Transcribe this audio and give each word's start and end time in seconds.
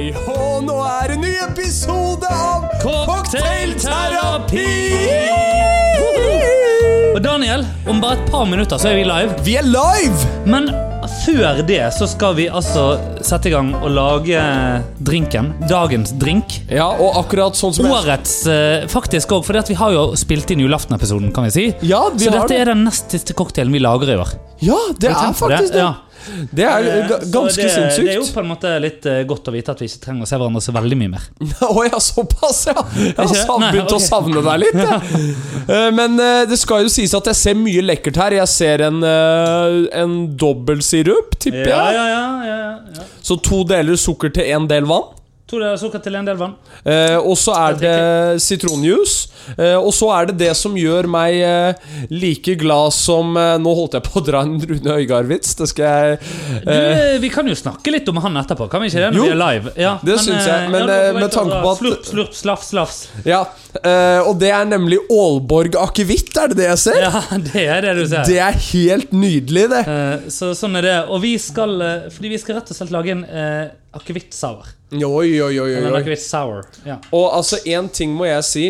Hei 0.00 0.14
hå, 0.16 0.64
nå 0.64 0.74
er 0.80 1.12
en 1.12 1.20
ny 1.20 1.30
episode 1.44 2.24
av 2.32 2.62
Cocktailterapi! 2.80 4.62
Og 7.10 7.18
Daniel, 7.20 7.66
om 7.84 8.00
bare 8.00 8.16
et 8.16 8.32
par 8.32 8.48
minutter 8.48 8.80
så 8.80 8.94
er 8.94 8.96
vi 8.96 9.04
live. 9.04 9.36
Vi 9.44 9.58
er 9.60 9.68
live! 9.68 10.24
Men 10.48 10.72
før 11.26 11.60
det 11.68 11.82
så 11.98 12.08
skal 12.08 12.32
vi 12.38 12.48
altså 12.48 12.86
sette 13.20 13.50
i 13.50 13.52
gang 13.52 13.74
og 13.76 13.92
lage 13.92 14.40
drinken. 15.04 15.52
Dagens 15.68 16.16
drink. 16.16 16.62
Ja, 16.72 16.88
og 16.96 17.20
akkurat 17.20 17.60
sånn 17.60 17.76
som 17.76 17.92
Årets 17.92 18.38
eh, 18.48 18.88
faktisk 18.88 19.36
òg, 19.36 19.44
for 19.44 19.60
vi 19.68 19.76
har 19.82 19.96
jo 19.98 20.16
spilt 20.16 20.48
inn 20.56 20.64
julaftenepisoden, 20.64 21.28
kan 21.36 21.44
vi 21.50 21.56
si. 21.58 21.66
Ja, 21.84 22.06
vi 22.14 22.24
så 22.24 22.32
har 22.32 22.46
dette 22.46 22.54
det. 22.54 22.62
er 22.64 22.72
den 22.72 22.88
nest 22.88 23.12
siste 23.12 23.36
cocktailen 23.36 23.76
vi 23.76 23.84
lager 23.84 24.16
i 24.16 24.22
år. 24.24 24.32
Ja, 24.64 24.80
det 24.96 25.12
er 25.12 25.28
på 25.28 25.44
faktisk 25.44 25.76
det. 25.76 25.84
Ja. 25.84 25.98
Det 26.52 26.64
er 26.66 26.86
Eh, 26.90 27.08
ganske 27.32 27.62
det, 27.62 27.96
Det 27.96 28.10
er 28.12 28.16
jo 28.18 28.24
på 28.34 28.40
en 28.42 28.48
måte 28.50 28.70
litt 28.82 29.06
eh, 29.08 29.22
godt 29.28 29.48
å 29.48 29.52
vite 29.54 29.72
at 29.74 29.80
vi 29.82 29.86
ikke 29.90 30.00
trenger 30.04 30.26
å 30.26 30.28
se 30.30 30.38
hverandre 30.40 30.62
så 30.64 30.72
veldig 30.74 30.98
mye 31.00 31.12
mer. 31.14 31.26
Å 31.76 31.84
ja, 31.86 32.00
såpass, 32.02 32.60
ja. 32.70 32.74
Jeg 32.96 33.44
har 33.48 33.64
begynt 33.70 33.94
å 33.96 34.00
savne 34.02 34.42
deg 34.46 34.62
litt. 34.64 34.80
jeg. 34.80 35.34
Eh, 35.70 35.90
Men 35.94 36.16
det 36.50 36.56
skal 36.58 36.82
jo 36.86 36.90
sies 36.90 37.12
at 37.14 37.28
jeg 37.30 37.36
ser 37.38 37.54
mye 37.58 37.82
lekkert 37.84 38.16
her. 38.18 38.34
Jeg 38.40 38.48
ser 38.50 38.82
en, 38.88 38.98
en 39.04 40.14
dobbeltsirup, 40.40 41.36
tipper 41.40 41.68
Ja, 41.68 41.84
jeg. 41.90 41.94
ja, 41.94 42.06
ja, 42.10 42.26
ja, 42.48 42.70
ja. 42.98 43.08
Så 43.22 43.36
to 43.44 43.62
deler 43.68 43.96
sukker 44.00 44.32
til 44.34 44.48
én 44.50 44.66
del 44.70 44.88
vann. 44.90 45.12
To 45.50 45.58
deler 45.58 45.78
sukker 45.82 45.98
til 46.04 46.14
en 46.14 46.28
del 46.28 46.36
vann. 46.38 46.52
Eh, 46.86 47.16
og 47.18 47.34
så 47.36 47.50
er 47.58 47.78
det 47.80 47.94
sitronjuice. 48.44 49.28
Eh, 49.56 49.74
og 49.80 49.90
så 49.96 50.10
er 50.14 50.28
det 50.30 50.36
det 50.44 50.50
som 50.54 50.76
gjør 50.78 51.08
meg 51.10 51.38
eh, 51.42 51.88
like 52.12 52.54
glad 52.60 52.92
som 52.94 53.32
eh, 53.40 53.56
Nå 53.58 53.72
holdt 53.74 53.96
jeg 53.96 54.04
på 54.06 54.20
å 54.20 54.22
dra 54.26 54.42
en 54.46 54.52
Rune 54.60 54.94
Øygard-vits. 55.00 55.56
Det 55.58 55.66
skal 55.72 55.88
jeg 55.88 56.20
Du, 56.20 56.70
eh, 56.70 57.00
eh, 57.14 57.16
vi 57.22 57.30
kan 57.32 57.48
jo 57.50 57.56
snakke 57.58 57.90
litt 57.94 58.06
om 58.12 58.20
han 58.22 58.38
etterpå, 58.42 58.68
kan 58.70 58.84
vi 58.84 58.90
ikke 58.92 59.02
det? 59.02 59.10
Når 59.16 59.18
Jo, 59.18 59.24
vi 59.26 59.32
er 59.34 59.40
live 59.40 59.72
ja, 59.80 59.94
det 60.06 60.18
syns 60.22 60.46
jeg, 60.46 60.70
men, 60.70 60.86
ja, 60.92 61.10
med 61.16 61.32
tanke 61.34 61.58
på 61.64 61.72
at- 61.72 61.80
Slurp, 61.80 62.04
slurp, 62.06 62.34
slafs, 62.36 62.70
slafs. 62.70 63.00
Ja. 63.26 63.40
eh, 63.82 64.20
og 64.28 64.38
det 64.42 64.52
er 64.54 64.68
nemlig 64.70 65.00
Aalborg 65.10 65.74
akevitt, 65.80 66.30
er 66.36 66.52
det 66.52 66.60
det 66.60 66.68
jeg 66.68 66.82
ser? 66.84 67.00
Ja, 67.08 67.24
det 67.50 67.66
er 67.66 67.80
det 67.88 67.96
du 67.98 68.04
ser. 68.06 68.24
Det 68.28 68.38
er 68.44 68.60
helt 68.70 69.12
nydelig, 69.16 69.66
det. 69.72 69.82
Eh, 69.88 70.30
så 70.30 70.52
sånn 70.58 70.78
er 70.78 70.86
det. 70.86 70.96
Og 71.10 71.22
vi 71.24 71.34
skal 71.40 71.74
Fordi 72.12 72.28
vi 72.36 72.38
skal 72.38 72.60
rett 72.60 72.70
og 72.70 72.76
slett 72.76 72.92
lage 72.94 73.14
en 73.16 73.24
akevitt-sour. 73.96 74.68
Oi, 74.92 75.02
oi, 75.06 75.54
oi, 75.58 75.70
Eller 75.70 75.88
en 75.88 75.94
oi. 75.94 76.02
akevitt-sour. 76.02 76.66
Ja. 76.86 76.98
Og 77.16 77.30
altså, 77.36 77.60
én 77.66 77.88
ting 77.92 78.12
må 78.16 78.28
jeg 78.28 78.46
si. 78.46 78.66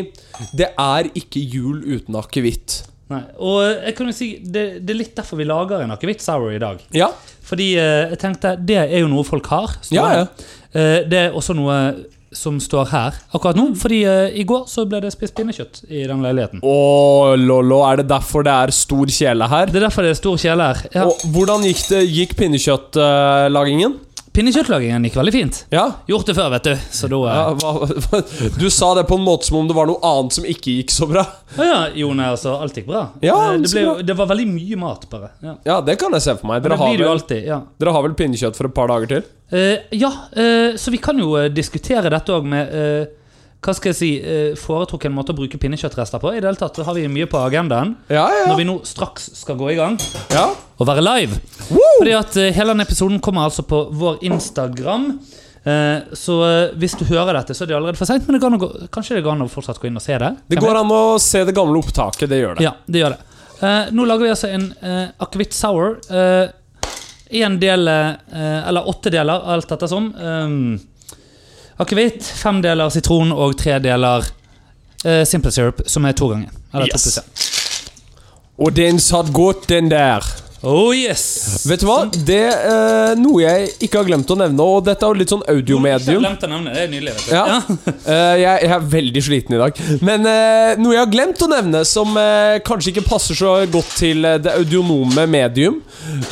Det 0.56 0.70
er 0.78 1.10
ikke 1.16 1.42
jul 1.42 1.82
uten 1.84 2.16
akevitt. 2.20 2.82
Nei. 3.10 3.24
Og 3.42 3.58
eh, 3.64 3.88
jeg 3.88 3.96
kan 3.98 4.10
jo 4.10 4.14
si 4.14 4.30
det, 4.44 4.64
det 4.86 4.94
er 4.94 5.00
litt 5.00 5.16
derfor 5.18 5.41
vi 5.41 5.48
lager 5.48 5.82
en 5.82 5.96
akevitt-sour 5.96 6.54
i 6.54 6.62
dag. 6.62 6.80
Ja. 6.94 7.10
Fordi 7.46 7.72
eh, 7.80 8.12
jeg 8.12 8.22
tenkte 8.22 8.54
det 8.56 8.78
er 8.84 9.00
jo 9.02 9.10
noe 9.10 9.26
folk 9.26 9.50
har. 9.50 9.74
Ja, 9.94 10.06
ja. 10.20 10.24
Eh, 10.70 11.02
det 11.10 11.26
er 11.26 11.36
også 11.36 11.56
noe 11.58 11.80
som 12.32 12.60
står 12.62 12.86
her 12.92 13.16
akkurat 13.34 13.58
nå. 13.58 13.64
Fordi 13.78 14.00
uh, 14.06 14.28
i 14.30 14.44
går 14.46 14.66
så 14.70 14.84
ble 14.88 15.00
det 15.02 15.10
spist 15.14 15.34
pinnekjøtt 15.38 15.82
i 15.88 16.04
den 16.06 16.22
leiligheten. 16.24 16.62
Oh, 16.62 17.32
lolo, 17.34 17.80
er 17.88 18.02
det 18.02 18.06
derfor 18.12 18.46
det 18.46 18.54
er 18.54 18.74
stor 18.74 19.10
kjele 19.10 19.48
her? 19.50 19.70
Det 19.70 19.80
er 19.80 19.86
derfor 19.88 20.06
det 20.06 20.14
er 20.14 20.20
stor 20.20 20.38
kjele 20.41 20.68
her. 20.70 20.84
Ja. 20.94 21.08
Og 21.10 21.24
hvordan 21.34 21.66
gikk 21.66 21.82
det? 21.91 22.04
Gikk 22.06 22.36
pinnekjøttlagingen? 22.38 23.98
Pinnekjøttlagingen 24.31 25.03
gikk 25.09 25.17
veldig 25.19 25.33
fint. 25.34 25.56
Ja. 25.75 25.84
Gjort 26.06 26.28
det 26.31 26.36
før, 26.36 26.53
vet 26.53 26.69
du. 26.69 26.75
Så 26.95 27.09
da 27.11 27.19
ja 27.27 27.39
eh, 27.48 27.56
hva, 27.59 27.73
hva, 28.05 28.20
du 28.61 28.69
sa 28.70 28.92
det 28.95 29.03
på 29.09 29.19
en 29.19 29.25
måte 29.27 29.48
som 29.48 29.59
om 29.59 29.67
det 29.67 29.75
var 29.75 29.89
noe 29.91 29.98
annet 30.06 30.37
som 30.37 30.47
ikke 30.47 30.77
gikk 30.77 30.95
så 30.95 31.09
bra. 31.11 31.25
Å 31.59 31.67
ja, 31.67 31.81
jo, 31.98 32.12
nei, 32.14 32.28
altså, 32.31 32.55
alt 32.62 32.78
gikk 32.78 32.87
bra. 32.92 33.09
Ja, 33.27 33.34
Eh, 33.50 33.59
det, 33.64 33.72
ble, 33.72 33.83
bra. 33.89 33.95
det 34.06 34.17
var 34.20 34.31
veldig 34.31 34.47
mye 34.53 34.78
mat, 34.78 35.09
bare. 35.11 35.33
Ja. 35.42 35.56
Ja, 35.67 35.81
det 35.83 35.98
kan 35.98 36.14
jeg 36.14 36.22
se 36.28 36.37
for 36.39 36.47
meg. 36.53 36.62
Dere 36.62 36.77
det 36.77 36.83
har, 36.84 36.95
det 36.95 37.03
vel, 37.03 37.12
alltid. 37.17 37.48
Ja, 37.50 37.59
dere 37.83 37.97
har 37.97 38.06
vel 38.06 38.14
pinnekjøtt 38.22 38.59
for 38.61 38.70
et 38.70 38.77
par 38.77 38.92
dager 38.92 39.11
til? 39.17 39.27
Eh, 39.50 39.89
ja 39.98 40.12
eh, 40.39 40.77
så 40.78 40.93
vi 40.94 41.00
kan 41.03 41.19
jo 41.19 41.33
eh, 41.41 41.49
diskutere 41.50 42.12
dette 42.12 42.31
òg 42.37 42.47
med 42.47 42.71
hva 43.60 43.75
skal 43.77 43.91
jeg 43.91 43.97
si, 43.99 44.09
foretrukken 44.56 45.12
måte 45.12 45.34
å 45.34 45.37
bruke 45.37 45.59
pinnekjøttrester 45.60 46.22
på. 46.22 46.31
I 46.33 46.38
det 46.41 46.49
hele 46.49 46.56
tatt 46.56 46.78
har 46.87 46.94
vi 46.97 47.03
mye 47.12 47.27
på 47.28 47.37
agendaen 47.44 47.91
Ja, 48.09 48.22
ja. 48.33 48.47
når 48.49 48.56
vi 48.56 48.65
nå 48.71 48.77
straks 48.88 49.27
skal 49.37 49.59
gå 49.60 49.75
i 49.75 49.77
gang 49.77 49.99
ja. 50.33 50.47
Og 50.80 50.88
være 50.88 51.04
live. 51.04 51.36
Woo! 51.70 51.88
Fordi 51.98 52.14
at 52.16 52.36
eh, 52.41 52.52
hele 52.56 52.72
denne 52.72 52.86
episoden 52.88 53.20
kommer 53.22 53.46
altså 53.48 53.64
på 53.68 53.82
vår 54.00 54.22
Instagram. 54.26 55.10
Eh, 55.64 56.14
så 56.16 56.36
eh, 56.46 56.70
hvis 56.80 56.96
du 56.96 57.04
hører 57.10 57.36
dette, 57.36 57.56
så 57.56 57.66
er 57.66 57.70
det 57.72 57.76
allerede 57.76 58.00
for 58.00 58.08
seint. 58.08 58.24
Men 58.26 58.38
det 58.38 58.48
å 58.48 58.60
gå, 58.62 58.70
kanskje 58.92 59.18
det 59.18 59.24
går 59.26 59.36
an 59.36 59.44
å 59.44 59.50
fortsatt 59.52 59.80
gå 59.82 59.91
inn 59.91 60.00
og 60.00 60.04
se 60.04 60.16
det. 60.20 60.30
Det 60.48 60.60
går 60.62 60.80
an 60.80 60.94
å 60.96 61.02
se 61.20 61.44
det 61.44 61.56
gamle 61.56 61.82
opptaket. 61.82 62.30
Det 62.32 62.41
gjør 62.41 62.56
det. 62.56 62.64
Ja, 62.68 62.74
det 62.86 63.04
gjør 63.04 63.16
det. 63.16 63.26
Nå 63.92 64.06
lager 64.08 64.24
vi 64.24 64.30
altså 64.32 64.48
en 64.48 64.70
akevitt 65.20 65.52
sour. 65.52 65.98
Én 67.30 67.58
del, 67.60 67.91
eller 67.92 68.88
åtte 68.88 69.12
deler, 69.12 69.42
alt 69.52 69.74
ettersom. 69.76 70.06
som. 70.16 70.78
Akevitt, 71.84 72.24
fem 72.24 72.62
deler 72.64 72.88
sitron 72.92 73.34
og 73.36 73.52
tre 73.60 73.76
deler 73.84 74.24
simple 75.28 75.52
syrup, 75.52 75.84
som 75.92 76.08
er 76.08 76.16
to 76.16 76.32
ganger. 76.32 76.56
Eller 76.72 76.88
Yes. 76.88 77.04
pluss 77.04 77.20
én. 77.20 77.50
Og 78.64 78.72
den 78.80 78.98
satt 79.00 79.28
godt, 79.36 79.68
den 79.68 79.92
der. 79.92 80.24
Oh 80.62 80.91
yes! 80.93 81.62
Vet 81.65 81.81
du 81.81 81.87
hva? 81.88 82.03
Det 82.12 82.37
er 82.53 83.15
noe 83.16 83.41
jeg 83.41 83.71
ikke 83.87 84.03
har 84.03 84.09
glemt 84.10 84.28
å 84.28 84.37
nevne, 84.37 84.60
og 84.60 84.82
dette 84.84 85.06
er 85.06 85.15
jo 85.15 85.16
litt 85.22 85.32
sånn 85.32 85.44
audiomedium. 85.48 86.21
glemte 86.21 86.44
å 86.44 86.50
nevne 86.53 86.75
det. 86.75 86.75
Det 86.76 86.82
er 86.84 86.91
nydelig. 86.93 87.15
Ja. 87.32 87.47
Eh, 88.10 88.37
jeg, 88.41 88.62
jeg 88.65 88.72
er 88.75 88.84
veldig 88.91 89.21
sliten 89.22 89.54
i 89.54 89.59
dag. 89.60 89.76
Men 90.04 90.25
eh, 90.26 90.72
noe 90.81 90.94
jeg 90.97 91.00
har 91.04 91.10
glemt 91.12 91.43
å 91.44 91.48
nevne, 91.53 91.82
som 91.87 92.16
eh, 92.19 92.56
kanskje 92.66 92.91
ikke 92.94 93.04
passer 93.06 93.38
så 93.38 93.53
godt 93.71 93.93
til 94.00 94.25
eh, 94.26 94.38
det 94.43 94.53
audionome 94.56 95.26
medium, 95.31 95.76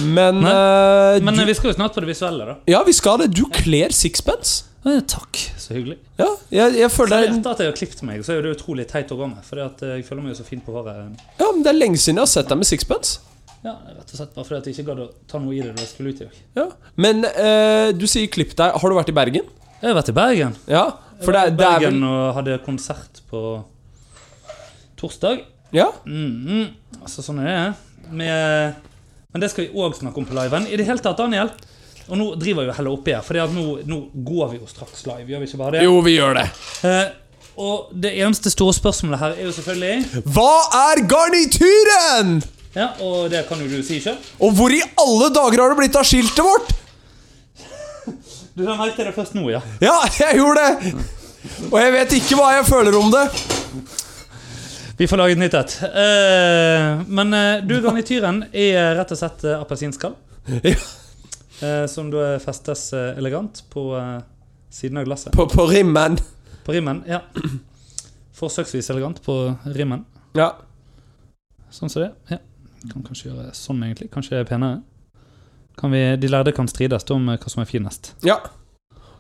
men 0.03 0.41
eh, 0.43 1.21
Men 1.23 1.39
eh, 1.39 1.47
vi 1.49 1.55
skal 1.57 1.71
jo 1.71 1.77
snart 1.79 1.95
på 1.97 2.03
det 2.05 2.11
visuelle, 2.11 2.49
da. 2.49 2.57
Ja, 2.73 2.83
vi 2.89 2.97
skal 2.97 3.21
det. 3.23 3.31
Du 3.37 3.45
kler 3.53 3.95
sixpence. 3.95 4.65
Eh, 4.89 5.01
takk, 5.11 5.39
så 5.61 5.77
hyggelig. 5.77 5.99
Ja, 6.19 6.29
jeg, 6.57 6.77
jeg 6.81 6.91
føler 6.95 7.15
det 7.15 7.21
er, 7.29 7.39
Etter 7.39 7.55
at 7.55 7.63
jeg 7.65 7.71
har 7.73 7.79
klippet 7.79 8.05
meg, 8.09 8.25
så 8.27 8.35
er 8.35 8.43
det 8.49 8.57
utrolig 8.57 8.89
teit 8.91 9.13
å 9.15 9.21
gå 9.21 9.29
med. 9.31 9.41
Fordi 9.47 9.65
at 9.69 9.87
eh, 9.87 9.97
jeg 10.01 10.09
føler 10.09 10.25
meg 10.27 10.35
jo 10.35 10.41
så 10.43 10.49
fin 10.49 10.65
på 10.65 10.75
håret. 10.75 11.25
ja, 11.39 11.49
men 11.53 11.65
det 11.67 11.73
er 11.75 11.79
lenge 11.85 12.01
siden 12.01 12.19
jeg 12.21 12.27
har 12.27 12.33
sett 12.39 12.51
deg 12.53 12.61
med 12.65 12.71
sixpence. 12.71 13.21
Ja, 13.65 13.73
Rett 13.91 14.13
og 14.13 14.15
slett 14.21 14.35
bare 14.37 14.47
fordi 14.47 14.71
jeg 14.71 14.77
ikke 14.79 14.87
gadd 14.93 15.01
å 15.03 15.09
ta 15.31 15.39
noe 15.43 15.55
i 15.57 15.61
det 15.65 15.73
da 15.75 15.83
jeg 15.83 15.91
skulle 15.91 16.13
ut 16.15 16.21
i 16.23 16.27
dag. 16.29 16.37
Ja. 16.61 16.67
Men 16.97 17.25
eh, 17.27 17.89
du 17.99 18.07
sier 18.07 18.29
klipp 18.31 18.53
deg. 18.59 18.77
Har 18.79 18.89
du 18.93 18.95
vært 18.99 19.11
i 19.11 19.17
Bergen? 19.17 19.49
Jeg 19.81 19.89
har 19.91 19.97
vært 19.99 20.13
i 20.13 20.15
Bergen. 20.17 20.55
Ja, 20.71 20.85
for 21.25 21.35
det, 21.35 21.41
er- 21.43 21.51
det 21.51 21.67
er 21.67 21.79
Bergen 21.81 21.99
vel 22.01 22.09
og 22.11 22.35
hadde 22.39 22.59
konsert 22.67 23.21
på 23.31 23.43
torsdag. 24.99 25.43
Ja, 25.75 25.91
Mm, 26.07 26.31
mm. 26.49 26.69
Altså, 27.03 27.23
sånn 27.23 27.41
er 27.45 27.49
det. 27.51 28.11
Med, 28.17 28.75
men 29.35 29.43
det 29.43 29.51
skal 29.53 29.67
vi 29.67 29.79
òg 29.79 29.95
snakke 29.99 30.17
om 30.23 30.27
på 30.27 30.35
liven. 30.39 30.65
I 30.73 30.79
det 30.81 30.87
hele 30.89 31.03
tatt, 31.05 31.19
Daniel. 31.21 31.51
Og 32.09 32.17
nå 32.17 32.29
driver 32.41 32.65
vi 32.71 32.73
heller 32.79 32.95
oppi 32.97 33.13
her, 33.13 33.21
for 33.27 33.37
nå, 33.53 33.65
nå 33.87 33.99
går 34.25 34.55
vi 34.55 34.61
jo 34.63 34.67
straks 34.71 35.03
live. 35.07 35.27
Gjør 35.29 35.43
vi 35.43 35.49
ikke 35.51 35.61
bare 35.61 35.75
det? 35.77 35.83
jo, 35.85 35.99
vi 36.07 36.15
gjør 36.17 36.39
det. 36.41 36.47
Eh, 36.89 37.09
og 37.61 37.91
det 37.93 38.15
eneste 38.23 38.51
store 38.55 38.73
spørsmålet 38.73 39.19
her 39.21 39.35
er 39.35 39.45
jo 39.49 39.53
selvfølgelig 39.53 40.23
Hva 40.33 40.53
er 40.79 41.03
garnityren? 41.11 42.39
Ja, 42.75 42.91
og 43.01 43.31
det 43.33 43.47
kan 43.49 43.61
jo 43.63 43.69
du 43.71 43.81
si 43.85 44.01
sjøl. 44.03 44.19
Og 44.45 44.53
hvor 44.57 44.73
i 44.75 44.81
alle 45.01 45.31
dager 45.35 45.63
har 45.63 45.73
det 45.73 45.79
blitt 45.81 45.97
av 45.99 46.07
skiltet 46.09 46.45
vårt? 46.45 46.75
Du 48.59 48.65
har 48.67 48.75
merket 48.75 49.07
det 49.07 49.13
først 49.15 49.37
nå, 49.39 49.45
ja. 49.53 49.61
Ja, 49.79 49.95
jeg 50.19 50.41
gjorde 50.41 50.65
det! 50.65 50.95
Og 51.69 51.77
jeg 51.79 51.93
vet 51.95 52.15
ikke 52.17 52.39
hva 52.41 52.49
jeg 52.57 52.65
føler 52.67 52.97
om 52.99 53.13
det. 53.13 53.21
Vi 54.99 55.07
får 55.07 55.21
lage 55.21 55.37
et 55.37 55.39
nytt 55.39 55.55
et. 55.55 55.77
Uh, 55.85 57.05
men 57.07 57.31
uh, 57.31 57.61
du, 57.63 57.77
garnityren 57.85 58.41
er 58.51 58.97
rett 58.99 59.15
og 59.15 59.21
slett 59.21 59.45
uh, 59.47 59.61
appelsinskall. 59.61 60.17
Ja. 60.65 60.79
som 61.91 62.07
da 62.11 62.37
festes 62.39 62.93
elegant 62.95 63.65
på 63.73 63.83
siden 64.71 65.01
av 65.01 65.09
glasset. 65.09 65.33
På, 65.35 65.49
på 65.51 65.65
rimmen. 65.67 66.15
På 66.67 66.75
rimmen, 66.75 67.01
ja. 67.07 67.19
Forsøksvis 68.39 68.91
elegant 68.95 69.19
på 69.25 69.35
rimmen. 69.75 70.05
Ja. 70.39 70.53
Sånn 71.75 71.91
som 71.91 72.05
det. 72.05 72.13
Ja. 72.31 72.39
Kan 72.93 73.03
kanskje 73.03 73.31
gjøre 73.33 73.51
sånn, 73.57 73.83
egentlig. 73.83 74.11
Kanskje 74.15 74.37
det 74.37 74.45
er 74.45 74.49
penere. 74.53 74.83
Kan 75.79 75.91
vi, 75.95 76.03
de 76.19 76.29
lærde 76.31 76.53
kan 76.55 76.69
strides 76.71 77.05
om 77.15 77.29
eh, 77.33 77.39
hva 77.39 77.51
som 77.51 77.63
er 77.65 77.71
finest. 77.71 78.15
ja. 78.27 78.39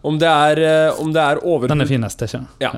Om 0.06 0.14
det 0.18 0.28
er, 0.30 0.58
eh, 0.62 1.00
om 1.02 1.10
det 1.12 1.18
er 1.20 1.40
Den 1.66 1.80
er 1.80 1.86
finest, 1.86 2.20
ikke 2.22 2.46
Ja. 2.60 2.70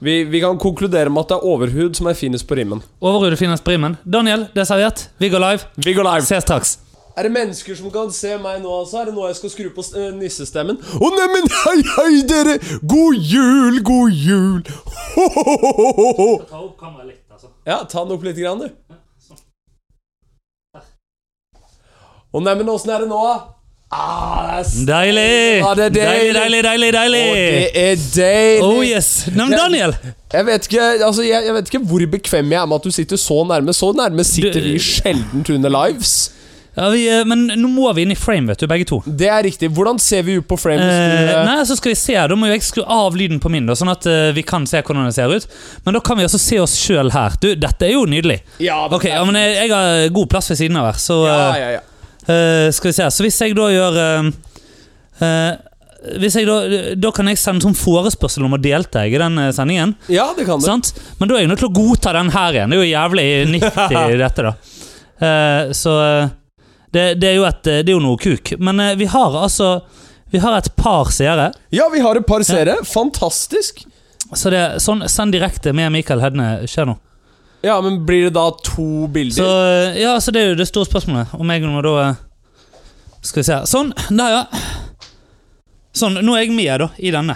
vi, 0.00 0.24
vi 0.24 0.40
kan 0.40 0.56
konkludere 0.58 1.10
med 1.10 1.20
at 1.20 1.28
det 1.28 1.36
er 1.36 1.44
overhud 1.44 1.94
som 1.96 2.06
er 2.06 2.14
finest 2.14 2.46
på 2.48 2.56
rimmen. 2.56 2.80
Overhud 3.00 3.30
er 3.32 3.36
finest 3.36 3.62
på 3.62 3.72
rimmen. 3.76 3.98
Daniel, 4.04 4.48
det 4.54 4.62
er 4.62 4.64
servert. 4.64 5.08
Vi 5.20 5.28
går 5.28 5.38
live. 5.38 5.60
Vi 5.76 5.92
går 5.92 6.02
live. 6.04 6.24
Ses 6.24 6.42
straks. 6.44 6.78
Er 7.16 7.22
det 7.24 7.32
mennesker 7.32 7.76
som 7.76 7.90
kan 7.90 8.10
se 8.10 8.36
meg 8.38 8.62
nå, 8.62 8.68
altså? 8.72 9.02
Er 9.02 9.04
det 9.06 9.14
nå 9.14 9.26
jeg 9.28 9.36
skal 9.36 9.50
skru 9.50 9.68
på 9.76 9.84
eh, 9.96 10.10
nissestemmen? 10.16 10.76
Å, 10.80 11.10
neimen, 11.16 11.46
hei, 11.64 11.76
hei, 11.96 12.22
dere! 12.28 12.58
God 12.88 13.14
jul, 13.20 13.78
god 13.82 14.12
jul! 14.12 14.62
Ho, 15.16 15.28
ho, 15.36 15.44
ho, 15.44 15.92
ho, 16.00 16.08
ho. 16.18 16.28
Ta 16.48 16.60
opp 16.60 16.76
kameraet 16.80 17.06
litt, 17.12 17.22
altså. 17.32 17.48
Ja, 17.68 17.82
ta 17.84 18.02
den 18.04 18.16
opp 18.16 18.24
litt, 18.24 18.36
grann, 18.40 18.60
du. 18.64 18.95
Å, 22.36 22.42
neimen, 22.44 22.68
åssen 22.68 22.92
er 22.92 23.04
det 23.06 23.08
nå, 23.08 23.20
da? 23.24 23.36
Ah, 23.96 24.58
Deilig! 24.66 25.60
Ja, 25.62 25.70
deilig. 25.78 25.94
deilig, 26.02 26.32
deilig, 26.34 26.62
deilig, 26.66 26.88
deilig. 26.96 27.20
det 27.30 27.82
er 27.82 28.00
deilig! 28.16 28.62
Oh 28.66 28.80
yes. 28.84 29.10
Men 29.32 29.54
Daniel! 29.54 29.94
Jeg 30.34 30.46
vet, 30.48 30.66
ikke, 30.68 30.86
altså, 31.06 31.22
jeg, 31.24 31.46
jeg 31.46 31.54
vet 31.54 31.70
ikke 31.70 31.80
hvor 31.86 32.06
bekvem 32.16 32.50
jeg 32.52 32.60
er 32.60 32.66
med 32.68 32.80
at 32.82 32.88
du 32.90 32.92
sitter 32.96 33.20
så 33.22 33.38
nærme. 33.46 33.72
Så 33.76 33.92
nærme 33.96 34.26
sitter 34.26 34.58
Du- 34.60 34.72
vi 34.74 34.80
sjelden 34.82 35.46
under 35.54 35.72
lives. 35.78 36.16
Ja, 36.76 36.90
vi, 36.92 37.06
eh, 37.08 37.22
men 37.24 37.46
nå 37.56 37.70
må 37.72 37.88
vi 37.96 38.02
inn 38.04 38.10
i 38.12 38.18
frame, 38.20 38.50
vet 38.50 38.60
du, 38.60 38.66
begge 38.68 38.84
to. 38.90 38.98
Det 39.06 39.30
er 39.32 39.46
riktig. 39.46 39.70
Hvordan 39.72 39.96
ser 40.02 40.26
vi 40.26 40.34
ut 40.42 40.44
på 40.50 40.58
frame? 40.60 40.82
Eh, 40.82 41.30
Eh, 41.30 41.44
nei, 41.46 41.62
så 41.64 41.76
skal 41.78 41.94
vi 41.94 41.96
se. 41.96 42.12
Da 42.28 42.36
må 42.36 42.50
jeg 42.50 42.60
skru 42.66 42.82
av 42.84 43.14
lyden 43.16 43.38
på 43.40 43.48
min, 43.54 43.64
da, 43.70 43.72
sånn 43.78 43.88
at 43.94 44.04
eh, 44.10 44.32
vi 44.36 44.42
kan 44.44 44.66
se 44.68 44.82
hvordan 44.82 45.06
det 45.08 45.14
ser 45.16 45.32
ut. 45.32 45.46
Men 45.86 45.94
da 45.96 46.02
kan 46.04 46.18
vi 46.20 46.26
også 46.26 46.42
se 46.42 46.58
oss 46.60 46.74
sjøl 46.76 47.14
her. 47.14 47.38
Du, 47.40 47.54
dette 47.54 47.86
er 47.88 47.94
jo 47.94 48.02
nydelig. 48.04 48.42
ja, 48.60 48.82
Ok, 48.92 49.06
ja, 49.08 49.22
men 49.24 49.38
jeg, 49.40 49.54
jeg 49.62 49.72
har 49.72 50.10
god 50.18 50.28
plass 50.34 50.50
ved 50.52 50.58
siden 50.60 50.76
av 50.82 50.90
her, 50.90 50.98
så 51.00 51.22
ja, 51.24 51.38
ja, 51.56 51.70
ja. 51.78 51.84
Eh, 52.32 52.68
Skal 52.74 52.90
vi 52.90 52.96
se. 52.96 53.08
Så 53.10 53.26
hvis 53.26 53.40
jeg 53.42 53.56
da 53.56 53.66
gjør 53.72 53.98
uh, 54.02 55.50
hvis 56.20 56.36
jeg 56.38 56.46
da, 56.46 56.56
da 57.00 57.10
kan 57.14 57.26
jeg 57.30 57.40
sende 57.40 57.64
sånn 57.64 57.74
forespørsel 57.74 58.44
om 58.46 58.54
å 58.54 58.60
delta 58.62 59.02
i 59.08 59.16
den 59.18 59.40
sendingen. 59.56 59.96
ja, 60.12 60.28
det 60.36 60.44
kan 60.46 60.60
du. 60.60 60.66
Sant? 60.68 60.92
Men 61.18 61.30
da 61.30 61.38
er 61.38 61.46
jeg 61.46 61.50
nødt 61.50 61.62
til 61.64 61.70
å 61.70 61.76
godta 61.78 62.12
den 62.14 62.30
her 62.34 62.58
igjen. 62.58 62.70
Det 62.70 62.76
er 62.76 62.84
jo 62.84 62.90
jævlig 62.92 63.26
nyttig, 63.54 64.02
dette, 64.24 64.46
da. 64.46 64.54
Uh, 65.16 65.72
så 65.74 65.94
det, 66.92 67.06
det 67.16 67.30
er 67.30 67.38
jo 67.38 67.46
et 67.48 67.62
Det 67.64 67.88
er 67.88 67.94
jo 67.94 68.02
noe 68.04 68.20
kuk. 68.20 68.54
Men 68.60 68.82
uh, 68.84 68.92
vi 69.00 69.08
har 69.10 69.38
altså 69.40 69.80
Vi 70.30 70.42
har 70.42 70.58
et 70.58 70.70
par 70.76 71.10
seere. 71.14 71.50
Ja, 71.74 71.88
vi 71.92 72.04
har 72.04 72.20
et 72.20 72.28
par 72.28 72.44
seere. 72.46 72.76
Fantastisk. 72.86 73.86
Så 74.34 74.50
det 74.52 74.60
er 74.60 74.78
sånn 74.82 75.04
Send 75.10 75.34
direkte 75.34 75.74
med 75.76 75.94
Mikael 75.94 76.22
Hedne 76.24 76.50
skjer 76.70 76.88
nå. 76.90 76.98
Ja, 77.64 77.80
men 77.80 78.06
blir 78.06 78.28
det 78.28 78.34
da 78.36 78.50
to 78.64 79.06
bilder? 79.12 79.36
Så 79.42 80.00
ja, 80.00 80.20
så 80.20 80.30
det 80.34 80.42
er 80.42 80.52
jo 80.52 80.58
det 80.60 80.68
store 80.68 80.86
spørsmålet. 80.88 81.32
Om 81.34 81.50
jeg 81.50 81.62
må 81.66 81.82
da 81.82 82.14
Skal 83.22 83.40
vi 83.42 83.46
se. 83.48 83.56
Sånn. 83.66 83.90
Der, 84.10 84.36
ja. 84.36 84.44
Sånn. 85.96 86.20
Nå 86.22 86.36
er 86.36 86.44
jeg 86.44 86.54
med, 86.54 86.76
da, 86.84 86.90
i 86.98 87.10
denne. 87.14 87.34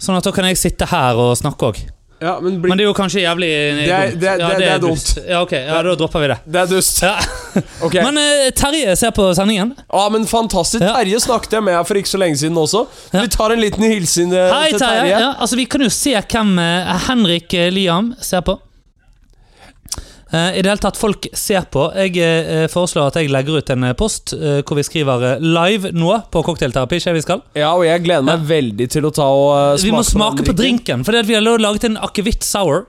Sånn 0.00 0.16
at 0.18 0.26
da 0.26 0.32
kan 0.34 0.48
jeg 0.48 0.58
sitte 0.60 0.88
her 0.90 1.16
og 1.20 1.32
snakke 1.38 1.70
òg. 1.70 1.80
Ja, 2.20 2.34
men 2.40 2.58
blir... 2.60 2.68
Men 2.68 2.76
det 2.76 2.84
er 2.84 2.88
jo 2.90 2.94
kanskje 2.96 3.22
jævlig 3.22 3.48
eh, 3.48 3.78
Det 3.80 3.92
er- 3.96 4.10
dumt. 4.10 4.20
det 4.20 4.28
er- 4.28 4.40
Ja, 4.40 4.48
det 4.58 4.66
er 4.68 4.78
dust. 4.82 5.18
Ja, 5.24 5.40
ok. 5.40 5.52
Ja, 5.56 5.82
da 5.82 5.94
dropper 5.96 6.20
vi 6.20 6.28
det. 6.28 6.36
Det 6.44 6.60
er 6.60 6.66
dust. 6.68 6.98
Ja. 7.02 7.14
okay. 7.86 8.02
Men 8.04 8.18
uh, 8.20 8.50
Terje 8.56 8.96
ser 8.96 9.14
på 9.16 9.24
sendingen. 9.34 9.72
Ja, 9.88 10.02
men 10.12 10.26
fantastisk. 10.28 10.84
Terje 10.84 11.20
snakket 11.24 11.56
jeg 11.56 11.64
med 11.64 11.78
her 11.78 11.86
for 11.88 11.96
ikke 11.96 12.12
så 12.12 12.20
lenge 12.20 12.36
siden 12.36 12.60
også. 12.60 12.84
Vi 13.14 13.24
tar 13.32 13.54
en 13.56 13.62
liten 13.64 13.86
hilsen 13.88 14.34
eh, 14.36 14.52
Hei, 14.52 14.66
til 14.74 14.82
Terje. 14.82 15.00
Terje. 15.00 15.14
Ja, 15.16 15.30
altså, 15.40 15.56
vi 15.56 15.64
kan 15.64 15.80
jo 15.80 15.88
se 15.88 16.12
hvem 16.20 16.52
uh, 16.60 16.92
Henrik 17.08 17.56
Liam 17.72 18.12
ser 18.20 18.44
på. 18.44 18.58
Eh, 20.32 20.58
I 20.58 20.62
det 20.62 20.70
hele 20.70 20.82
tatt, 20.82 20.98
folk 21.00 21.26
ser 21.34 21.66
på. 21.72 21.88
Jeg 21.98 22.14
eh, 22.22 22.66
foreslår 22.70 23.10
at 23.10 23.18
jeg 23.18 23.32
legger 23.32 23.58
ut 23.58 23.72
en 23.74 23.88
eh, 23.88 23.96
post 23.98 24.34
hvor 24.36 24.78
vi 24.78 24.84
skriver 24.86 25.42
live 25.42 25.90
nå 25.96 26.14
på 26.30 26.44
cocktailterapi. 26.46 27.00
Ikke 27.00 27.16
vi 27.16 27.24
skal? 27.24 27.42
Ja, 27.58 27.72
og 27.74 27.84
jeg 27.88 28.04
gleder 28.06 28.26
meg 28.26 28.46
veldig 28.46 28.86
til 28.94 29.08
å 29.08 29.12
ta 29.14 29.26
og 29.26 29.50
smake 29.80 29.88
Vi 29.88 29.96
må 29.96 30.04
smake 30.06 30.44
på, 30.44 30.52
på 30.52 30.58
drinken, 30.62 31.04
for 31.06 31.18
vi 31.26 31.36
har 31.36 31.42
laget 31.42 31.88
en 31.90 31.98
akevitt 32.00 32.46
sour. 32.46 32.86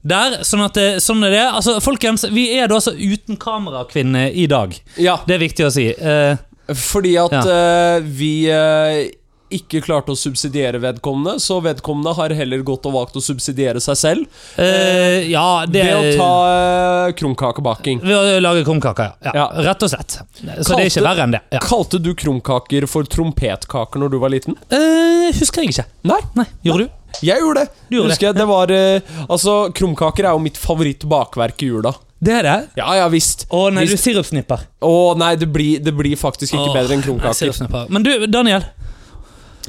Der, 0.00 0.38
sånn 0.48 0.62
at 0.64 0.78
sånn 1.04 1.24
er 1.28 1.34
det. 1.34 1.42
Altså, 1.44 1.76
folkens, 1.84 2.24
vi 2.32 2.46
er 2.56 2.70
da 2.70 2.78
altså 2.78 2.94
uten 2.96 3.36
kamerakvinne 3.40 4.30
i 4.32 4.46
dag. 4.48 4.72
Ja, 5.00 5.18
Det 5.26 5.36
er 5.36 5.42
viktig 5.42 5.66
å 5.66 5.72
si. 5.74 5.90
Uh, 5.92 6.36
fordi 6.76 7.16
at 7.20 7.34
Ja. 7.34 7.42
uh, 7.44 8.04
vi 8.04 8.48
eh, 8.48 9.10
ikke 9.54 9.82
klarte 9.84 10.14
å 10.14 10.18
subsidiere 10.18 10.80
vedkommende, 10.82 11.40
så 11.42 11.58
vedkommende 11.64 12.14
har 12.18 12.34
heller 12.38 12.62
gått 12.66 12.86
og 12.88 12.96
valgt 12.96 13.18
å 13.18 13.22
subsidiere 13.24 13.82
seg 13.82 13.98
selv 13.98 14.60
eh, 14.60 15.26
ja, 15.30 15.64
det 15.66 15.84
ved 15.86 15.96
å 15.96 16.12
ta 16.20 16.30
uh, 16.46 17.14
krumkakebaking. 17.18 18.02
Ved 18.04 18.16
å 18.16 18.38
lage 18.42 18.64
krumkaker, 18.68 19.16
ja. 19.26 19.34
ja. 19.42 19.48
Rett 19.66 19.86
og 19.86 19.92
slett. 19.92 20.20
Så 20.20 20.44
det 20.46 20.54
er 20.54 20.62
Kalte- 20.62 20.86
ikke 20.92 21.04
verre 21.08 21.26
enn 21.26 21.36
det. 21.36 21.42
Ja. 21.56 21.62
Kalte 21.64 22.00
du 22.02 22.12
krumkaker 22.18 22.86
for 22.90 23.08
trompetkaker 23.10 24.02
når 24.02 24.14
du 24.14 24.20
var 24.22 24.32
liten? 24.32 24.58
Eh, 24.70 25.30
husker 25.40 25.64
jeg 25.64 25.74
ikke. 25.74 25.88
Nei, 26.10 26.20
Nei, 26.38 26.48
gjorde 26.66 26.86
du? 26.86 26.96
jeg 27.26 27.42
gjorde 27.42 27.64
det. 27.64 27.80
Du 27.88 27.96
gjorde 27.96 28.14
Husker 28.14 28.28
jeg, 28.28 28.36
det 28.38 28.46
var 28.46 28.70
uh, 28.70 29.24
Altså, 29.26 29.56
krumkaker 29.74 30.28
er 30.28 30.36
jo 30.36 30.44
mitt 30.44 30.60
favorittbakverk 30.60 31.66
i 31.66 31.72
jula. 31.72 31.94
Det 32.20 32.34
er 32.36 32.44
det? 32.44 32.56
Ja, 32.76 32.90
ja 32.98 33.06
visst. 33.08 33.46
Å 33.48 33.62
nei, 33.72 33.86
du 33.88 33.94
er 33.96 34.00
sirupsnipper. 34.00 34.66
Å 34.84 34.96
nei, 35.16 35.32
det 35.40 35.48
blir, 35.48 35.80
det 35.80 35.94
blir 35.96 36.18
faktisk 36.20 36.52
ikke 36.52 36.68
Åh, 36.68 36.74
bedre 36.76 36.96
enn 36.98 37.00
nei, 37.00 37.06
krumkaker. 37.08 37.88
Men 37.88 38.04
du, 38.04 38.12
Daniel. 38.28 38.66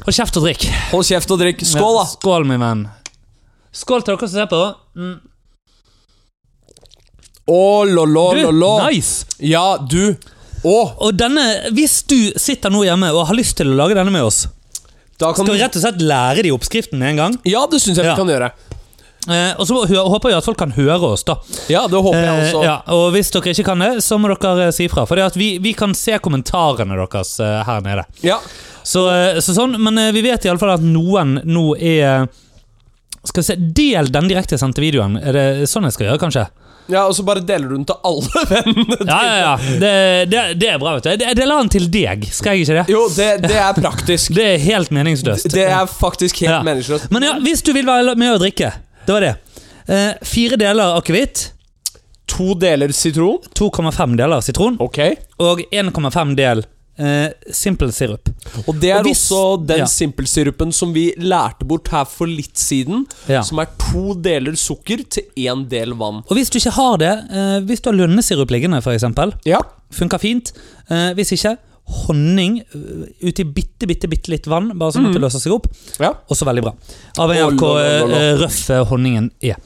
Hold 0.02 0.16
kjeft 0.16 0.36
og 0.40 0.46
drikk. 0.46 0.64
Hold 0.90 1.04
kjeft 1.06 1.30
og 1.30 1.38
drikk. 1.42 1.60
Skål, 1.66 1.94
Ja, 1.96 2.02
da! 2.02 2.08
skål, 2.10 2.46
min 2.48 2.60
venn. 2.62 2.80
Skål 3.72 4.02
til 4.04 4.16
dere 4.16 4.28
som 4.28 4.34
ser 4.40 4.48
på. 4.50 4.62
Mm. 4.98 5.20
Å, 7.52 7.60
lollo, 7.90 8.24
Du, 8.36 8.42
lollo. 8.48 8.72
nice! 8.88 9.26
Ja, 9.42 9.76
du. 9.78 10.14
Å, 10.62 10.74
Og 11.02 11.14
denne, 11.18 11.44
hvis 11.74 12.00
du 12.06 12.16
sitter 12.38 12.70
nå 12.70 12.84
hjemme 12.86 13.08
og 13.14 13.26
har 13.30 13.34
lyst 13.38 13.56
til 13.58 13.72
å 13.72 13.78
lage 13.78 13.96
denne 13.98 14.12
med 14.14 14.22
oss, 14.22 14.44
da 15.18 15.32
kan 15.34 15.44
skal 15.46 15.54
vi 15.56 15.62
rett 15.62 15.76
og 15.78 15.82
slett 15.82 16.02
lære 16.06 16.42
de 16.46 16.52
oppskriften 16.54 16.98
med 17.02 17.14
en 17.14 17.16
gang. 17.22 17.38
Ja, 17.46 17.64
det 17.70 17.80
syns 17.82 17.98
jeg 17.98 18.06
Ja. 18.06 18.14
vi 18.14 18.22
kan 18.22 18.30
gjøre. 18.30 18.52
Eh, 19.30 19.52
og 19.60 19.66
så 19.68 19.76
håper 19.86 20.32
jeg 20.32 20.38
at 20.40 20.46
folk 20.48 20.58
kan 20.58 20.72
høre 20.74 20.98
oss, 21.12 21.22
da. 21.28 21.36
Ja, 21.70 21.84
det 21.86 22.00
håper 22.02 22.18
jeg 22.18 22.32
Eh, 22.32 22.48
også. 22.48 22.62
ja, 22.66 22.76
og 22.90 23.12
hvis 23.14 23.30
dere 23.30 23.52
ikke 23.54 23.64
kan 23.68 23.78
det, 23.84 23.90
så 24.02 24.18
må 24.18 24.32
dere 24.32 24.66
eh, 24.66 24.72
si 24.74 24.88
fra. 24.90 25.04
For 25.06 25.20
vi, 25.38 25.58
vi 25.62 25.72
kan 25.78 25.94
se 25.94 26.18
kommentarene 26.18 26.96
deres 26.98 27.36
eh, 27.40 27.60
her 27.68 27.80
nede. 27.86 28.04
Ja. 28.26 28.40
Så, 28.82 29.04
eh, 29.14 29.38
så 29.38 29.54
sånn, 29.54 29.76
Men 29.78 29.98
eh, 30.02 30.10
vi 30.12 30.24
vet 30.26 30.42
iallfall 30.48 30.74
at 30.74 30.82
noen 30.82 31.36
nå 31.46 31.76
er 31.78 32.26
Skal 33.22 33.38
vi 33.38 33.46
se, 33.46 33.54
Del 33.78 34.08
den 34.10 34.26
direktesendte 34.26 34.82
videoen. 34.82 35.14
Er 35.22 35.32
det 35.36 35.44
sånn 35.70 35.86
jeg 35.86 35.94
skal 35.94 36.08
gjøre, 36.10 36.22
kanskje? 36.26 36.48
ja, 36.90 37.04
og 37.06 37.14
så 37.14 37.22
bare 37.24 37.38
deler 37.46 37.70
du 37.70 37.76
den 37.76 37.84
til 37.86 37.94
alle 38.04 38.40
vennene 38.50 38.96
Ja, 39.06 39.18
ja, 39.22 39.36
ja. 39.38 39.52
Det, 39.78 39.90
det, 40.32 40.40
det 40.58 40.68
er 40.72 40.80
bra, 40.82 40.96
vet 40.96 41.04
du. 41.06 41.10
Jeg 41.12 41.20
jeg 41.28 41.36
deler 41.38 41.60
den 41.62 41.70
til 41.70 41.86
deg, 41.94 42.24
skal 42.34 42.56
jeg 42.58 42.66
ikke 42.66 42.74
det? 42.80 42.84
Jo, 42.90 43.04
det, 43.14 43.28
det 43.46 43.54
er 43.62 43.76
praktisk. 43.78 44.32
Det 44.36 44.48
er 44.50 44.58
helt 44.66 44.90
meningsløst. 44.90 45.46
Det 45.54 45.68
er 45.70 45.86
faktisk 45.86 46.42
helt 46.42 46.56
Ja. 46.56 46.62
meningsløst. 46.66 47.06
Men 47.14 47.22
ja, 47.22 47.36
hvis 47.38 47.62
du 47.62 47.70
vil 47.72 47.86
være 47.86 48.16
med 48.18 48.34
å 48.34 48.40
drikke 48.42 48.72
Det 49.06 49.12
var 49.12 49.20
det. 49.20 49.34
Eh, 49.88 50.12
fire 50.24 50.56
deler 50.60 50.96
akevitt, 50.98 51.48
To 52.32 52.54
deler 52.56 52.88
sitron. 52.96 53.40
2,5 53.58 54.14
deler 54.16 54.40
sitron 54.40 54.76
Ok. 54.80 54.98
og 55.42 55.60
1,5 55.74 56.34
del 56.38 56.62
eh, 56.98 57.30
simple 57.52 57.90
sirup. 57.92 58.28
Og 58.68 58.78
det 58.80 58.90
er 58.90 58.98
Og 59.00 59.04
hvis- 59.04 59.24
også 59.32 59.66
den 59.66 59.78
ja. 59.78 59.84
simpelsirupen 59.86 60.72
som 60.72 60.92
vi 60.94 61.12
lærte 61.18 61.64
bort 61.66 61.88
her 61.88 62.04
for 62.04 62.26
litt 62.26 62.54
siden. 62.56 63.04
Ja. 63.28 63.42
Som 63.42 63.58
er 63.58 63.66
to 63.78 64.14
deler 64.14 64.52
sukker 64.56 65.02
til 65.10 65.24
én 65.36 65.66
del 65.68 65.92
vann. 65.94 66.22
Og 66.28 66.36
hvis 66.36 66.48
du 66.50 66.58
ikke 66.58 66.72
har 66.72 66.96
det, 66.98 67.12
eh, 67.32 67.60
hvis 67.66 67.80
du 67.82 67.90
har 67.90 67.96
lønnesirup 67.98 68.50
liggende, 68.50 68.78
f.eks., 68.80 69.04
Ja. 69.44 69.58
funker 69.90 70.18
fint. 70.18 70.52
Eh, 70.90 71.12
hvis 71.14 71.32
ikke, 71.32 71.58
honning 72.06 72.60
uti 72.64 73.28
ut 73.28 73.40
i 73.40 73.44
bitte, 73.44 73.86
bitte, 73.90 74.08
bitte 74.08 74.30
litt 74.32 74.46
vann, 74.50 74.72
bare 74.78 74.92
sånn 74.96 75.06
at 75.10 75.16
det 75.16 75.22
løser 75.22 75.42
seg 75.42 75.52
opp. 75.56 75.66
ja. 76.00 76.12
Også 76.32 76.46
veldig 76.48 76.62
bra. 76.66 76.74
Avhengig 77.22 77.46
av 77.46 77.56
hvor 77.60 77.80
eh, 77.80 78.34
røff 78.40 78.60
eh, 78.70 78.84
honningen 78.90 79.30
er. 79.42 79.56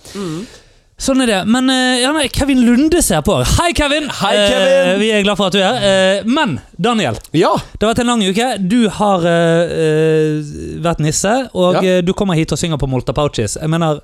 Sånn 0.99 1.21
er 1.21 1.29
det. 1.29 1.39
Men 1.53 1.69
eh, 1.69 1.99
ja, 2.01 2.09
nei, 2.17 2.25
Kevin 2.33 2.63
Lunde 2.65 3.03
ser 3.05 3.21
på. 3.27 3.35
Hei, 3.59 3.69
Kevin! 3.77 4.07
Hei, 4.23 4.31
Kevin! 4.49 4.71
Eh, 4.95 4.95
vi 5.03 5.11
er 5.13 5.27
glad 5.27 5.37
for 5.37 5.51
at 5.51 5.53
du 5.53 5.61
er 5.61 5.67
her. 5.77 5.83
Eh, 6.23 6.23
men 6.25 6.55
Daniel, 6.81 7.19
Ja. 7.37 7.51
det 7.75 7.85
har 7.85 7.93
vært 7.93 8.01
en 8.01 8.11
lang 8.15 8.23
uke. 8.25 8.47
Du 8.65 8.79
har 8.97 9.27
eh, 9.29 9.75
eh, 9.77 10.81
vært 10.87 11.03
nisse, 11.05 11.35
og 11.53 11.77
Ja. 11.77 11.83
eh, 11.99 12.01
du 12.07 12.15
kommer 12.17 12.35
hit 12.41 12.53
og 12.57 12.59
synger 12.63 12.81
på 12.81 12.89
Molta 12.89 13.13
Pouches. 13.13 13.59
Jeg 13.61 13.69
mener, 13.69 14.01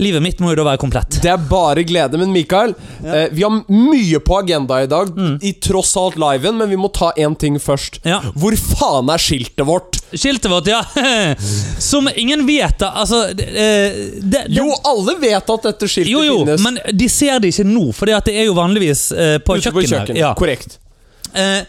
livet 0.00 0.22
mitt 0.24 0.40
må 0.42 0.52
jo 0.52 0.60
da 0.60 0.66
være 0.70 0.80
komplett. 0.82 1.18
Det 1.22 1.30
er 1.32 1.40
bare 1.50 1.84
glede. 1.88 2.18
Men 2.20 2.32
Mikael, 2.34 2.74
eh, 3.04 3.26
vi 3.32 3.44
har 3.44 3.58
mye 3.68 4.20
på 4.24 4.38
agenda 4.38 4.80
i 4.82 4.88
dag. 4.90 5.12
I 5.42 5.52
tross 5.62 5.96
alt 6.00 6.16
liven, 6.20 6.56
men 6.58 6.70
vi 6.70 6.78
må 6.80 6.90
ta 6.92 7.12
én 7.16 7.36
ting 7.38 7.58
først. 7.60 8.00
Ja. 8.08 8.20
Hvor 8.34 8.56
faen 8.56 9.10
er 9.12 9.22
skiltet 9.22 9.66
vårt? 9.68 10.00
Skiltet 10.12 10.50
vårt, 10.50 10.68
ja. 10.68 10.82
Som 11.78 12.08
ingen 12.16 12.46
vet, 12.46 12.78
da. 12.78 12.92
Altså 13.02 13.24
det, 13.34 13.48
eh, 13.48 14.00
det, 14.20 14.46
det, 14.48 14.58
Jo, 14.58 14.68
alle 14.88 15.16
vet 15.22 15.54
at 15.56 15.68
dette 15.70 15.88
skiltet 15.88 16.12
jo, 16.12 16.24
jo, 16.26 16.40
finnes. 16.42 16.62
men 16.64 16.80
de 16.92 17.08
ser 17.12 17.40
det 17.42 17.52
ikke 17.52 17.68
nå, 17.68 17.88
for 17.96 18.08
det 18.10 18.34
er 18.34 18.46
jo 18.46 18.56
vanligvis 18.58 19.10
eh, 19.12 19.38
på 19.44 19.58
kjøkkenet. 19.60 19.92
kjøkken. 19.94 20.20
Ja. 20.20 20.34
Korrekt. 20.38 20.78
Eh, 21.32 21.62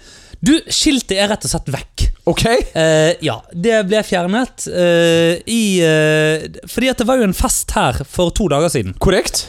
du, 0.43 0.53
skiltet 0.67 1.15
er 1.15 1.29
rett 1.31 1.45
og 1.47 1.53
slett 1.53 1.71
vekk. 1.71 2.05
Ok? 2.27 2.45
Eh, 2.75 3.13
ja, 3.23 3.37
det 3.51 3.77
ble 3.87 4.01
fjernet 4.03 4.65
eh, 4.67 5.39
i 5.47 5.63
eh, 5.83 6.45
Fordi 6.71 6.91
at 6.91 6.99
det 6.99 7.07
var 7.07 7.19
jo 7.19 7.27
en 7.27 7.35
fest 7.35 7.71
her 7.75 8.01
for 8.03 8.33
to 8.35 8.49
dager 8.51 8.71
siden. 8.71 8.95
Korrekt. 9.03 9.45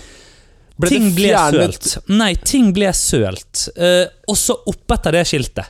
Ble 0.78 0.90
ting 0.90 1.10
det 1.10 1.16
ble 1.18 1.42
sølt. 1.54 1.88
Nei, 2.10 2.32
ting 2.42 2.72
ble 2.74 2.90
sølt. 2.98 3.68
Eh, 3.74 4.06
også 4.30 4.56
oppetter 4.70 5.12
det 5.18 5.24
skiltet. 5.28 5.66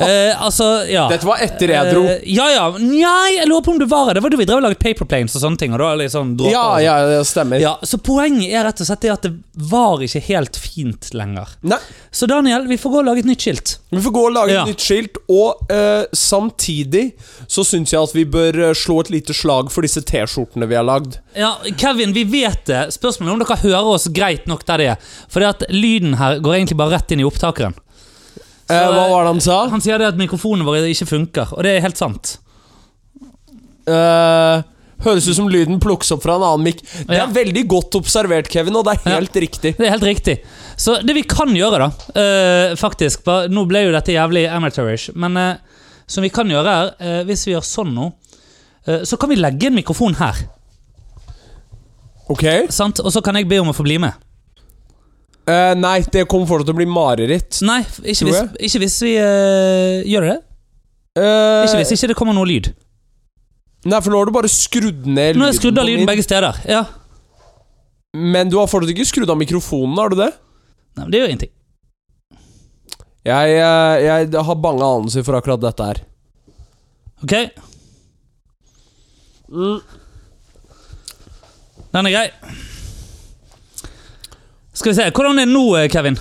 Eh, 0.00 0.32
altså, 0.42 0.66
ja. 0.90 1.06
Dette 1.10 1.26
var 1.28 1.40
etter 1.44 1.70
jeg 1.74 1.92
dro. 1.94 2.02
Eh, 2.10 2.22
ja, 2.34 2.46
ja. 2.52 2.64
Nei, 2.80 3.36
jeg 3.38 3.48
lurer 3.50 3.64
på 3.66 3.74
om 3.74 3.78
du 3.80 3.86
var 3.90 4.08
her. 4.08 4.18
Det 4.18 4.22
var 4.24 4.32
da 4.34 4.40
vi 4.40 4.46
drev 4.48 4.60
og 4.60 4.64
laget 4.66 4.80
paper 4.82 5.08
planes 5.10 5.34
og 5.38 5.42
sånne 5.44 5.60
ting. 5.60 5.74
Og 5.76 5.80
da 5.82 5.90
liksom 6.00 6.34
dråper 6.38 6.52
Ja, 6.54 6.66
ja, 6.82 6.96
det 7.08 7.20
stemmer. 7.28 7.60
Ja, 7.62 7.74
så 7.86 7.98
poenget 8.02 8.52
er 8.54 8.66
rett 8.68 8.82
og 8.84 8.88
slett 8.88 9.04
det 9.04 9.12
at 9.14 9.26
det 9.28 9.32
var 9.70 10.02
ikke 10.04 10.22
helt 10.28 10.58
fint 10.60 11.10
lenger. 11.16 11.54
Nei, 11.62 11.78
Så 12.14 12.28
Daniel, 12.30 12.66
vi 12.70 12.76
får 12.78 12.90
gå 12.94 13.00
og 13.02 13.08
lage 13.08 13.24
et 13.24 13.28
nytt 13.30 13.42
skilt. 13.46 13.76
vi 13.90 14.00
får 14.02 14.12
gå 14.14 14.24
og 14.28 14.32
lage 14.34 14.52
Ja. 14.54 14.62
et 14.62 14.72
nytt 14.74 14.82
skilt, 14.84 15.18
og 15.30 15.70
eh, 15.72 16.04
samtidig 16.14 17.12
så 17.50 17.64
syns 17.66 17.92
jeg 17.94 18.02
at 18.02 18.14
vi 18.14 18.24
bør 18.24 18.58
eh, 18.68 18.74
slå 18.76 19.00
et 19.04 19.10
lite 19.14 19.34
slag 19.34 19.70
for 19.72 19.82
disse 19.86 20.02
T-skjortene 20.02 20.66
vi 20.70 20.76
har 20.78 20.84
lagd. 20.86 21.18
Ja, 21.38 21.54
Kevin, 21.78 22.12
vi 22.14 22.24
vet 22.24 22.64
det. 22.70 22.82
Spørsmålet 22.94 23.30
er 23.30 23.34
om 23.38 23.42
dere 23.44 23.58
hører 23.62 23.92
oss 23.96 24.08
greit 24.14 24.46
nok 24.50 24.64
der 24.68 24.78
det 24.82 24.88
er. 24.94 25.08
For 25.30 25.40
det 25.42 25.48
at 25.54 25.64
lyden 25.74 26.14
her 26.20 26.38
går 26.44 26.58
egentlig 26.60 26.78
bare 26.80 26.96
rett 26.98 27.10
inn 27.14 27.22
i 27.22 27.26
opptakeren. 27.54 27.74
Eh, 28.68 28.90
hva 28.94 29.08
var 29.10 29.24
det 29.26 29.32
han 29.34 29.40
sa? 29.44 29.56
Han 29.68 29.80
sier 29.84 29.98
det 30.00 30.06
at 30.12 30.16
mikrofonen 30.20 30.64
vår 30.66 30.86
ikke 30.90 31.06
funker, 31.10 31.50
og 31.56 31.62
det 31.66 31.76
er 31.78 31.84
helt 31.84 32.00
sant. 32.00 32.38
Eh, 33.86 34.62
Høres 35.04 35.26
ut 35.28 35.36
som 35.36 35.48
lyden 35.50 35.76
plukkes 35.82 36.14
opp 36.14 36.22
fra 36.24 36.36
en 36.38 36.44
annen 36.46 36.64
mikk. 36.64 36.78
Det 36.80 37.12
Ja. 37.18 37.24
er 37.26 37.32
veldig 37.34 37.66
godt 37.68 37.90
observert, 37.98 38.48
Kevin, 38.48 38.76
og 38.76 38.86
det 38.86 38.94
er 39.04 39.10
helt 39.18 39.34
riktig. 39.34 39.76
Det 39.76 39.84
er 39.86 39.90
helt 39.90 40.02
riktig. 40.06 40.38
Så 40.78 40.94
det 41.04 41.12
vi 41.14 41.22
kan 41.28 41.48
gjøre, 41.52 41.78
da 41.78 41.90
eh, 42.20 42.74
Faktisk 42.74 43.22
bare, 43.24 43.48
Nå 43.48 43.66
ble 43.68 43.82
jo 43.84 43.92
dette 43.92 44.14
jævlig 44.14 44.48
amateurish, 44.48 45.10
men 45.14 45.36
eh, 45.36 45.56
som 46.06 46.22
vi 46.22 46.30
kan 46.30 46.48
gjøre 46.48 46.66
er 46.66 46.94
eh, 47.00 47.24
Hvis 47.24 47.44
vi 47.46 47.52
gjør 47.52 47.66
sånn 47.68 47.92
nå, 47.94 48.12
eh, 48.86 49.02
så 49.04 49.18
kan 49.20 49.28
vi 49.28 49.36
legge 49.36 49.66
en 49.66 49.74
mikrofon 49.76 50.14
her. 50.16 50.34
Ok? 52.30 52.44
Sant? 52.70 53.00
Og 53.04 53.12
så 53.12 53.20
kan 53.22 53.34
jeg 53.36 53.46
be 53.50 53.58
om 53.60 53.68
å 53.68 53.76
få 53.76 53.84
bli 53.84 53.98
med. 53.98 54.14
Eh, 55.44 55.74
nei, 55.76 55.98
det 56.08 56.24
kommer 56.30 56.48
fortsatt 56.48 56.70
til 56.70 56.76
å 56.76 56.78
bli 56.78 56.86
mareritt. 56.88 57.58
Nei, 57.68 57.82
ikke 58.00 58.30
hvis, 58.30 58.38
ikke 58.68 58.80
hvis 58.84 58.96
vi 59.04 59.12
uh, 59.20 60.00
gjør 60.08 60.28
det. 60.30 60.38
Uh, 61.14 61.62
Ikke 61.66 61.82
hvis 61.82 61.92
ikke 61.94 62.08
det 62.10 62.16
kommer 62.18 62.34
noe 62.36 62.48
lyd. 62.48 62.70
Nei, 63.84 63.98
for 64.00 64.10
nå 64.14 64.22
har 64.22 64.30
du 64.30 64.32
bare 64.34 64.48
skrudd 64.50 65.04
ned 65.04 65.36
Nå 65.36 65.44
har 65.44 65.52
jeg 65.52 65.60
skrudd 65.60 65.78
av 65.78 65.84
lyden 65.86 66.08
begge 66.08 66.24
steder. 66.24 66.56
Ja. 66.66 66.86
Men 68.16 68.48
du 68.48 68.56
har 68.56 68.70
fortsatt 68.70 68.94
ikke 68.94 69.06
skrudd 69.10 69.30
av 69.30 69.36
mikrofonen, 69.38 69.98
har 70.00 70.14
du 70.14 70.16
det? 70.22 70.30
Nei, 70.96 71.04
men 71.04 71.12
det 71.12 71.20
gjør 71.20 71.34
ingenting. 71.34 71.52
Jeg, 73.24 73.54
jeg 74.04 74.44
har 74.48 74.60
bange 74.60 74.84
anelser 74.84 75.24
for 75.26 75.36
akkurat 75.36 75.60
dette 75.60 75.90
her. 75.90 76.00
Ok? 77.24 77.34
Den 81.94 82.08
er 82.08 82.14
grei. 82.16 82.28
Skal 84.74 84.90
vi 84.92 84.96
se. 84.98 85.08
Hvordan 85.14 85.38
er 85.38 85.46
det 85.46 85.52
nå, 85.54 85.64
eh, 85.78 85.88
Kevin? 85.92 86.16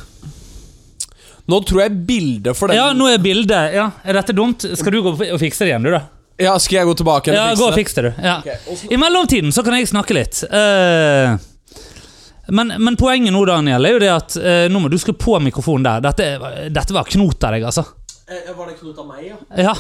Nå 1.50 1.60
tror 1.68 1.82
jeg 1.84 1.96
bildet 2.08 2.56
for 2.56 2.72
den 2.72 2.78
Ja, 2.80 2.92
nå 2.96 3.10
er 3.12 3.18
bildet 3.20 3.74
ja. 3.76 3.90
Er 4.08 4.16
dette 4.16 4.32
dumt? 4.36 4.64
Skal 4.80 4.94
du 4.96 5.02
gå 5.04 5.12
og 5.12 5.40
fikse 5.42 5.66
det 5.66 5.74
igjen, 5.74 5.84
du, 5.84 5.92
da? 5.92 6.06
Ja, 6.40 6.54
Skal 6.62 6.80
jeg 6.80 6.88
gå 6.88 6.94
tilbake 7.02 7.30
igjen 7.32 7.40
Ja, 7.42 7.50
og 7.52 7.60
gå 7.60 7.68
og 7.68 7.76
fikse 7.78 8.02
det? 8.06 8.14
du. 8.16 8.22
Ja. 8.24 8.38
Okay. 8.46 8.94
I 8.96 9.00
mellomtiden 9.02 9.52
så 9.54 9.64
kan 9.66 9.76
jeg 9.78 9.90
snakke 9.92 10.16
litt. 10.16 10.40
Eh, 10.48 11.34
men, 12.54 12.74
men 12.80 12.98
poenget 13.00 13.34
nå, 13.36 13.44
Daniel, 13.50 13.86
er 13.86 13.98
jo 13.98 14.00
det 14.04 14.12
at 14.14 14.38
eh, 14.40 14.64
nå 14.72 14.82
må 14.84 14.90
du 14.92 14.98
skru 15.02 15.14
på 15.20 15.36
mikrofonen 15.44 15.86
der. 15.88 16.06
Dette, 16.08 16.70
dette 16.74 16.96
var 16.96 17.10
knot 17.12 17.44
av 17.48 17.58
deg, 17.58 17.68
altså. 17.70 17.86
Eh, 18.30 18.50
Var 18.56 18.72
det 18.72 18.78
knot 18.80 19.04
av 19.04 19.10
meg, 19.12 19.28
ja? 19.30 19.38
Ja. 19.68 19.76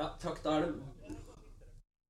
Ja, 0.00 0.10
takk. 0.22 0.40
Da 0.42 0.56
er 0.56 0.60
det 0.66 0.72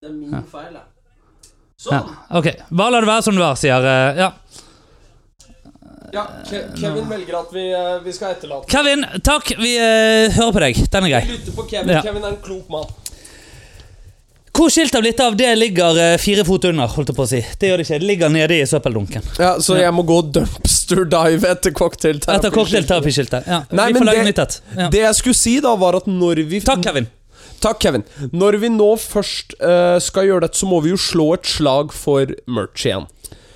Det 0.01 0.09
er 0.09 0.17
min 0.17 0.49
feil, 0.51 0.73
ja. 0.73 0.83
ja. 0.87 1.47
Sånn. 1.81 2.11
Ok. 2.37 2.51
Bare 2.71 2.93
la 2.97 3.01
det 3.05 3.09
være 3.13 3.25
som 3.29 3.37
det 3.37 3.45
var, 3.45 3.57
sier 3.61 3.87
eh, 3.93 4.21
Ja. 4.25 4.31
Ja, 6.13 6.25
Ke 6.49 6.65
Kevin 6.79 7.07
velger 7.11 7.37
at 7.39 7.53
vi, 7.55 7.69
eh, 7.73 7.99
vi 8.05 8.13
skal 8.15 8.35
etterlate 8.35 8.67
Kevin, 8.71 9.05
takk. 9.23 9.53
Vi 9.61 9.77
uh, 9.79 10.31
hører 10.35 10.53
på 10.57 10.63
deg. 10.65 10.81
Den 10.91 11.07
er 11.07 11.13
grei. 11.15 11.23
Lytter 11.31 11.55
på 11.55 11.67
Kevin. 11.71 11.95
Ja. 11.95 12.03
Kevin 12.03 12.25
er 12.27 12.35
en 12.35 12.41
klok 12.43 12.73
mann. 12.73 12.89
Hvor 14.61 14.69
skiltet 14.69 14.99
har 14.99 15.05
blitt 15.05 15.21
av, 15.23 15.37
det 15.39 15.51
ligger 15.57 15.97
eh, 15.97 16.17
fire 16.21 16.43
fot 16.45 16.67
under. 16.69 16.91
holdt 16.91 17.13
jeg 17.13 17.17
på 17.17 17.25
å 17.25 17.29
si 17.31 17.39
Det 17.61 17.71
gjør 17.71 17.81
det 17.81 17.85
ikke. 17.87 18.01
Det 18.03 18.09
ligger 18.11 18.33
nede 18.35 18.59
i 18.59 18.67
søppeldunken. 18.69 19.29
Ja, 19.39 19.55
Så 19.63 19.79
jeg 19.79 19.95
må 19.95 20.03
gå 20.05 20.19
dumpster 20.37 21.05
dive 21.09 21.49
etter 21.55 21.73
cocktailterapiskiltet? 21.73 22.35
Etter 22.35 22.53
cocktailterapiskiltet. 22.59 23.47
Ja. 23.49 23.63
Nei, 23.71 23.87
vi 23.89 23.95
men 23.95 24.03
får 24.03 24.11
lage 24.11 24.25
det- 24.25 24.29
nytt 24.33 24.43
et. 24.45 24.59
Ja. 24.77 24.89
Det 24.93 25.01
jeg 25.07 25.15
skulle 25.23 25.39
si, 25.39 25.55
da, 25.65 25.77
var 25.81 25.97
at 25.97 26.11
når 26.11 26.43
vi 26.51 26.61
Takk, 26.67 26.83
Kevin. 26.85 27.09
Takk, 27.61 27.81
Kevin. 27.81 28.05
Når 28.33 28.59
vi 28.61 28.69
nå 28.75 28.91
først 29.01 29.55
uh, 29.63 29.97
skal 30.03 30.29
gjøre 30.29 30.47
dette, 30.49 30.59
så 30.59 30.67
må 30.69 30.83
vi 30.85 30.91
jo 30.93 31.01
slå 31.01 31.35
et 31.39 31.47
slag 31.47 31.95
for 31.97 32.27
merch 32.49 32.85
igjen. 32.89 33.07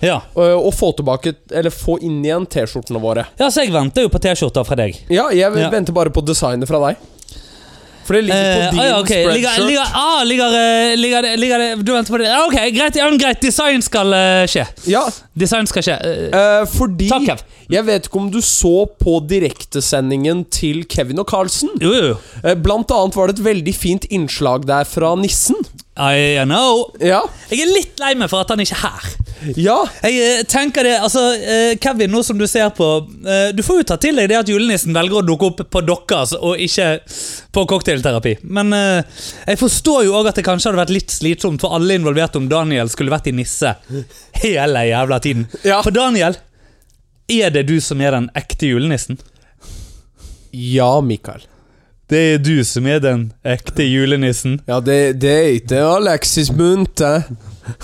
Ja. 0.04 0.20
Eh, 0.36 0.54
og 0.54 0.72
få 0.76 0.92
tilbake 0.98 1.34
Eller 1.50 1.72
få 1.74 1.98
inn 2.04 2.20
igjen 2.24 2.46
T-skjortene 2.50 3.00
våre. 3.02 3.26
ja, 3.40 3.48
så 3.50 3.64
jeg 3.64 3.72
venter 3.74 4.06
jo 4.06 4.12
på 4.12 4.20
T-skjorter 4.22 4.66
fra 4.68 4.78
deg. 4.78 5.00
Ja, 5.08 5.30
jeg 5.30 5.50
Ja. 5.56 5.70
venter 5.70 5.96
bare 5.96 6.12
på 6.14 6.24
designet 6.24 6.68
fra 6.68 6.80
deg. 6.88 7.02
For 8.04 8.14
det 8.14 8.22
ligger 8.26 8.54
på 8.54 8.60
din 8.70 8.80
ah, 8.80 8.84
ja, 8.86 8.96
okay. 9.00 9.22
Spreadshirt. 9.24 9.66
ligger, 9.66 9.84
ah, 9.94 10.24
ligger, 10.24 11.24
eh, 11.24 11.36
ligger, 11.36 11.76
Du 11.82 11.92
venter 11.92 12.12
på 12.12 12.18
det? 12.18 12.28
Ok, 12.46 12.56
greit. 12.76 12.96
Ja, 13.00 13.08
greit. 13.10 13.40
Design 13.40 13.82
skal 13.82 14.12
uh, 14.12 14.44
skje. 14.50 14.66
Ja, 14.92 15.06
Design 15.32 15.68
skal 15.70 15.86
skje. 15.86 15.96
Uh, 16.04 16.24
eh, 16.40 16.64
fordi 16.68 17.08
Takk, 17.08 17.28
Kev. 17.30 17.44
Jeg 17.72 17.86
vet 17.86 18.08
ikke 18.08 18.20
om 18.20 18.28
du 18.32 18.42
så 18.44 18.84
på 19.00 19.16
direktesendingen 19.24 20.44
til 20.52 20.84
Kevin 20.84 21.22
og 21.22 21.30
Carlsen. 21.30 21.72
jo, 21.80 21.94
jo, 21.94 22.54
blant 22.60 22.92
annet 22.92 23.16
var 23.16 23.32
det 23.32 23.38
et 23.38 23.46
veldig 23.46 23.74
fint 23.76 24.04
innslag 24.12 24.68
der 24.68 24.84
fra 24.84 25.14
nissen. 25.16 25.56
I 25.94 26.42
know. 26.44 26.88
Ja. 26.98 27.20
Jeg 27.52 27.62
er 27.62 27.70
litt 27.70 28.00
lei 28.02 28.14
meg 28.18 28.30
for 28.32 28.42
at 28.42 28.50
han 28.50 28.62
ikke 28.62 28.74
er 28.74 28.82
her. 28.88 29.12
Ja. 29.60 29.76
Jeg 30.02 30.16
eh, 30.18 30.42
tenker 30.48 30.86
det, 30.86 30.94
altså 31.04 31.22
eh, 31.36 31.74
Kevin, 31.78 32.10
nå 32.10 32.22
som 32.24 32.38
du 32.38 32.46
ser 32.48 32.70
på 32.74 32.86
eh, 33.28 33.50
Du 33.54 33.60
får 33.66 33.82
jo 33.82 33.86
ta 33.90 33.98
til 34.00 34.16
deg 34.16 34.30
det 34.30 34.38
at 34.38 34.50
julenissen 34.50 34.94
velger 34.96 35.20
å 35.20 35.24
dukke 35.26 35.50
opp 35.50 35.62
på 35.70 35.82
deres 35.84 36.34
og 36.38 36.62
ikke 36.64 36.88
på 37.54 37.66
cocktailterapi. 37.70 38.38
Men 38.50 38.74
jeg 38.74 39.60
forstår 39.60 40.08
jo 40.08 40.16
òg 40.18 40.32
at 40.32 40.40
det 40.40 40.46
kanskje 40.46 40.72
hadde 40.72 40.82
vært 40.82 40.94
litt 40.96 41.14
slitsomt 41.14 41.62
for 41.62 41.76
alle 41.76 41.94
involverte 42.00 42.40
om 42.40 42.48
Daniel 42.50 42.90
skulle 42.90 43.14
vært 43.14 43.30
i 43.30 43.36
nisse 43.36 43.76
hele 44.42 44.86
jævla 44.88 45.20
tiden. 45.22 45.46
Ja. 45.62 45.78
For 45.86 45.94
Daniel, 45.94 46.34
er 47.30 47.54
det 47.54 47.68
du 47.70 47.76
som 47.84 48.02
er 48.02 48.16
den 48.16 48.30
ekte 48.34 48.72
julenissen? 48.72 49.20
Ja, 50.50 50.98
Mikael. 51.04 51.46
Det 52.10 52.20
er 52.34 52.40
du 52.44 52.58
som 52.68 52.86
er 52.90 52.98
den 53.00 53.28
ekte 53.48 53.84
julenissen? 53.86 54.58
Ja, 54.68 54.80
det, 54.84 55.20
det 55.22 55.30
er 55.32 55.50
ikke 55.56 55.80
Alexis 55.96 56.50
Munthe. 56.52 57.12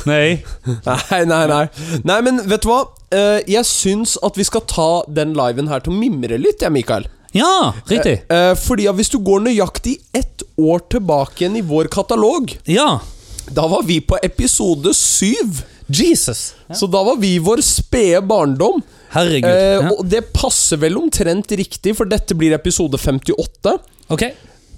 Nei. 0.05 0.43
Nei, 0.89 1.21
nei, 1.25 1.45
nei. 1.49 1.63
Nei, 2.05 2.19
men 2.27 2.43
vet 2.51 2.67
du 2.67 2.69
hva? 2.69 2.83
Eh, 3.17 3.39
jeg 3.49 3.65
syns 3.67 4.19
at 4.23 4.37
vi 4.37 4.45
skal 4.45 4.67
ta 4.69 4.91
den 5.09 5.33
liven 5.39 5.71
her 5.73 5.81
til 5.81 5.95
å 5.95 5.97
mimre 5.97 6.37
litt, 6.39 6.61
jeg, 6.61 6.75
Mikael. 6.75 7.09
Ja, 7.33 7.73
riktig. 7.89 8.19
Eh, 8.29 8.53
fordi 8.59 8.89
at 8.91 8.99
hvis 8.99 9.11
du 9.13 9.17
går 9.25 9.47
nøyaktig 9.47 9.97
ett 10.17 10.45
år 10.61 10.85
tilbake 10.93 11.45
igjen 11.47 11.57
i 11.63 11.65
vår 11.67 11.89
katalog, 11.93 12.53
Ja. 12.69 12.99
Da 13.55 13.67
var 13.71 13.83
vi 13.87 14.01
på 14.01 14.19
episode 14.23 14.93
syv. 14.95 15.63
Jesus. 15.91 16.55
Så 16.79 16.87
da 16.87 17.01
var 17.03 17.17
vi 17.19 17.33
vår 17.43 17.63
spede 17.67 18.21
barndom. 18.23 18.79
Herregud. 19.11 19.51
Eh, 19.51 19.81
ja. 19.81 19.89
Og 19.97 20.05
det 20.07 20.21
passer 20.37 20.79
vel 20.79 20.95
omtrent 21.01 21.51
riktig, 21.59 21.97
for 21.99 22.07
dette 22.07 22.37
blir 22.39 22.55
episode 22.55 22.95
58. 23.01 23.73
Ok. 24.15 24.23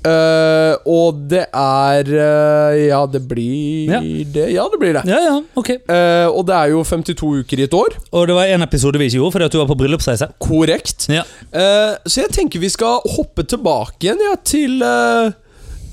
Eh, 0.03 0.73
og 0.91 1.19
det 1.31 1.45
er 1.55 2.09
eh, 2.11 2.79
Ja, 2.89 3.03
det 3.07 3.21
blir 3.31 3.93
Ja. 3.93 4.01
det. 4.01 4.47
Ja, 4.51 4.65
det 4.73 4.79
blir 4.81 4.97
det. 4.97 5.03
Ja, 5.07 5.21
ja, 5.29 5.37
ok. 5.55 5.69
Eh, 5.71 6.27
og 6.33 6.47
det 6.49 6.57
er 6.57 6.73
jo 6.73 6.81
52 6.83 7.29
uker 7.45 7.61
i 7.61 7.67
et 7.69 7.77
år. 7.77 7.95
Og 8.11 8.27
det 8.27 8.35
var 8.35 8.49
en 8.51 8.65
episode 8.65 8.99
vi 8.99 9.07
ikke 9.11 9.21
gjorde 9.21 9.33
fordi 9.37 9.45
at 9.51 9.53
du 9.53 9.59
var 9.61 9.69
på 9.71 9.77
bryllupsreise. 9.85 10.31
Korrekt. 10.43 11.07
Ja. 11.13 11.23
Eh, 11.53 11.93
så 12.09 12.25
jeg 12.25 12.33
tenker 12.35 12.59
vi 12.65 12.73
skal 12.73 13.05
hoppe 13.19 13.45
tilbake 13.45 14.01
igjen 14.09 14.25
ja, 14.27 14.35
til 14.43 14.81
eh, 14.83 15.37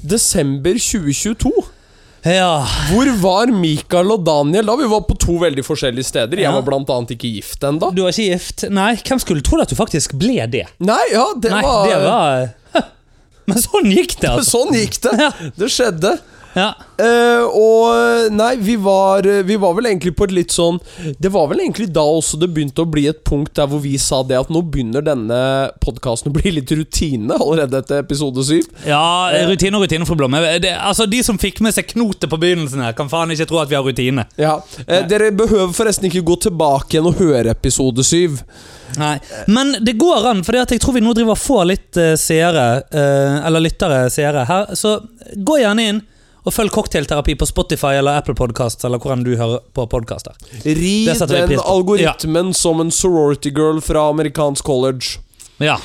desember 0.02 0.80
2022. 0.80 1.52
Ja. 2.28 2.66
Hvor 2.90 3.10
var 3.22 3.52
Mikael 3.54 4.12
og 4.12 4.24
Daniel 4.28 4.68
da? 4.68 4.76
Vi 4.80 4.88
var 4.92 5.06
på 5.08 5.16
to 5.20 5.38
veldig 5.42 5.64
forskjellige 5.66 6.10
steder. 6.10 6.42
Jeg 6.44 6.52
var 6.56 6.66
blant 6.68 6.90
annet 6.94 7.14
ikke 7.16 7.32
gift 7.38 7.64
ennå. 7.64 7.92
Du 7.96 8.04
var 8.04 8.16
ikke 8.16 8.34
gift? 8.34 8.66
Nei, 8.74 8.92
hvem 9.08 9.22
skulle 9.24 9.46
trodd 9.46 9.64
at 9.64 9.72
du 9.72 9.78
faktisk 9.80 10.18
ble 10.20 10.40
det? 10.52 10.66
Nei, 10.84 11.02
ja, 11.14 11.30
det 11.40 11.54
Nei, 11.54 11.62
var, 11.64 11.88
det 11.88 12.02
var 12.04 12.90
Men 13.50 13.64
sånn 13.64 13.88
gikk 13.90 14.18
det, 14.20 14.34
altså. 14.34 14.60
Sånn 14.60 14.76
gikk 14.78 15.00
det. 15.08 15.30
Det 15.58 15.72
skjedde. 15.74 16.18
Ja. 16.56 16.72
Uh, 17.00 17.46
og 17.54 18.32
nei, 18.34 18.56
vi 18.64 18.74
var, 18.82 19.26
vi 19.46 19.56
var 19.62 19.76
vel 19.78 19.90
egentlig 19.92 20.16
på 20.18 20.26
et 20.26 20.34
litt 20.34 20.52
sånn 20.52 20.80
Det 21.22 21.30
var 21.32 21.46
vel 21.52 21.62
egentlig 21.62 21.86
da 21.96 22.02
også 22.02 22.40
det 22.42 22.50
begynte 22.52 22.84
å 22.84 22.90
bli 22.90 23.06
et 23.08 23.22
punkt 23.28 23.54
der 23.56 23.70
hvor 23.70 23.80
vi 23.84 23.94
sa 24.02 24.20
det 24.28 24.40
at 24.40 24.50
nå 24.52 24.64
begynner 24.66 25.06
denne 25.06 25.40
podkasten 25.84 26.32
å 26.32 26.36
bli 26.36 26.56
litt 26.58 26.74
rutine 26.76 27.38
allerede 27.38 27.80
etter 27.84 28.02
episode 28.02 28.44
syv. 28.48 28.66
ja, 28.88 29.30
rutine 29.48 29.78
og 29.78 29.86
rutine 29.86 30.08
fru 30.10 30.18
Blomme. 30.20 30.42
Det, 30.60 30.74
altså, 30.74 31.06
De 31.10 31.22
som 31.24 31.40
fikk 31.40 31.62
med 31.64 31.76
seg 31.78 31.88
knotet 31.94 32.28
på 32.32 32.42
begynnelsen 32.42 32.84
her, 32.84 32.98
kan 32.98 33.12
faen 33.12 33.32
ikke 33.36 33.48
tro 33.50 33.62
at 33.62 33.72
vi 33.72 33.78
har 33.78 33.86
rutine. 33.86 34.26
Ja, 34.40 34.58
Uh, 34.90 35.04
Dere 35.10 35.30
behøver 35.36 35.74
forresten 35.76 36.08
ikke 36.08 36.24
gå 36.26 36.36
tilbake 36.48 36.96
igjen 36.96 37.08
og 37.10 37.20
høre 37.20 37.52
episode 37.52 38.04
syv. 38.06 38.40
Nei. 38.98 39.16
Men 39.48 39.76
det 39.86 39.98
går 40.02 40.28
an, 40.32 40.44
for 40.46 40.58
jeg 40.58 40.80
tror 40.82 40.96
vi 40.96 41.04
nå 41.04 41.14
driver 41.18 41.36
og 41.36 41.42
får 41.42 41.68
litt 41.70 42.00
uh, 42.00 42.14
seere, 42.20 42.66
eh, 42.90 43.36
eller 43.46 43.64
lyttere 43.64 44.00
seere 44.14 44.46
her. 44.50 44.72
Så 44.80 44.96
gå 45.36 45.60
gjerne 45.62 45.86
inn 45.92 46.02
og 46.50 46.56
følg 46.56 46.74
Cocktailterapi 46.74 47.36
på 47.40 47.46
Spotify 47.50 47.94
eller 48.00 48.20
Apple 48.20 48.36
Podcasts, 48.38 48.84
eller 48.88 49.02
hvordan 49.02 49.24
du 49.28 49.36
hører 49.38 49.62
på 49.76 49.86
podkaster. 49.92 50.34
Ri 50.66 51.06
den 51.30 51.60
algoritmen 51.62 52.52
ja. 52.54 52.58
som 52.58 52.82
en 52.82 52.92
sorority 52.92 53.52
girl 53.56 53.82
fra 53.86 54.08
amerikansk 54.10 54.66
college. 54.66 55.20
Ja. 55.62 55.78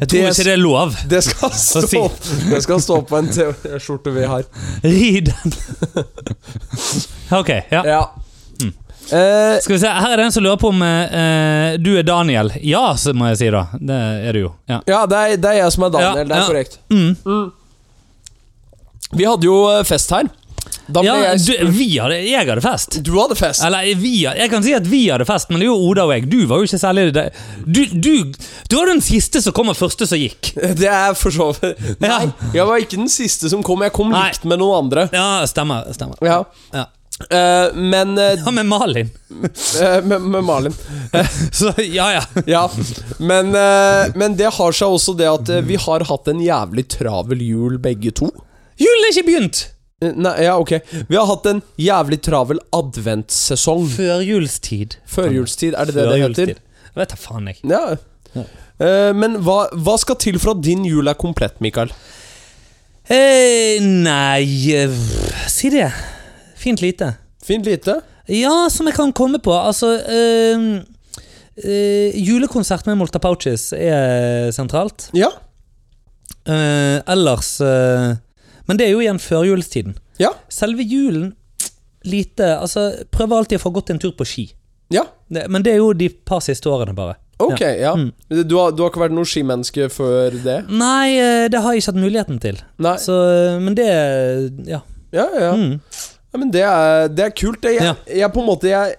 Jeg 0.00 0.08
tror 0.08 0.22
Det- 0.22 0.30
ikke 0.30 0.44
det 0.44 0.52
er 0.52 0.56
lov. 0.62 0.94
Det 1.10 1.22
skal 1.24 1.50
stå, 1.68 2.10
det 2.50 2.62
skal 2.62 2.80
stå 2.80 3.00
på 3.08 3.18
en 3.18 3.28
T-skjorte 3.28 4.12
vi 4.14 4.24
har. 4.30 4.44
Ri 4.84 5.20
den. 5.26 5.56
Ok, 7.36 7.48
ja. 7.70 7.82
Ja. 7.84 8.00
Mm. 8.62 8.72
Eh, 9.10 9.58
Skal 9.60 9.74
vi 9.74 9.78
se, 9.82 9.90
Her 9.90 10.12
er 10.12 10.16
det 10.16 10.24
en 10.24 10.32
som 10.32 10.42
lurer 10.46 10.56
på 10.56 10.70
om 10.72 10.80
eh, 10.82 11.76
du 11.82 11.92
er 11.98 12.02
Daniel. 12.06 12.52
Ja, 12.62 12.94
så 12.98 13.12
må 13.14 13.28
jeg 13.32 13.38
si, 13.42 13.50
da. 13.52 13.66
Det 13.78 14.00
er 14.30 14.32
du 14.38 14.40
jo. 14.46 14.54
Ja. 14.70 14.80
ja, 14.86 15.02
det 15.06 15.18
er, 15.18 15.36
det 15.36 15.52
er 15.52 15.60
jeg 15.64 15.76
som 15.76 15.86
er 15.86 15.94
Daniel. 15.98 16.24
Ja, 16.24 16.30
det 16.30 16.40
er 16.40 16.48
korrekt. 16.48 16.78
Mm. 16.90 17.52
Vi 19.16 19.24
hadde 19.26 19.46
jo 19.48 19.62
eh, 19.70 19.84
fest 19.86 20.10
her. 20.14 20.28
Da 20.86 21.02
ble 21.02 21.08
Ja, 21.08 21.32
jeg 21.32 21.40
du, 21.42 21.70
vi 21.74 21.86
hadde, 21.98 22.16
jeg 22.26 22.46
hadde 22.46 22.62
fest. 22.62 22.98
Du 23.06 23.12
hadde 23.18 23.34
fest. 23.38 23.62
Eller 23.66 23.86
vi, 23.98 24.20
jeg 24.26 24.50
kan 24.50 24.62
si 24.62 24.74
at 24.74 24.86
vi 24.86 25.04
hadde 25.10 25.26
fest, 25.26 25.50
men 25.50 25.58
det 25.62 25.66
er 25.66 25.72
jo 25.72 25.78
Oda 25.90 26.04
og 26.06 26.12
jeg. 26.14 26.26
Du 26.30 26.38
var 26.46 26.62
jo 26.62 26.68
ikke 26.68 26.78
særlig 26.78 27.08
det. 27.14 27.24
Du, 27.66 27.80
du, 27.90 28.12
du 28.70 28.76
var 28.78 28.90
den 28.90 29.02
siste 29.02 29.42
som 29.42 29.54
kom, 29.56 29.70
og 29.72 29.78
første 29.78 30.06
som 30.06 30.20
gikk. 30.20 30.52
Det 30.78 30.90
er 30.90 31.14
for 31.18 31.34
så 31.34 31.48
vidt 31.58 31.80
Nei, 32.04 32.26
jeg 32.54 32.66
var 32.68 32.82
ikke 32.82 33.00
den 33.00 33.10
siste 33.10 33.50
som 33.50 33.64
kom. 33.66 33.82
Jeg 33.86 33.94
kom 33.98 34.14
Nei. 34.14 34.28
likt 34.30 34.46
med 34.46 34.62
noen 34.62 34.84
andre. 34.86 35.08
Ja, 35.14 35.42
stemmer. 35.50 35.88
stemmer. 35.96 36.22
Ja. 36.26 36.44
Ja. 36.74 36.86
Uh, 37.32 37.72
men 37.72 38.10
uh, 38.20 38.34
Ja, 38.36 38.50
med 38.52 38.66
Malin. 38.68 39.08
uh, 39.32 40.02
med, 40.04 40.20
med 40.20 40.44
Malin. 40.44 40.74
Så 41.52 41.72
ja, 41.82 42.10
ja. 42.12 42.24
Ja. 42.46 42.64
Men, 43.18 43.54
eh, 43.56 44.12
men 44.14 44.36
det 44.36 44.50
har 44.58 44.76
seg 44.76 44.92
også 44.98 45.14
det 45.16 45.28
at 45.30 45.48
eh, 45.48 45.62
vi 45.64 45.78
har 45.80 46.04
hatt 46.10 46.28
en 46.28 46.42
jævlig 46.44 46.84
travel 46.92 47.40
jul, 47.42 47.78
begge 47.80 48.12
to. 48.20 48.28
Julen 48.80 49.06
er 49.08 49.14
ikke 49.14 49.26
begynt! 49.30 49.62
Eh, 50.04 50.12
Nei, 50.12 50.34
ja, 50.44 50.58
ok. 50.60 50.74
Vi 51.08 51.16
har 51.16 51.28
hatt 51.30 51.46
en 51.48 51.62
jævlig 51.80 52.18
travel 52.26 52.60
adventssesong. 52.76 53.86
Førjulstid. 53.94 54.98
Førjulstid, 55.08 55.72
er 55.78 55.88
det 55.88 55.96
det 55.96 56.04
det 56.10 56.18
heter? 56.20 56.52
Jeg 56.56 57.00
vet 57.00 57.12
da 57.14 57.18
faen, 57.20 57.48
jeg. 57.48 57.60
Ja. 57.70 58.44
Eh, 58.76 59.12
men 59.16 59.38
hva, 59.44 59.62
hva 59.72 59.94
skal 60.00 60.18
til 60.20 60.36
for 60.42 60.52
at 60.56 60.64
din 60.64 60.84
jul 60.88 61.08
er 61.08 61.16
komplett, 61.16 61.56
Mikael? 61.64 61.92
Eh, 63.08 63.78
nei 63.80 64.44
eh, 64.74 64.92
Si 65.48 65.70
det. 65.72 65.88
Fint 66.58 66.82
lite. 66.84 67.12
Fint 67.46 67.64
lite. 67.68 68.00
Ja, 68.28 68.66
som 68.72 68.88
jeg 68.90 68.96
kan 68.98 69.12
komme 69.16 69.38
på. 69.40 69.54
Altså 69.54 69.94
eh, 70.02 70.66
Julekonsert 72.20 72.84
med 72.90 72.98
Molta 73.00 73.20
Pouches 73.22 73.70
er 73.72 74.50
sentralt. 74.52 75.08
Ja. 75.16 75.30
Ellers 76.46 77.54
Men 78.66 78.78
det 78.78 78.86
er 78.86 78.94
jo 78.94 79.02
igjen 79.04 79.20
førjulstiden. 79.22 79.96
Ja. 80.22 80.32
Selve 80.52 80.84
julen 80.86 81.34
lite 82.06 82.52
Altså, 82.60 82.88
prøver 83.10 83.40
alltid 83.40 83.58
å 83.58 83.64
få 83.64 83.72
gått 83.74 83.90
en 83.90 84.00
tur 84.02 84.12
på 84.16 84.26
ski. 84.28 84.48
Ja. 84.94 85.02
Det, 85.28 85.46
men 85.50 85.64
det 85.66 85.74
er 85.74 85.80
jo 85.82 85.92
de 85.98 86.08
par 86.08 86.42
siste 86.44 86.70
årene, 86.70 86.94
bare. 86.94 87.16
Ok, 87.42 87.60
ja. 87.60 87.92
Mm. 87.98 88.12
Du, 88.48 88.54
har, 88.56 88.70
du 88.72 88.80
har 88.84 88.92
ikke 88.92 89.02
vært 89.02 89.16
noe 89.16 89.28
skimenneske 89.28 89.88
før 89.92 90.36
det? 90.44 90.60
Nei, 90.72 91.16
eh, 91.20 91.46
det 91.52 91.60
har 91.60 91.74
jeg 91.74 91.82
ikke 91.82 91.92
hatt 91.92 92.04
muligheten 92.04 92.38
til. 92.40 92.60
Nei. 92.80 92.94
Så, 93.02 93.16
eh, 93.32 93.56
men 93.62 93.76
det 93.76 93.88
Ja. 94.70 94.80
Ja, 95.14 95.26
ja. 95.40 95.50
Mm. 95.56 95.80
ja 96.32 96.38
men 96.40 96.52
det 96.54 96.62
er, 96.66 97.10
det 97.12 97.26
er 97.26 97.34
kult. 97.36 97.66
Jeg, 97.66 97.82
Jeg, 97.82 97.96
jeg 98.22 98.32
på 98.32 98.42
en 98.42 98.48
måte 98.48 98.70
jeg, 98.70 98.96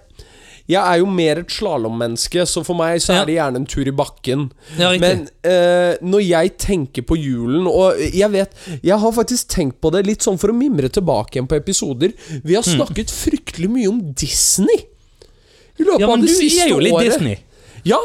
jeg 0.68 0.76
er 0.84 0.98
jo 1.00 1.06
mer 1.08 1.38
et 1.40 1.48
slalåmmenneske, 1.54 2.42
så 2.46 2.60
for 2.66 2.76
meg 2.76 3.00
så 3.00 3.14
er 3.16 3.24
det 3.28 3.36
gjerne 3.38 3.56
en 3.62 3.66
tur 3.66 3.88
i 3.88 3.94
bakken. 3.96 4.50
ja. 4.78 4.90
Men 5.00 5.22
eh, 5.42 5.96
når 6.04 6.20
jeg 6.26 6.52
tenker 6.60 7.02
på 7.08 7.16
julen 7.16 7.66
Og 7.66 7.96
jeg 8.12 8.28
vet 8.34 8.52
Jeg 8.84 8.98
har 9.00 9.12
faktisk 9.16 9.48
tenkt 9.48 9.80
på 9.80 9.90
det 9.94 10.04
litt 10.06 10.20
sånn 10.26 10.36
for 10.38 10.52
å 10.52 10.56
mimre 10.56 10.90
tilbake 10.92 11.38
igjen 11.38 11.48
på 11.48 11.56
episoder. 11.56 12.12
Vi 12.44 12.52
Mm. 12.52 12.54
har 12.60 12.62
snakket 12.68 13.08
fryktelig 13.10 13.70
mye 13.70 13.88
om 13.88 14.00
Disney. 14.12 14.84
I 15.78 15.84
løpet 15.86 16.00
ja, 16.00 16.06
av 16.10 16.16
men 16.18 16.26
det 16.26 16.32
du 16.32 16.34
siste 16.34 16.64
er 16.66 16.68
jo 16.68 16.78
litt 16.82 16.92
året. 16.92 17.12
Disney. 17.12 17.38
Ja. 17.84 17.98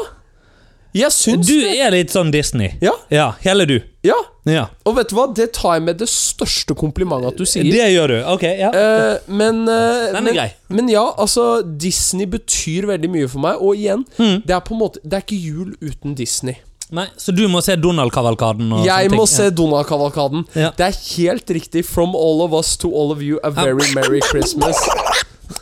Jeg 0.94 1.10
syns 1.10 1.46
Du 1.46 1.54
det. 1.60 1.72
er 1.80 1.90
litt 1.90 2.10
sånn 2.14 2.30
Disney. 2.30 2.74
Ja. 2.80 2.92
Ja, 3.10 3.32
hele 3.42 3.66
du. 3.66 3.80
ja. 4.06 4.14
Ja. 4.46 4.66
Og 4.84 4.96
vet 4.98 5.08
du 5.08 5.14
hva? 5.16 5.22
Det 5.34 5.46
tar 5.56 5.78
jeg 5.78 5.82
med 5.86 5.96
det 5.98 6.06
største 6.12 6.74
komplimentet 6.76 7.30
at 7.32 7.36
du 7.40 7.46
sier. 7.48 7.64
Det 7.64 7.86
gjør 7.94 8.08
du. 8.12 8.16
Ok, 8.28 8.42
ja. 8.44 8.68
Eh, 8.76 9.14
men, 9.32 9.62
eh, 9.66 10.12
Den 10.12 10.16
er 10.16 10.20
men, 10.20 10.34
grei. 10.34 10.50
men 10.68 10.88
ja, 10.92 11.14
altså 11.16 11.62
Disney 11.64 12.26
betyr 12.26 12.84
veldig 12.90 13.08
mye 13.10 13.26
for 13.32 13.38
meg. 13.40 13.56
Og 13.64 13.74
igjen, 13.74 14.04
Mm. 14.18 14.42
det 14.44 14.50
er 14.54 14.60
på 14.60 14.72
en 14.76 14.80
måte 14.82 14.98
Det 15.02 15.14
er 15.14 15.22
ikke 15.24 15.40
jul 15.42 15.74
uten 15.80 16.14
Disney. 16.14 16.56
Nei, 16.92 17.06
så 17.16 17.34
du 17.34 17.48
må 17.48 17.62
se 17.64 17.74
Donald-kavalkaden 17.76 18.70
og 18.70 18.84
Jeg 18.84 19.08
sånne 19.10 19.16
må 19.16 19.24
ting. 19.26 19.36
se 19.36 19.50
Donald-kavalkaden. 19.50 20.44
Ja. 20.54 20.70
Det 20.76 20.86
er 20.92 21.16
helt 21.16 21.46
riktig. 21.50 21.84
From 21.86 22.14
all 22.14 22.42
of 22.42 22.52
us 22.52 22.76
to 22.76 22.92
all 22.94 23.10
of 23.10 23.22
you, 23.22 23.40
a 23.42 23.48
very 23.50 23.94
merry 23.94 24.20
Christmas. 24.20 24.76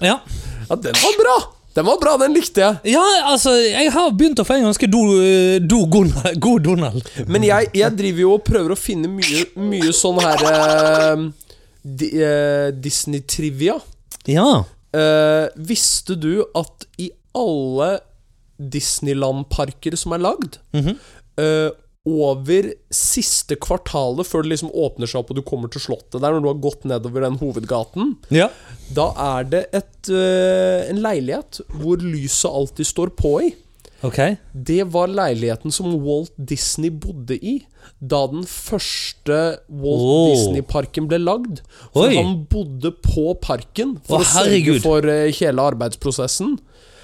Ja. 0.02 0.18
Ja, 0.68 0.74
den 0.76 0.92
var 0.92 1.14
bra! 1.22 1.52
Den 1.74 1.86
var 1.88 1.96
bra, 2.02 2.16
den 2.20 2.34
likte 2.36 2.60
jeg. 2.60 2.92
ja, 2.92 3.02
altså, 3.30 3.54
jeg 3.56 3.90
har 3.94 4.10
begynt 4.12 4.40
å 4.42 4.44
få 4.44 4.58
en 4.58 4.66
ganske 4.68 4.88
do, 4.92 5.00
do 5.64 5.78
god, 5.88 6.12
god 6.36 6.62
Donald. 6.66 7.06
Men 7.26 7.42
jeg, 7.48 7.70
jeg 7.78 7.96
driver 7.96 8.20
jo 8.26 8.34
og 8.36 8.44
prøver 8.44 8.74
å 8.74 8.76
finne 8.78 9.08
mye, 9.08 9.46
mye 9.56 9.92
sånn 9.96 10.20
her 10.20 10.44
eh, 10.50 11.24
di, 11.82 12.10
eh, 12.20 12.68
Disney-trivia. 12.76 13.78
Ja. 14.28 14.48
Eh, 14.92 15.46
visste 15.56 16.14
du 16.20 16.42
at 16.54 16.84
i 17.00 17.08
alle 17.34 17.94
Disneyland-parker 18.76 19.96
som 19.98 20.12
er 20.12 20.22
lagd, 20.22 20.58
Mhm. 20.76 20.98
eh, 21.38 21.70
over 22.08 22.72
siste 22.90 23.54
kvartalet 23.62 24.26
før 24.26 24.42
det 24.42 24.56
liksom 24.56 24.72
åpner 24.74 25.06
seg 25.06 25.20
opp 25.20 25.30
og 25.30 25.38
du 25.38 25.42
kommer 25.46 25.70
til 25.70 25.84
Slottet 25.84 26.18
der, 26.18 26.34
når 26.34 26.42
du 26.42 26.48
har 26.50 26.62
gått 26.64 26.86
nedover 26.90 27.22
den 27.22 27.38
hovedgaten, 27.38 28.16
Ja. 28.34 28.48
da 28.90 29.12
er 29.38 29.44
det 29.44 29.66
et, 29.72 30.08
eh, 30.10 30.90
en 30.90 30.98
leilighet 31.04 31.60
hvor 31.78 32.02
lyset 32.02 32.50
alltid 32.50 32.86
står 32.90 33.14
på 33.14 33.36
i. 33.46 33.52
Okay. 34.02 34.34
Det 34.52 34.82
var 34.90 35.06
leiligheten 35.06 35.70
som 35.70 35.92
Walt 36.02 36.32
Disney 36.36 36.90
bodde 36.90 37.36
i 37.38 37.60
da 38.02 38.24
den 38.26 38.42
første 38.42 39.60
Walt 39.70 40.02
oh. 40.02 40.32
Disney-parken 40.32 41.06
ble 41.06 41.20
lagd. 41.22 41.60
For 41.94 42.08
Oi. 42.08 42.16
han 42.18 42.40
bodde 42.50 42.90
på 42.98 43.28
parken 43.38 44.00
for 44.02 44.18
Å, 44.18 44.26
å 44.26 44.30
sørge 44.42 44.80
for 44.82 45.06
eh, 45.06 45.30
hele 45.38 45.62
arbeidsprosessen. 45.70 46.56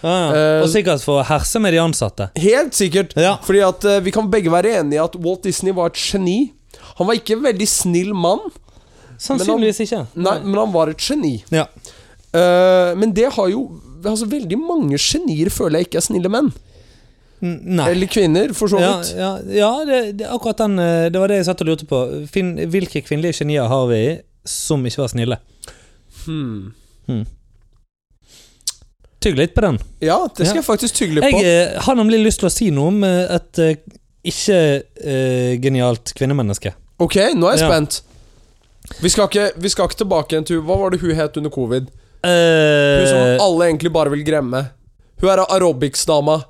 Ah, 0.02 0.30
Eh, 0.30 0.60
og 0.62 0.68
sikkert 0.70 1.02
for 1.02 1.18
å 1.20 1.24
herse 1.26 1.58
med 1.58 1.72
de 1.74 1.80
ansatte. 1.82 2.28
Helt 2.38 2.76
sikkert. 2.78 3.16
Ja. 3.18 3.36
Fordi 3.42 3.62
at 3.66 3.84
uh, 3.88 3.98
vi 4.04 4.12
kan 4.14 4.28
begge 4.30 4.52
være 4.52 4.76
enige 4.78 5.00
i 5.00 5.02
at 5.02 5.16
Walt 5.24 5.42
Disney 5.48 5.74
var 5.74 5.90
et 5.90 5.98
geni. 5.98 6.52
Han 7.00 7.08
var 7.08 7.18
ikke 7.18 7.34
en 7.38 7.42
veldig 7.48 7.66
snill 7.68 8.12
mann, 8.14 8.44
Sannsynligvis 9.18 9.80
ikke. 9.82 10.04
nei, 10.14 10.36
men 10.44 10.54
han 10.60 10.70
var 10.74 10.92
et 10.92 11.02
geni. 11.02 11.40
Ja. 11.50 11.64
Uh, 12.30 12.94
men 13.00 13.10
det 13.16 13.30
har 13.34 13.48
jo 13.50 13.64
altså, 14.04 14.28
Veldig 14.30 14.58
mange 14.60 14.98
genier 15.00 15.48
føler 15.50 15.80
jeg 15.80 15.88
ikke 15.88 15.98
er 16.02 16.06
snille 16.06 16.30
menn. 16.30 16.52
Nei. 17.40 17.86
Eller 17.92 18.10
kvinner, 18.10 18.50
for 18.54 18.70
så 18.70 18.80
Ja, 18.82 18.92
vidt. 18.98 19.12
ja, 19.14 19.30
ja 19.54 19.70
det, 19.86 19.98
det, 20.18 20.26
akkurat 20.26 20.58
den 20.58 20.74
Det 21.14 21.20
var 21.22 21.30
det 21.30 21.36
jeg 21.38 21.46
satt 21.46 21.60
og 21.62 21.68
lurte 21.70 21.86
på. 21.86 22.00
Finn, 22.30 22.56
hvilke 22.70 23.02
kvinnelige 23.06 23.40
genier 23.44 23.66
har 23.70 23.86
vi 23.90 24.00
som 24.48 24.82
ikke 24.86 25.04
var 25.04 25.12
snille? 25.12 25.38
Hmm. 26.24 26.72
Hmm. 27.06 27.22
Tygg 29.20 29.36
litt 29.36 29.54
på 29.54 29.60
den. 29.64 29.78
Ja, 30.00 30.20
det 30.28 30.46
skal 30.46 30.56
Ja. 30.56 30.60
jeg 30.62 30.64
faktisk 30.68 30.94
tygge 30.94 31.14
litt 31.16 31.24
Jeg 31.24 31.32
på. 31.34 31.40
eh, 31.44 31.80
har 31.82 31.94
nemlig 31.98 32.20
lyst 32.22 32.38
til 32.40 32.46
å 32.48 32.52
si 32.54 32.70
noe 32.70 32.86
om 32.92 33.02
eh, 33.04 33.34
et 33.34 33.58
eh, 33.58 33.74
ikke-genialt 34.88 36.12
kvinnemenneske. 36.14 36.72
Ok, 37.00 37.16
nå 37.34 37.48
er 37.48 37.56
jeg 37.56 37.60
Ja. 37.64 37.70
spent. 37.72 38.00
Vi 39.02 39.08
skal, 39.08 39.28
ikke, 39.28 39.50
vi 39.60 39.68
skal 39.68 39.88
ikke 39.88 39.98
tilbake 40.04 40.28
igjen 40.32 40.46
til 40.46 40.62
Hva 40.62 40.78
var 40.78 40.90
det 40.90 41.00
hun 41.00 41.14
het 41.14 41.36
under 41.36 41.50
covid? 41.50 41.88
Hun 41.90 41.94
Uh, 42.24 43.06
som 43.06 43.40
alle 43.46 43.66
egentlig 43.70 43.92
bare 43.92 44.10
vil 44.10 44.24
gremme. 44.24 44.70
Hun 45.20 45.30
er 45.30 45.44
aerobics-dama. 45.46 46.42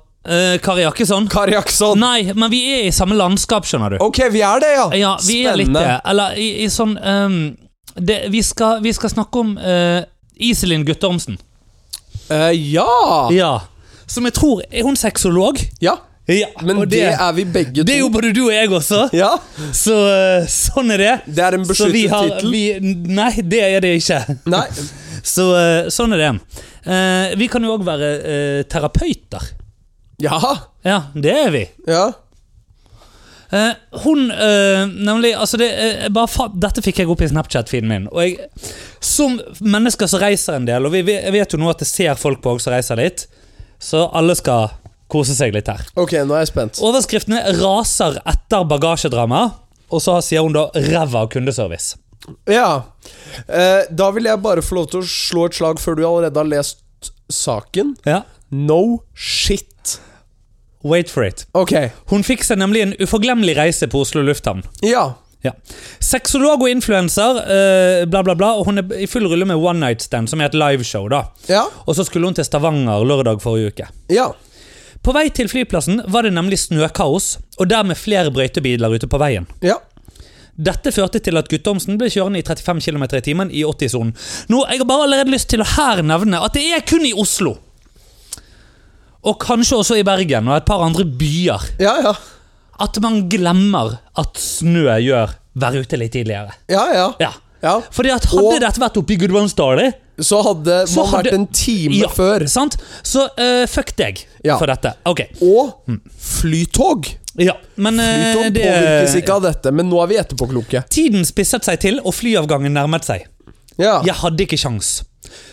Kari 0.61 0.81
Jakkesson? 0.81 1.27
Kari 1.29 1.51
Jakkesson 1.53 1.97
Nei, 1.99 2.33
men 2.33 2.49
vi 2.51 2.59
er 2.73 2.87
i 2.87 2.91
samme 2.91 3.15
landskap, 3.15 3.65
skjønner 3.65 3.91
du. 3.91 3.97
Ok, 4.03 4.17
vi 4.31 4.41
er 4.41 4.59
det, 4.59 4.71
ja. 4.75 4.89
Ja, 4.97 5.17
vi 5.25 5.45
er 5.45 5.55
litt 5.55 5.71
det. 5.73 6.01
Eller 6.05 6.33
i, 6.37 6.63
i 6.63 6.67
sånn 6.69 6.97
um, 7.03 7.57
det, 7.95 8.29
vi, 8.31 8.41
skal, 8.41 8.81
vi 8.81 8.91
skal 8.93 9.09
snakke 9.09 9.39
om 9.39 9.57
uh, 9.57 10.01
Iselin 10.39 10.83
Guttormsen. 10.85 11.37
Eh, 12.29 12.51
ja. 12.73 13.29
Ja. 13.33 13.53
Som 14.09 14.25
jeg 14.25 14.33
tror 14.37 14.61
Er 14.71 14.83
hun 14.87 14.95
sexolog? 14.99 15.59
ja. 15.81 15.97
Ja, 16.29 16.45
Men 16.61 16.77
det, 16.83 16.91
det, 16.91 17.05
er 17.09 17.31
vi 17.33 17.43
begge 17.49 17.81
to. 17.81 17.83
Det 17.89 17.95
er 17.95 18.03
jo 18.03 18.09
både 18.13 18.29
du 18.37 18.43
og 18.43 18.51
jeg 18.53 18.69
også. 18.69 18.99
Ja, 19.17 19.31
Så 19.73 19.95
eh, 20.05 20.43
sånn 20.45 20.93
er 20.93 21.01
det. 21.01 21.13
det 21.25 21.41
er 21.41 21.57
en 21.57 21.63
beskyttet 21.65 22.13
tittel. 22.45 22.91
Nei, 23.09 23.31
det 23.41 23.61
er 23.65 23.81
det 23.81 23.95
ikke. 23.97 24.19
Nei. 24.45 24.61
Så 25.33 25.47
eh, 25.57 25.89
sånn 25.89 26.13
er 26.13 26.21
det. 26.21 26.29
Vi 27.41 27.47
kan 27.49 27.65
jo 27.65 27.73
òg 27.79 27.81
være 27.87 28.11
terapeuter. 28.69 29.49
Ja. 30.21 30.37
Ja, 30.85 30.99
det 31.17 31.33
er 31.33 31.49
vi. 31.55 31.63
Ja. 31.89 32.11
Eh, 33.51 33.71
hun 34.05 34.31
uh, 34.31 34.85
nemlig 34.85 35.31
altså 35.33 35.57
det, 35.57 35.69
uh, 36.05 36.25
fa 36.29 36.45
Dette 36.53 36.83
fikk 36.85 36.99
jeg 37.01 37.09
opp 37.09 37.23
i 37.25 37.29
Snapchat-feeden 37.31 37.89
min. 37.89 38.05
Og 38.13 38.21
jeg, 38.21 38.49
som 39.01 39.39
mennesker 39.65 40.09
som 40.09 40.21
reiser 40.21 40.59
en 40.59 40.67
del, 40.67 40.85
og 40.85 40.93
vi, 40.93 41.01
vi, 41.07 41.15
jeg 41.17 41.33
vet 41.33 41.55
jo 41.55 41.61
nå 41.61 41.71
at 41.71 41.81
det 41.81 41.89
ser 41.89 42.19
folk 42.19 42.43
på 42.43 42.53
også 42.55 42.67
som 42.67 42.75
reiser 42.75 42.99
litt, 43.01 43.25
så 43.81 44.05
alle 44.13 44.35
skal 44.37 44.69
kose 45.09 45.33
seg 45.33 45.55
litt 45.55 45.71
her. 45.71 45.81
Ok, 45.97 46.13
nå 46.21 46.35
er 46.37 46.43
jeg 46.43 46.51
spent. 46.51 46.81
Overskriftene 46.85 47.41
raser 47.57 48.19
etter 48.29 48.67
bagasjedrama, 48.69 49.47
og 49.89 50.03
så 50.05 50.19
sier 50.21 50.45
hun 50.45 50.53
da 50.53 50.67
'ræva 50.75 51.25
kundeservice'. 51.33 51.97
Ja. 52.45 52.83
Da 53.47 54.09
vil 54.13 54.27
jeg 54.29 54.41
bare 54.43 54.61
få 54.61 54.75
lov 54.77 54.91
til 54.91 55.01
å 55.01 55.07
slå 55.09 55.47
et 55.49 55.57
slag 55.57 55.79
før 55.81 55.97
du 55.97 56.03
allerede 56.05 56.37
har 56.37 56.45
lest 56.51 56.83
saken. 57.33 57.95
Ja. 58.05 58.21
No 58.53 59.01
shit. 59.15 59.97
Wait 60.83 61.09
for 61.11 61.23
it. 61.27 61.45
Ok. 61.53 61.73
Hun 62.11 62.23
fikk 62.23 62.43
seg 62.47 62.57
nemlig 62.61 62.81
en 62.85 62.93
uforglemmelig 63.03 63.55
reise 63.57 63.87
på 63.91 63.99
Oslo 64.05 64.21
lufthavn. 64.23 64.63
Ja. 64.85 65.09
Ja. 65.43 65.51
Sexolog 66.03 66.61
og 66.65 66.69
influenser, 66.71 67.37
eh, 67.47 68.05
bla, 68.05 68.21
bla, 68.23 68.35
bla. 68.35 68.53
Og 68.59 68.65
hun 68.67 68.77
er 68.81 68.93
i 68.99 69.07
full 69.07 69.27
rulle 69.27 69.45
med 69.47 69.57
One 69.59 69.79
Night 69.79 70.01
Stand, 70.03 70.29
som 70.29 70.41
er 70.41 70.45
et 70.51 70.55
liveshow. 70.55 71.07
da 71.09 71.23
Ja. 71.47 71.65
Og 71.87 71.95
så 71.95 72.05
skulle 72.05 72.25
hun 72.27 72.33
til 72.33 72.43
Stavanger 72.45 73.03
lørdag 73.07 73.41
forrige 73.41 73.67
uke. 73.73 73.87
Ja. 74.09 74.31
På 75.03 75.13
vei 75.15 75.29
til 75.29 75.47
flyplassen 75.47 76.01
var 76.11 76.23
det 76.23 76.33
nemlig 76.33 76.59
snøkaos, 76.59 77.37
og 77.57 77.69
dermed 77.69 77.95
flere 77.95 78.31
brøytebiler 78.31 78.91
ute 78.95 79.07
på 79.07 79.17
veien. 79.19 79.47
Ja. 79.63 79.75
Dette 80.59 80.91
førte 80.91 81.21
til 81.23 81.37
at 81.39 81.47
Guttormsen 81.47 81.97
ble 81.97 82.09
kjørende 82.11 82.41
i 82.41 82.43
35 82.43 82.81
km 82.83 83.03
i 83.15 83.21
timen 83.23 83.51
i 83.51 83.63
80-sonen. 83.63 84.11
Nå, 84.49 84.65
Jeg 84.69 84.79
har 84.81 84.85
bare 84.85 85.03
allerede 85.07 85.31
lyst 85.31 85.47
til 85.49 85.61
å 85.61 85.67
her 85.77 86.01
nevne 86.03 86.41
at 86.43 86.53
det 86.53 86.65
er 86.75 86.81
kun 86.81 87.05
i 87.07 87.13
Oslo. 87.13 87.55
Og 89.27 89.35
kanskje 89.41 89.77
også 89.81 89.97
i 89.99 90.03
Bergen 90.07 90.47
og 90.47 90.55
et 90.57 90.65
par 90.67 90.81
andre 90.85 91.03
byer. 91.05 91.65
Ja, 91.81 91.97
ja. 92.05 92.13
At 92.79 92.95
man 93.03 93.25
glemmer 93.29 93.97
at 94.17 94.37
snø 94.39 94.85
gjør 95.03 95.33
være 95.59 95.81
ute 95.83 95.97
litt 95.99 96.13
tidligere. 96.15 96.53
Ja, 96.71 96.85
ja. 96.95 97.07
Ja. 97.19 97.31
ja. 97.65 97.73
Fordi 97.91 98.13
at 98.15 98.23
Hadde 98.31 98.45
Og- 98.53 98.61
dette 98.63 98.79
vært 98.79 98.97
oppe 99.01 99.11
i 99.13 99.17
Gudbrandsdalen 99.19 99.91
Så 100.21 100.41
hadde 100.43 100.85
Så 100.87 101.03
man 101.03 101.13
hadde- 101.13 101.29
vært 101.31 101.33
en 101.33 101.47
time 101.47 101.95
ja, 101.95 102.07
før. 102.11 102.43
Sant? 102.47 102.75
Så 103.03 103.23
uh, 103.37 103.65
fuck 103.67 103.95
deg 103.95 104.23
Ja. 104.43 104.57
for 104.57 104.67
dette. 104.67 104.93
Okay. 105.05 105.27
Og 105.41 105.75
flytog. 106.19 107.07
Ja, 107.39 107.53
men 107.79 107.99
eh, 107.99 108.33
Flytog 108.33 108.53
det 108.53 108.63
påvirkes 108.65 109.15
ikke 109.21 109.35
av 109.37 109.43
dette, 109.45 109.71
men 109.71 109.87
nå 109.89 110.01
er 110.03 110.07
vi 110.11 110.17
etterpåkloke. 110.19 110.81
Tiden 110.91 111.23
spisset 111.27 111.63
seg 111.63 111.79
til, 111.79 111.99
og 112.03 112.13
flyavgangen 112.17 112.73
nærmet 112.75 113.05
seg. 113.07 113.27
Ja. 113.79 114.01
Jeg 114.03 114.15
hadde 114.19 114.43
ikke 114.43 114.59
sjans. 114.59 115.03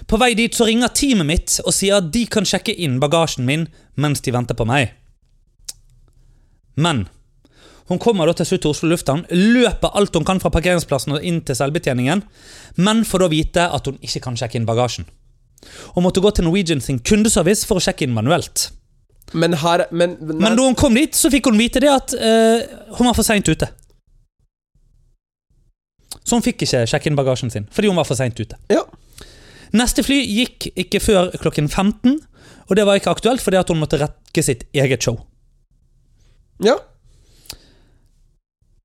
På 0.06 0.18
vei 0.20 0.32
dit 0.38 0.54
så 0.54 0.68
ringer 0.68 0.92
teamet 0.94 1.28
mitt 1.28 1.58
og 1.64 1.74
sier 1.74 2.00
at 2.00 2.12
de 2.14 2.24
kan 2.30 2.46
sjekke 2.48 2.74
inn 2.74 3.00
bagasjen 3.02 3.46
min 3.48 3.66
mens 3.96 4.22
de 4.24 4.34
venter 4.34 4.58
på 4.58 4.66
meg. 4.68 4.94
Men 6.76 7.06
hun 7.88 8.00
kommer 8.02 8.26
da 8.26 8.34
til 8.34 8.48
slutt 8.48 8.64
til 8.64 8.72
Oslo 8.74 8.88
lufthavn, 8.90 9.26
løper 9.30 9.94
alt 9.94 10.16
hun 10.18 10.26
kan 10.26 10.40
fra 10.42 10.50
parkeringsplassen 10.50 11.14
og 11.16 11.22
inn 11.24 11.38
til 11.46 11.56
selvbetjeningen, 11.56 12.24
men 12.82 13.04
får 13.06 13.22
da 13.22 13.28
vite 13.30 13.68
at 13.78 13.86
hun 13.86 14.00
ikke 14.02 14.24
kan 14.24 14.38
sjekke 14.38 14.58
inn 14.58 14.66
bagasjen. 14.66 15.06
Hun 15.94 16.04
måtte 16.04 16.20
gå 16.20 16.30
til 16.34 16.46
Norwegian 16.46 16.82
sin 16.82 16.98
kundeservice 16.98 17.66
for 17.66 17.78
å 17.78 17.84
sjekke 17.84 18.06
inn 18.06 18.14
manuelt. 18.16 18.70
Men 19.32 19.56
her 19.58 19.86
Men, 19.90 20.16
men, 20.20 20.38
Men 20.38 20.56
da 20.56 20.66
hun 20.66 20.76
kom 20.78 20.94
dit, 20.94 21.14
så 21.14 21.30
fikk 21.30 21.48
hun 21.50 21.58
vite 21.58 21.80
det 21.82 21.90
at 21.90 22.14
eh, 22.14 22.66
hun 22.98 23.08
var 23.08 23.14
for 23.14 23.26
seint 23.26 23.48
ute. 23.48 23.68
Så 26.26 26.34
hun 26.34 26.42
fikk 26.42 26.66
ikke 26.66 26.84
sjekke 26.90 27.10
inn 27.10 27.18
bagasjen 27.18 27.50
sin 27.50 27.66
fordi 27.70 27.90
hun 27.90 27.98
var 27.98 28.06
for 28.06 28.18
seint 28.18 28.38
ute. 28.38 28.58
Ja. 28.70 28.82
Neste 29.74 30.04
fly 30.06 30.18
gikk 30.22 30.68
ikke 30.74 31.00
før 31.02 31.30
klokken 31.42 31.68
15, 31.68 32.20
og 32.66 32.76
det 32.76 32.84
var 32.86 32.98
ikke 32.98 33.14
aktuelt 33.14 33.42
fordi 33.42 33.58
at 33.58 33.70
hun 33.72 33.80
måtte 33.80 33.98
rekke 34.02 34.44
sitt 34.44 34.66
eget 34.74 35.02
show. 35.02 35.18
ja. 36.64 36.76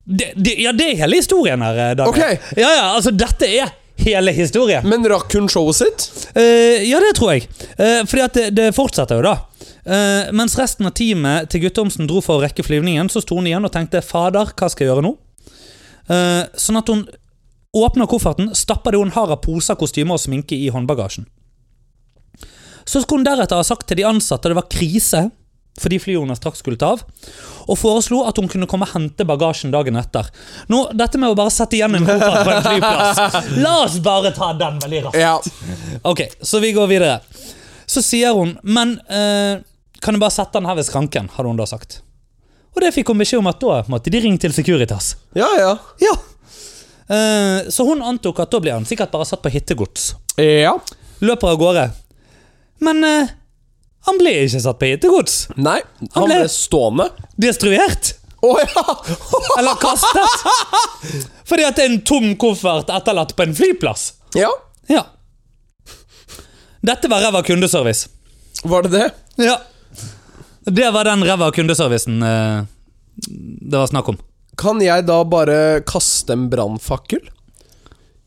Det, 0.04 0.34
det, 0.36 0.56
ja, 0.58 0.72
det 0.74 0.88
er 0.90 0.96
hele 1.04 1.20
historien 1.22 1.62
her, 1.62 1.94
Daniel. 1.96 2.10
Ok. 2.10 2.58
Ja, 2.58 2.72
ja, 2.74 2.88
altså 2.98 3.14
dette 3.14 3.48
er 3.48 3.70
hele 4.02 4.34
historien. 4.36 4.84
Men 4.90 5.06
rakk 5.08 5.34
hun 5.38 5.48
showet 5.52 5.78
sitt? 5.78 6.08
Uh, 6.36 6.82
ja, 6.84 7.00
det 7.00 7.14
tror 7.20 7.36
jeg. 7.36 7.46
Uh, 7.78 8.02
fordi 8.10 8.24
at 8.26 8.40
det, 8.40 8.48
det 8.58 8.68
fortsetter 8.76 9.22
jo, 9.22 9.28
da. 9.30 9.36
Uh, 9.86 10.32
mens 10.36 10.58
resten 10.60 10.90
av 10.90 10.96
teamet 10.98 11.52
til 11.54 11.64
Guttormsen 11.68 12.10
dro 12.10 12.22
for 12.26 12.40
å 12.40 12.44
rekke 12.44 12.66
flyvningen, 12.66 13.12
så 13.14 13.24
sto 13.24 13.38
hun 13.38 13.48
igjen 13.50 13.66
og 13.68 13.74
tenkte 13.74 14.02
'fader, 14.06 14.52
hva 14.58 14.72
skal 14.72 14.88
jeg 14.88 14.92
gjøre 14.92 15.06
nå?' 15.06 15.18
Uh, 16.12 16.44
sånn 16.60 16.82
at 16.82 16.90
hun 16.92 17.06
åpner 17.74 18.06
kofferten, 18.06 18.56
stapper 18.56 18.92
det 18.92 18.98
hun 19.00 19.14
har 19.16 19.32
av 19.32 19.44
poser, 19.44 19.78
kostymer 19.80 20.18
og 20.18 20.24
sminke 20.24 20.58
i 20.58 20.70
håndbagasjen. 20.74 21.28
Så 22.84 23.02
skulle 23.02 23.22
hun 23.22 23.28
deretter 23.28 23.60
ha 23.60 23.64
sagt 23.64 23.88
til 23.88 24.02
de 24.02 24.08
ansatte 24.10 24.50
det 24.50 24.58
var 24.58 24.68
krise 24.72 25.30
fordi 25.80 26.00
flyet 26.04 26.38
straks 26.38 26.60
skulle 26.60 26.76
ta 26.78 26.90
av, 26.94 27.04
og 27.72 27.78
foreslo 27.80 28.26
at 28.28 28.38
hun 28.38 28.50
kunne 28.52 28.68
komme 28.70 28.84
og 28.84 28.92
hente 28.92 29.24
bagasjen 29.26 29.72
dagen 29.72 29.96
etter. 29.96 30.28
Nå, 30.68 30.82
Dette 31.00 31.18
med 31.18 31.32
å 31.32 31.38
bare 31.40 31.54
sette 31.54 31.78
igjen 31.78 31.96
en 31.96 32.06
koffert 32.06 32.44
på 32.44 32.52
en 32.52 32.66
flyplass 32.66 33.38
La 33.64 33.72
oss 33.86 33.96
bare 34.04 34.34
ta 34.36 34.52
den 34.60 34.82
veldig 34.84 35.04
raskt. 35.08 35.22
Ja. 35.22 35.38
Ok, 36.12 36.26
så 36.44 36.60
vi 36.60 36.74
går 36.76 36.92
videre. 36.92 37.22
Så 37.88 38.04
sier 38.04 38.36
hun 38.36 38.54
Men 38.64 38.98
eh, 39.08 39.64
kan 40.04 40.16
jeg 40.16 40.22
bare 40.22 40.36
sette 40.36 40.60
den 40.60 40.68
her 40.68 40.78
ved 40.80 40.88
skranken? 40.88 41.32
Hadde 41.38 41.54
hun 41.54 41.60
da 41.60 41.68
sagt. 41.70 42.02
Og 42.76 42.84
det 42.84 42.92
fikk 42.96 43.12
hun 43.12 43.24
beskjed 43.24 43.40
om 43.40 43.50
at 43.52 43.64
da 43.64 43.80
måtte 43.92 44.12
de 44.12 44.22
ringe 44.24 44.44
til 44.44 44.54
Securitas. 44.56 45.16
Ja, 45.40 45.48
ja. 45.60 45.74
Ja 46.04 46.18
Så 47.72 47.84
hun 47.88 48.02
antok 48.08 48.40
at 48.40 48.52
da 48.54 48.60
blir 48.64 48.72
han 48.78 48.86
sikkert 48.88 49.12
bare 49.12 49.26
satt 49.28 49.42
på 49.44 49.52
hittegods. 49.52 50.14
Ja. 50.40 50.78
Løper 51.20 51.52
av 51.54 51.58
gårde. 51.60 51.84
Men 52.82 53.04
eh, 53.04 53.34
han 54.08 54.18
ble 54.22 54.32
ikke 54.46 54.62
satt 54.64 54.80
på 54.80 54.88
hittegods. 54.94 55.36
Nei, 55.58 55.80
han 56.16 56.24
ble- 56.30 56.40
ble 56.42 56.48
stående. 56.50 57.10
Destruert. 57.42 58.14
Å 58.42 58.56
ja! 58.58 58.84
Eller 59.60 59.76
kastet. 59.82 60.46
Fordi 61.46 61.68
at 61.68 61.76
det 61.78 61.84
er 61.84 61.92
en 61.92 62.00
tom 62.08 62.32
koffert 62.42 62.90
etterlatt 62.90 63.36
på 63.38 63.44
en 63.46 63.58
flyplass. 63.60 64.14
ja. 64.40 64.50
Ja. 64.90 65.04
Dette 66.82 67.08
var 67.12 67.22
ræva 67.22 67.44
kundeservice. 67.46 68.08
Var 68.66 68.88
det 68.88 68.90
det? 68.96 69.10
Ja. 69.46 69.60
Det 70.66 70.88
var 70.94 71.06
den 71.06 71.22
ræva 71.28 71.52
kundeservicen 71.54 72.24
eh, 72.26 72.64
det 73.72 73.78
var 73.78 73.88
snakk 73.92 74.10
om. 74.10 74.18
Kan 74.62 74.82
jeg 74.84 75.08
da 75.08 75.22
bare 75.26 75.82
kaste 75.90 76.36
en 76.38 76.50
brannfakkel? 76.52 77.24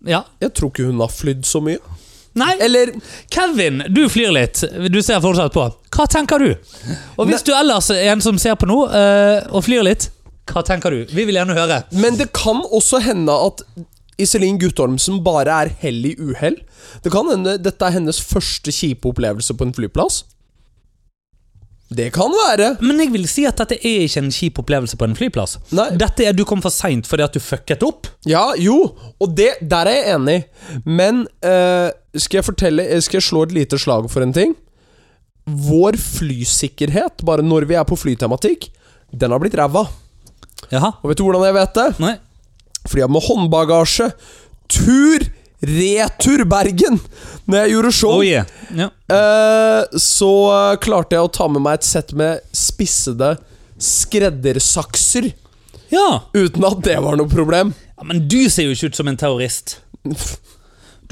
Ja. 0.05 0.25
Jeg 0.43 0.53
tror 0.59 0.73
ikke 0.73 0.89
hun 0.89 1.01
har 1.03 1.13
flydd 1.13 1.47
så 1.49 1.63
mye. 1.65 1.79
Nei, 2.35 2.51
Eller 2.59 2.91
Kevin, 3.31 3.85
du 3.95 4.09
flyr 4.11 4.33
litt. 4.35 4.65
Du 4.91 4.99
ser 5.07 5.23
fortsatt 5.23 5.55
på. 5.55 5.69
Hva 5.95 6.07
tenker 6.11 6.43
du? 6.43 6.51
Og 7.15 7.29
hvis 7.31 7.47
du 7.47 7.53
ellers 7.55 7.93
er 7.95 8.11
en 8.11 8.25
som 8.25 8.41
ser 8.43 8.59
på 8.59 8.67
nå, 8.67 8.81
eh, 8.91 9.47
og 9.55 9.63
flyr 9.69 9.87
litt, 9.87 10.09
hva 10.51 10.65
tenker 10.67 10.93
du? 10.93 11.15
Vi 11.15 11.25
vil 11.25 11.39
gjerne 11.39 11.55
høre. 11.57 11.85
Men 11.97 12.19
det 12.19 12.33
kan 12.37 12.61
også 12.67 13.01
hende 13.05 13.33
at 13.47 13.63
Iselin 14.21 14.59
Guttormsen 14.61 15.23
bare 15.25 15.55
er 15.65 15.71
hell 15.81 16.03
i 16.07 16.13
uhell. 16.21 16.59
Det 17.03 17.11
kan 17.15 17.31
hende 17.31 17.57
dette 17.63 17.87
er 17.87 17.97
hennes 17.97 18.21
første 18.23 18.75
kjipe 18.75 19.09
opplevelse 19.11 19.57
på 19.57 19.67
en 19.67 19.75
flyplass. 19.75 20.23
Det 21.95 22.09
kan 22.15 22.33
være. 22.35 22.75
Men 22.83 23.03
jeg 23.03 23.13
vil 23.15 23.27
si 23.31 23.45
at 23.47 23.61
dette 23.61 23.77
er 23.79 24.05
ikke 24.07 24.23
en 24.25 24.33
kjip 24.35 24.59
opplevelse 24.65 24.99
på 24.99 25.07
en 25.07 25.17
flyplass. 25.19 25.59
Nei. 25.77 25.89
Dette 26.01 26.27
er 26.27 26.37
du 26.37 26.45
kom 26.49 26.63
for 26.65 26.75
seint 26.75 27.07
fordi 27.09 27.27
at 27.27 27.37
du 27.37 27.43
fucket 27.43 27.85
opp. 27.87 28.09
Ja, 28.29 28.47
jo, 28.59 28.79
og 29.23 29.35
det, 29.39 29.53
der 29.63 29.91
er 29.91 30.01
jeg 30.01 30.17
enig. 30.17 30.39
Men 30.87 31.25
uh, 31.47 31.91
skal 32.15 32.41
jeg 32.41 32.47
fortelle 32.47 32.87
eh, 32.87 33.03
Skal 33.03 33.19
jeg 33.19 33.27
slå 33.27 33.45
et 33.47 33.55
lite 33.55 33.79
slag 33.81 34.09
for 34.11 34.25
en 34.25 34.35
ting? 34.35 34.55
Vår 35.45 35.99
flysikkerhet, 36.01 37.23
bare 37.27 37.45
når 37.45 37.69
vi 37.69 37.77
er 37.77 37.85
på 37.87 37.99
flytematikk, 38.01 38.71
den 39.13 39.35
har 39.35 39.43
blitt 39.43 39.57
ræva. 39.61 39.85
Jaha. 40.73 40.95
Og 41.03 41.11
vet 41.11 41.21
du 41.21 41.27
hvordan 41.27 41.45
jeg 41.45 41.59
vet 41.59 41.75
det? 41.77 41.89
Nei. 42.03 42.15
Fordi 42.85 43.03
jeg 43.03 43.07
har 43.07 43.13
med 43.13 43.27
håndbagasje. 43.29 44.09
Tur! 44.73 45.27
Retur 45.69 46.45
Bergen! 46.49 47.01
Når 47.45 47.59
jeg 47.61 47.75
gjorde 47.75 47.93
show. 47.93 48.13
Oh 48.19 48.25
yeah. 48.25 48.47
yeah. 48.73 49.85
Så 50.01 50.31
klarte 50.85 51.17
jeg 51.19 51.27
å 51.27 51.33
ta 51.33 51.49
med 51.53 51.65
meg 51.65 51.81
et 51.81 51.89
sett 51.89 52.15
med 52.17 52.41
spissede 52.57 53.35
skreddersakser. 53.85 55.33
ja. 55.93 56.09
Uten 56.35 56.65
at 56.67 56.81
det 56.87 56.97
var 57.05 57.19
noe 57.21 57.29
problem. 57.31 57.75
Ja, 57.99 58.07
Men 58.09 58.25
du 58.29 58.49
ser 58.51 58.69
jo 58.69 58.75
ikke 58.77 58.93
ut 58.93 58.97
som 58.97 59.09
en 59.11 59.21
terrorist. 59.21 59.79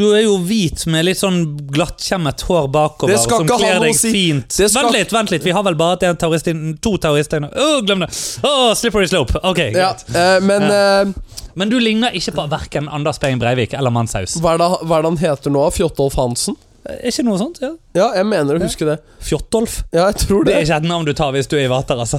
Du 0.03 0.09
er 0.17 0.25
jo 0.25 0.35
hvit 0.43 0.83
med 0.91 1.07
litt 1.07 1.21
sånn 1.21 1.39
glattkjemmet 1.71 2.43
hår 2.49 2.67
bakover. 2.75 3.21
Som 3.23 3.47
kler 3.47 3.79
deg 3.85 3.95
si. 3.95 4.11
fint 4.15 4.51
skal- 4.57 4.73
Vent 4.81 4.97
litt, 4.97 5.13
vent 5.15 5.31
litt, 5.31 5.45
vi 5.47 5.55
har 5.55 5.63
vel 5.63 5.77
bare 5.79 6.09
en 6.11 6.19
terrorist 6.19 6.49
inn- 6.51 6.75
to 6.83 6.97
terrorister 6.99 7.39
inne. 7.39 7.53
Oh, 7.55 7.79
glem 7.87 8.03
det! 8.03 8.11
Oh, 8.43 8.73
slippery 8.75 9.07
slope. 9.07 9.39
Ok, 9.47 9.63
Ja, 9.77 9.93
eh, 10.15 10.41
men 10.43 10.63
uh, 10.67 11.13
Men 11.55 11.69
du 11.69 11.79
ligner 11.79 12.11
ikke 12.17 12.33
på 12.35 12.49
verken 12.51 12.89
Anders 12.89 13.19
Behring 13.23 13.39
Breivik 13.39 13.75
eller 13.79 13.91
Manshaus. 13.95 14.39
hva, 14.41 14.55
er 14.55 14.63
det, 14.63 15.05
han 15.05 15.19
heter 15.21 15.53
nå? 15.53 15.67
Fjotolf 15.77 16.15
Hansen? 16.17 16.57
Er 16.89 17.13
ikke 17.13 17.23
noe 17.29 17.39
sånt? 17.39 17.61
ja? 17.63 17.75
Ja, 17.95 18.09
jeg 18.17 18.27
mener 18.27 18.57
å 18.59 18.63
huske 18.65 18.87
det. 18.89 18.97
Fjottolf? 19.23 19.83
Ja, 19.93 20.09
jeg 20.11 20.17
tror 20.27 20.45
Det 20.45 20.51
det. 20.51 20.57
er 20.57 20.65
ikke 20.67 20.79
et 20.83 20.89
navn 20.91 21.05
du 21.07 21.13
tar 21.15 21.31
hvis 21.37 21.47
du 21.47 21.55
er 21.61 21.67
i 21.69 21.71
vater, 21.71 21.95
altså. 22.03 22.19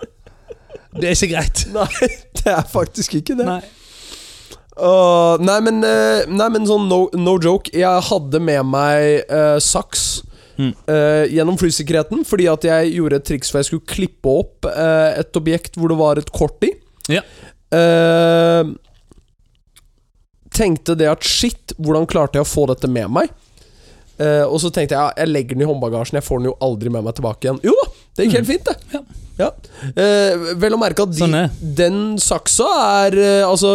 Det 0.96 1.10
er 1.10 1.16
ikke 1.18 1.28
greit. 1.34 1.66
Nei, 1.74 2.08
det 2.40 2.52
er 2.54 2.62
faktisk 2.72 3.18
ikke 3.18 3.36
det. 3.36 3.44
Nei. 3.50 3.60
Nei, 4.76 5.56
men, 5.64 5.78
uh, 5.80 6.26
nei, 6.28 6.48
men 6.52 6.66
sånn 6.68 6.84
no, 6.90 7.06
no 7.16 7.36
joke. 7.40 7.72
Jeg 7.72 8.02
hadde 8.10 8.40
med 8.44 8.66
meg 8.68 9.22
uh, 9.32 9.56
saks 9.62 10.22
Mm. 10.56 10.70
gjennom 11.36 11.58
flysikkerheten 11.60 12.22
fordi 12.24 12.46
at 12.48 12.62
jeg 12.64 12.94
gjorde 12.94 13.18
et 13.18 13.24
triks 13.28 13.50
hvor 13.52 13.60
jeg 13.60 13.66
skulle 13.68 13.90
klippe 13.92 14.30
opp 14.40 14.64
et 14.64 15.36
objekt 15.36 15.74
hvor 15.76 15.92
det 15.92 15.98
var 16.00 16.16
et 16.16 16.30
kort 16.32 16.64
i. 16.64 16.70
Ja. 17.12 17.20
Tenkte 20.56 20.96
det 20.96 21.10
at 21.12 21.28
shit, 21.28 21.74
hvordan 21.76 22.08
klarte 22.08 22.40
jeg 22.40 22.46
å 22.46 22.48
få 22.48 22.64
dette 22.70 22.88
med 22.88 23.12
meg? 23.18 23.28
Og 24.48 24.56
så 24.64 24.70
tenkte 24.72 24.96
jeg 24.96 25.02
ja, 25.02 25.12
jeg 25.20 25.28
legger 25.34 25.58
den 25.58 25.66
i 25.66 25.68
håndbagasjen, 25.68 26.16
jeg 26.22 26.24
får 26.24 26.40
den 26.40 26.48
jo 26.48 26.56
aldri 26.64 26.88
med 26.96 27.04
meg 27.04 27.18
tilbake 27.20 27.50
igjen. 27.50 27.60
Jo 27.68 27.76
da, 27.82 27.86
det 28.16 28.26
gikk 28.26 28.36
helt 28.40 28.50
fint, 28.50 28.64
det. 28.68 28.76
Mm. 28.90 28.96
Ja. 28.96 29.22
Ja. 29.36 29.50
Eh, 30.00 30.54
vel 30.56 30.72
å 30.72 30.78
merke 30.80 31.04
at 31.04 31.10
de, 31.12 31.18
Sånn 31.20 31.34
den 31.76 31.96
saksa 32.22 32.64
er 33.04 33.16
eh, 33.20 33.42
Altså, 33.44 33.74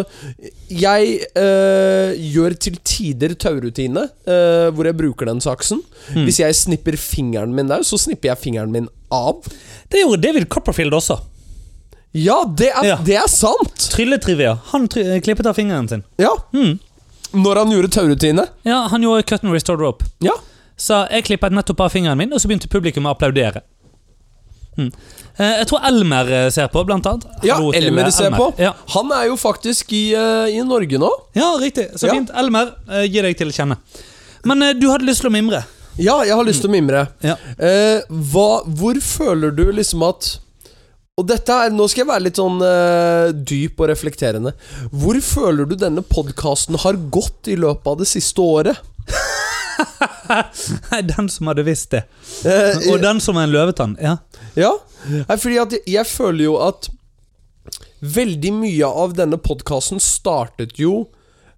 jeg 0.73 1.19
eh, 1.37 2.15
gjør 2.33 2.55
til 2.65 2.79
tider 2.81 3.35
taurutine 3.37 4.07
eh, 4.25 4.71
hvor 4.73 4.89
jeg 4.89 4.97
bruker 4.97 5.29
den 5.29 5.41
saksen. 5.43 5.83
Mm. 6.15 6.23
Hvis 6.25 6.39
jeg 6.41 6.57
snipper 6.57 6.97
fingeren 6.97 7.53
min 7.53 7.69
der, 7.69 7.85
så 7.85 7.99
snipper 8.01 8.31
jeg 8.31 8.41
fingeren 8.41 8.73
min 8.73 8.89
av. 9.13 9.45
Det 9.91 10.01
gjorde 10.01 10.23
David 10.25 10.49
Copperfield 10.49 10.97
også. 10.97 11.19
Ja, 12.17 12.41
det 12.57 12.71
er, 12.73 12.87
Ja. 12.89 12.95
det 13.05 13.15
er 13.21 13.29
sant! 13.29 13.85
Trylletrivia. 13.93 14.57
Han 14.73 14.87
try 14.91 15.19
klippet 15.23 15.45
av 15.45 15.55
fingeren 15.55 15.87
sin. 15.87 16.01
Ja. 16.19 16.33
Mm. 16.57 16.79
Når 17.37 17.61
han 17.61 17.71
gjorde 17.71 17.91
taurutine. 17.93 18.47
Ja, 18.67 18.87
han 18.91 19.05
gjorde 19.05 19.23
cut 19.29 19.45
and 19.45 19.53
restored 19.53 19.79
rope. 19.79 20.09
Ja. 20.25 20.33
Så 20.75 21.05
jeg 21.13 21.29
klippet 21.29 21.53
nettopp 21.53 21.85
av 21.85 21.93
fingeren 21.93 22.17
min, 22.17 22.33
og 22.33 22.41
så 22.41 22.49
begynte 22.49 22.67
publikum 22.71 23.05
å 23.07 23.13
applaudere. 23.13 23.61
Eh, 24.79 25.57
jeg 25.61 25.67
tror 25.69 25.83
Elmer 25.87 26.29
eh, 26.31 26.49
ser 26.53 26.67
på, 26.71 26.83
blant 26.87 27.05
annet. 27.09 27.25
Ja, 27.45 27.57
Elmer 27.75 28.09
ser 28.13 28.31
på. 28.35 28.51
Ja. 28.61 28.71
Han 28.95 29.11
er 29.15 29.27
jo 29.31 29.35
faktisk 29.39 29.91
i, 29.97 30.13
eh, 30.15 30.53
i 30.55 30.61
Norge 30.67 30.99
nå. 31.01 31.09
ja, 31.35 31.51
riktig. 31.61 31.89
Så 31.97 32.07
Ja. 32.07 32.13
fint. 32.15 32.31
Elmer, 32.35 32.71
gi 33.07 33.21
deg 33.21 33.37
til 33.37 33.51
å 33.51 33.55
kjenne. 33.55 33.77
Men 34.45 34.61
eh, 34.63 34.73
du 34.73 34.87
hadde 34.89 35.05
lyst 35.05 35.21
til 35.21 35.29
å 35.29 35.33
mimre. 35.33 35.63
Ja, 35.99 36.21
jeg 36.23 36.33
har 36.39 36.45
lyst 36.47 36.61
til 36.63 36.69
å 36.71 36.73
mimre. 36.73 37.07
Ja. 37.21 37.35
Eh, 37.59 38.01
hva, 38.31 38.63
hvor 38.65 38.95
føler 39.03 39.51
du 39.55 39.65
liksom 39.75 40.07
at 40.07 40.37
Og 41.19 41.27
dette 41.27 41.51
er, 41.51 41.69
Nå 41.75 41.85
skal 41.91 42.05
jeg 42.05 42.07
være 42.07 42.23
litt 42.23 42.37
sånn 42.39 42.61
eh, 42.63 43.31
dyp 43.35 43.81
og 43.83 43.89
reflekterende. 43.91 44.53
Hvor 44.95 45.19
føler 45.21 45.67
du 45.67 45.75
denne 45.75 46.01
podkasten 46.01 46.79
har 46.79 46.95
gått 47.11 47.49
i 47.51 47.57
løpet 47.59 47.85
av 47.91 47.99
det 47.99 48.07
siste 48.07 48.39
året? 48.41 48.79
Nei, 50.91 51.01
den 51.09 51.29
som 51.31 51.49
hadde 51.51 51.63
visst 51.67 51.91
det. 51.95 52.03
Eh, 52.45 52.77
Og 52.91 53.01
den 53.03 53.19
som 53.23 53.37
er 53.39 53.47
en 53.47 53.53
løvetann. 53.53 53.97
Ja. 54.01 54.17
Ja, 54.59 54.71
fordi 55.35 55.57
at 55.61 55.71
jeg, 55.77 55.83
jeg 55.89 56.07
føler 56.09 56.43
jo 56.45 56.57
at 56.61 56.89
veldig 58.01 58.51
mye 58.57 58.87
av 59.05 59.13
denne 59.17 59.37
podkasten 59.41 59.99
startet 60.01 60.79
jo 60.81 61.05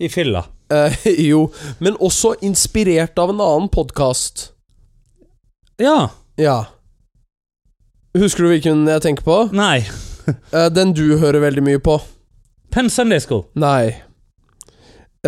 I 0.04 0.10
fylla. 0.12 0.46
eh, 0.74 0.96
Jo, 1.32 1.46
men 1.80 1.96
også 2.04 2.34
inspirert 2.44 3.20
av 3.20 3.32
en 3.34 3.42
annen 3.44 3.70
podkast. 3.74 4.50
Ja. 5.82 6.10
Ja. 6.40 6.58
Husker 8.18 8.46
du 8.46 8.52
hvilken 8.54 8.86
jeg 8.92 9.02
tenker 9.08 9.26
på? 9.28 9.38
Nei. 9.56 9.84
Eh, 10.56 10.70
den 10.72 10.94
du 10.96 11.18
hører 11.20 11.42
veldig 11.44 11.60
mye 11.66 11.80
på. 11.84 11.98
Penn 12.72 12.88
Sunday 12.90 13.20
School. 13.20 13.42
Nei. 13.60 13.90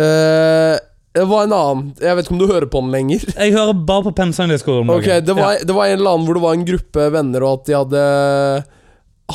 Eh, 0.00 0.76
det 1.16 1.24
var 1.24 1.46
en 1.46 1.52
annen. 1.56 1.84
Jeg 1.96 2.16
vet 2.16 2.26
ikke 2.26 2.34
om 2.34 2.40
du 2.42 2.50
hører 2.50 2.68
på 2.68 2.80
den 2.84 2.92
lenger. 2.92 3.22
Jeg 3.40 3.54
hører 3.54 3.78
bare 3.88 4.10
på 4.10 4.32
School. 4.60 4.82
om 4.82 4.90
Ok, 4.92 5.06
det 5.24 5.36
var, 5.36 5.62
det 5.64 5.72
var 5.72 5.88
en 5.88 5.98
eller 5.98 6.10
annen 6.10 6.26
hvor 6.28 6.36
det 6.36 6.42
var 6.44 6.56
en 6.56 6.66
gruppe 6.68 7.06
venner, 7.14 7.46
og 7.46 7.60
at 7.60 7.66
de 7.66 7.76
hadde 7.76 8.02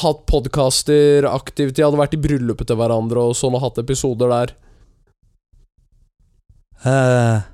hatt 0.01 0.25
podkaster 0.29 1.25
aktivt. 1.25 1.75
De 1.75 1.85
hadde 1.85 1.99
vært 1.99 2.13
i 2.13 2.21
bryllupet 2.21 2.69
til 2.69 2.77
hverandre 2.77 3.23
og 3.31 3.33
sånn 3.37 3.57
og 3.57 3.65
hatt 3.65 3.81
episoder 3.81 4.29
der. 4.29 4.53
ja. 6.85 6.91
Eh, 6.91 7.47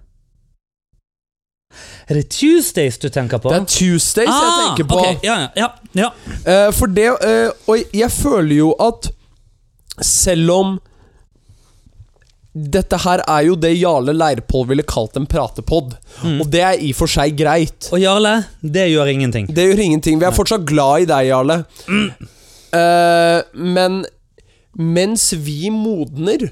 er 2.07 2.15
det 2.15 2.29
Tuesdays 2.31 2.97
du 3.03 3.09
tenker 3.11 3.41
på? 3.43 3.51
Det 3.51 3.57
er 3.57 3.65
Tuesdays 3.67 4.29
jeg 4.31 4.51
tenker 4.61 4.87
på. 4.87 4.99
Okay. 5.01 5.17
ja, 5.27 5.39
ja, 5.43 5.49
ja, 5.59 5.71
ja. 5.99 6.11
Eh, 6.47 6.69
for 6.71 6.87
det 6.87 7.09
uh, 7.11 7.49
Og 7.67 7.95
jeg 7.95 8.07
føler 8.15 8.55
jo 8.61 8.69
at 8.79 9.09
selv 9.99 10.53
om 10.55 10.77
dette 12.73 12.97
her 13.03 13.21
er 13.27 13.43
jo 13.47 13.55
det 13.59 13.73
Jarle 13.77 14.13
Leirpål 14.15 14.67
ville 14.71 14.83
kalt 14.87 15.17
en 15.19 15.27
pratepod, 15.29 15.95
Mm. 16.23 16.39
og 16.41 16.49
det 16.51 16.61
er 16.65 16.79
i 16.81 16.91
og 16.93 16.97
for 16.97 17.07
seg 17.07 17.35
greit. 17.37 17.89
Og 17.93 17.99
Jarle, 18.01 18.45
det 18.63 18.87
gjør 18.91 19.11
ingenting. 19.13 19.47
Det 19.53 19.67
gjør 19.69 19.83
ingenting. 19.83 20.19
Vi 20.19 20.25
er 20.25 20.31
fortsatt 20.35 20.65
glad 20.65 21.01
i 21.05 21.09
deg, 21.11 21.27
Jarle. 21.29 21.59
Eh, 22.73 23.41
men 23.53 24.05
mens 24.77 25.29
vi 25.33 25.69
modner, 25.73 26.49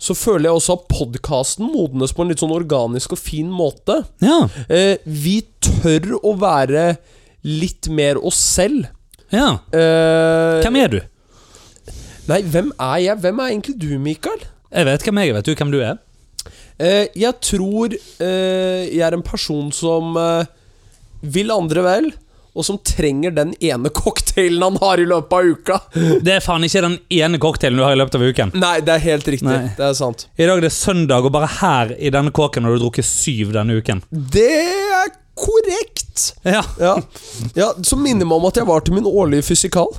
så 0.00 0.14
føler 0.16 0.48
jeg 0.48 0.56
også 0.56 0.76
at 0.78 0.86
podkasten 0.88 1.68
modnes 1.74 2.14
på 2.16 2.22
en 2.24 2.30
litt 2.32 2.40
sånn 2.40 2.54
organisk 2.56 3.12
og 3.12 3.20
fin 3.20 3.50
måte. 3.52 3.98
Ja, 4.24 4.46
Uh, 4.70 4.96
vi 5.04 5.42
tør 5.60 6.14
å 6.24 6.32
være 6.40 6.96
litt 7.44 7.88
mer 7.92 8.16
oss 8.24 8.38
selv. 8.40 8.86
ja. 9.32 9.58
Uh, 9.74 10.60
Hvem 10.64 10.76
er 10.80 10.88
du? 10.88 11.00
Nei, 12.30 12.40
hvem 12.42 12.72
er 12.78 12.96
jeg? 13.02 13.18
Hvem 13.24 13.40
er 13.42 13.50
egentlig 13.52 13.76
du, 13.82 13.90
Mikael? 13.98 14.40
Jeg 14.70 14.86
vet 14.86 15.04
hvem 15.04 15.20
jeg 15.20 15.30
er. 15.30 15.38
Vet 15.40 15.50
du 15.50 15.54
hvem 15.58 15.74
du 15.74 15.80
er? 15.82 16.00
Eh, 16.80 17.06
jeg 17.18 17.36
tror 17.44 17.92
eh, 17.92 18.88
jeg 18.88 19.04
er 19.04 19.16
en 19.16 19.26
person 19.26 19.70
som 19.74 20.16
eh, 20.16 20.50
vil 21.20 21.50
andre 21.52 21.84
vel, 21.84 22.10
og 22.50 22.66
som 22.66 22.78
trenger 22.86 23.34
den 23.36 23.52
ene 23.62 23.90
cocktailen 24.00 24.62
han 24.62 24.78
har 24.82 25.02
i 25.02 25.08
løpet 25.10 25.36
av 25.36 25.50
uka. 25.50 25.78
Det 26.26 26.36
er 26.38 26.44
faen 26.44 26.66
ikke 26.66 26.84
den 26.86 26.98
ene 27.18 27.40
cocktailen 27.42 27.82
du 27.82 27.84
har 27.84 27.96
i 27.96 28.00
løpet 28.00 28.18
av 28.20 28.26
uken. 28.26 28.54
Nei, 28.62 28.76
det 28.86 28.94
er 28.96 29.06
helt 29.10 29.32
riktig. 29.34 29.48
Nei. 29.50 29.72
Det 29.76 29.88
er 29.90 29.96
sant. 29.98 30.28
I 30.38 30.46
dag 30.46 30.56
er 30.56 30.68
det 30.68 30.74
søndag, 30.76 31.26
og 31.26 31.34
bare 31.34 31.50
her 31.60 31.96
i 31.98 32.12
denne 32.14 32.32
kåken 32.34 32.66
har 32.66 32.76
du 32.76 32.84
drukket 32.86 33.08
syv 33.08 33.52
denne 33.56 33.80
uken. 33.82 34.04
Det 34.10 34.52
er 34.62 35.10
korrekt! 35.40 36.30
Ja. 36.44 36.62
Ja. 36.80 36.94
ja 37.56 37.72
Så 37.82 37.96
minner 37.96 38.28
meg 38.28 38.38
om 38.38 38.48
at 38.50 38.60
jeg 38.60 38.68
var 38.68 38.84
til 38.84 38.96
min 38.96 39.08
årlige 39.08 39.46
fysikal. 39.50 39.90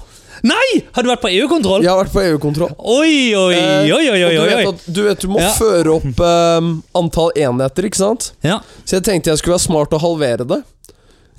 Nei! 0.44 0.82
Har 0.96 1.04
du 1.06 1.10
vært 1.12 1.22
på 1.22 1.30
EU-kontroll? 1.30 1.84
Jeg 1.86 1.92
har 1.92 2.00
vært 2.02 2.14
på 2.16 2.22
EU-kontroll. 2.26 2.72
Oi, 2.80 3.34
oi, 3.38 3.56
oi, 3.56 3.92
oi, 3.94 4.06
oi, 4.10 4.22
oi, 4.26 4.34
du 4.34 4.56
vet, 4.56 4.68
at, 4.72 4.86
du 4.96 5.02
vet 5.06 5.22
du 5.22 5.28
må 5.30 5.40
Ja. 5.44 5.52
føre 5.54 5.94
opp 6.00 6.20
um, 6.26 6.70
antall 6.98 7.32
enheter, 7.38 7.86
ikke 7.90 8.00
sant? 8.02 8.32
Ja. 8.46 8.60
Så 8.86 8.98
jeg 8.98 9.06
tenkte 9.06 9.30
jeg 9.34 9.42
skulle 9.44 9.58
være 9.60 9.68
smart 9.68 9.94
og 9.94 10.02
halvere 10.02 10.48
det. 10.50 10.62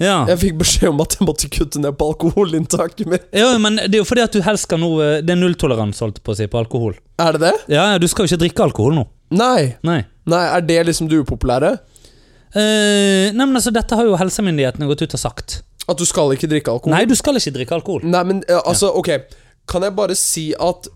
Ja. 0.02 0.22
Jeg 0.26 0.38
fikk 0.40 0.54
beskjed 0.62 0.88
om 0.90 1.00
at 1.04 1.14
jeg 1.18 1.26
måtte 1.28 1.48
kutte 1.52 1.78
ned 1.82 1.94
på 1.98 2.08
alkoholinntaket 2.14 3.06
mitt. 3.10 3.26
ja, 3.36 3.50
men 3.60 3.76
det 3.76 3.92
er 3.94 4.00
jo 4.00 4.06
fordi 4.08 4.22
at 4.24 4.32
du 4.34 4.40
helst 4.42 4.64
skal 4.66 4.80
nå 4.82 4.88
eh, 5.04 5.18
Det 5.22 5.30
er 5.34 5.38
nulltoleranse 5.38 6.08
på 6.24 6.32
å 6.32 6.38
si 6.38 6.46
på 6.50 6.58
alkohol. 6.62 6.96
Er 7.22 7.36
det 7.36 7.42
det? 7.44 7.52
Ja, 7.74 7.98
Du 8.02 8.08
skal 8.10 8.24
jo 8.26 8.32
ikke 8.32 8.40
drikke 8.46 8.64
alkohol 8.70 8.96
nå. 8.96 9.04
Nei. 9.30 9.76
Nei. 9.86 10.00
Nei, 10.26 10.42
Er 10.56 10.64
det 10.66 10.80
liksom 10.88 11.10
det 11.10 11.20
upopulære? 11.22 11.74
Eh, 12.54 13.30
nei, 13.32 13.44
men 13.46 13.56
altså, 13.56 13.70
Dette 13.74 13.96
har 13.96 14.04
jo 14.08 14.16
helsemyndighetene 14.20 14.88
gått 14.90 15.04
ut 15.06 15.14
og 15.16 15.22
sagt. 15.22 15.60
At 15.90 15.98
du 15.98 16.04
skal 16.06 16.30
ikke 16.36 16.46
drikke 16.50 16.70
alkohol? 16.70 16.94
Nei, 16.94 17.04
du 17.10 17.14
skal 17.18 17.36
ikke 17.40 17.54
drikke 17.56 17.74
alkohol. 17.74 18.04
Nei, 18.06 18.22
men 18.28 18.44
eh, 18.48 18.60
altså, 18.64 18.92
ok 18.94 19.08
Kan 19.68 19.82
jeg 19.82 19.94
bare 19.98 20.14
si 20.18 20.52
at 20.54 20.86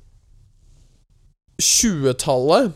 20-tallet 1.63 2.73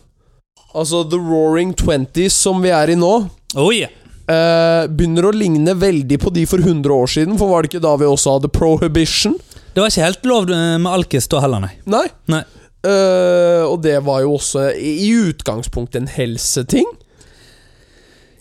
Altså 0.75 1.03
the 1.11 1.19
roaring 1.19 1.73
twenties 1.75 2.35
som 2.39 2.61
vi 2.63 2.71
er 2.75 2.93
i 2.93 2.97
nå 2.99 3.13
Oi! 3.59 3.83
eh, 3.85 4.85
Begynner 4.91 5.27
å 5.31 5.35
ligne 5.35 5.75
veldig 5.79 6.19
på 6.23 6.33
de 6.35 6.45
for 6.51 6.63
100 6.63 6.95
år 6.95 7.11
siden 7.11 7.39
For 7.41 7.51
var 7.51 7.63
det 7.67 7.73
ikke 7.73 7.83
da 7.87 7.97
vi 8.01 8.09
også 8.09 8.37
hadde 8.39 8.53
prohibition? 8.55 9.35
Det 9.75 9.83
var 9.83 9.91
ikke 9.93 10.07
helt 10.09 10.27
lov 10.31 10.51
eh, 10.55 10.77
med 10.83 10.91
alkis 10.91 11.29
da 11.31 11.43
heller, 11.45 11.63
nei. 11.67 11.75
Nei 11.91 12.07
Nei. 12.33 12.43
Eh, 12.87 13.63
Og 13.69 13.83
det 13.85 13.99
var 14.07 14.23
jo 14.25 14.37
også 14.39 14.71
i 14.79 14.95
i 15.09 15.11
utgangspunktet 15.31 16.01
en 16.05 16.11
helseting 16.15 16.87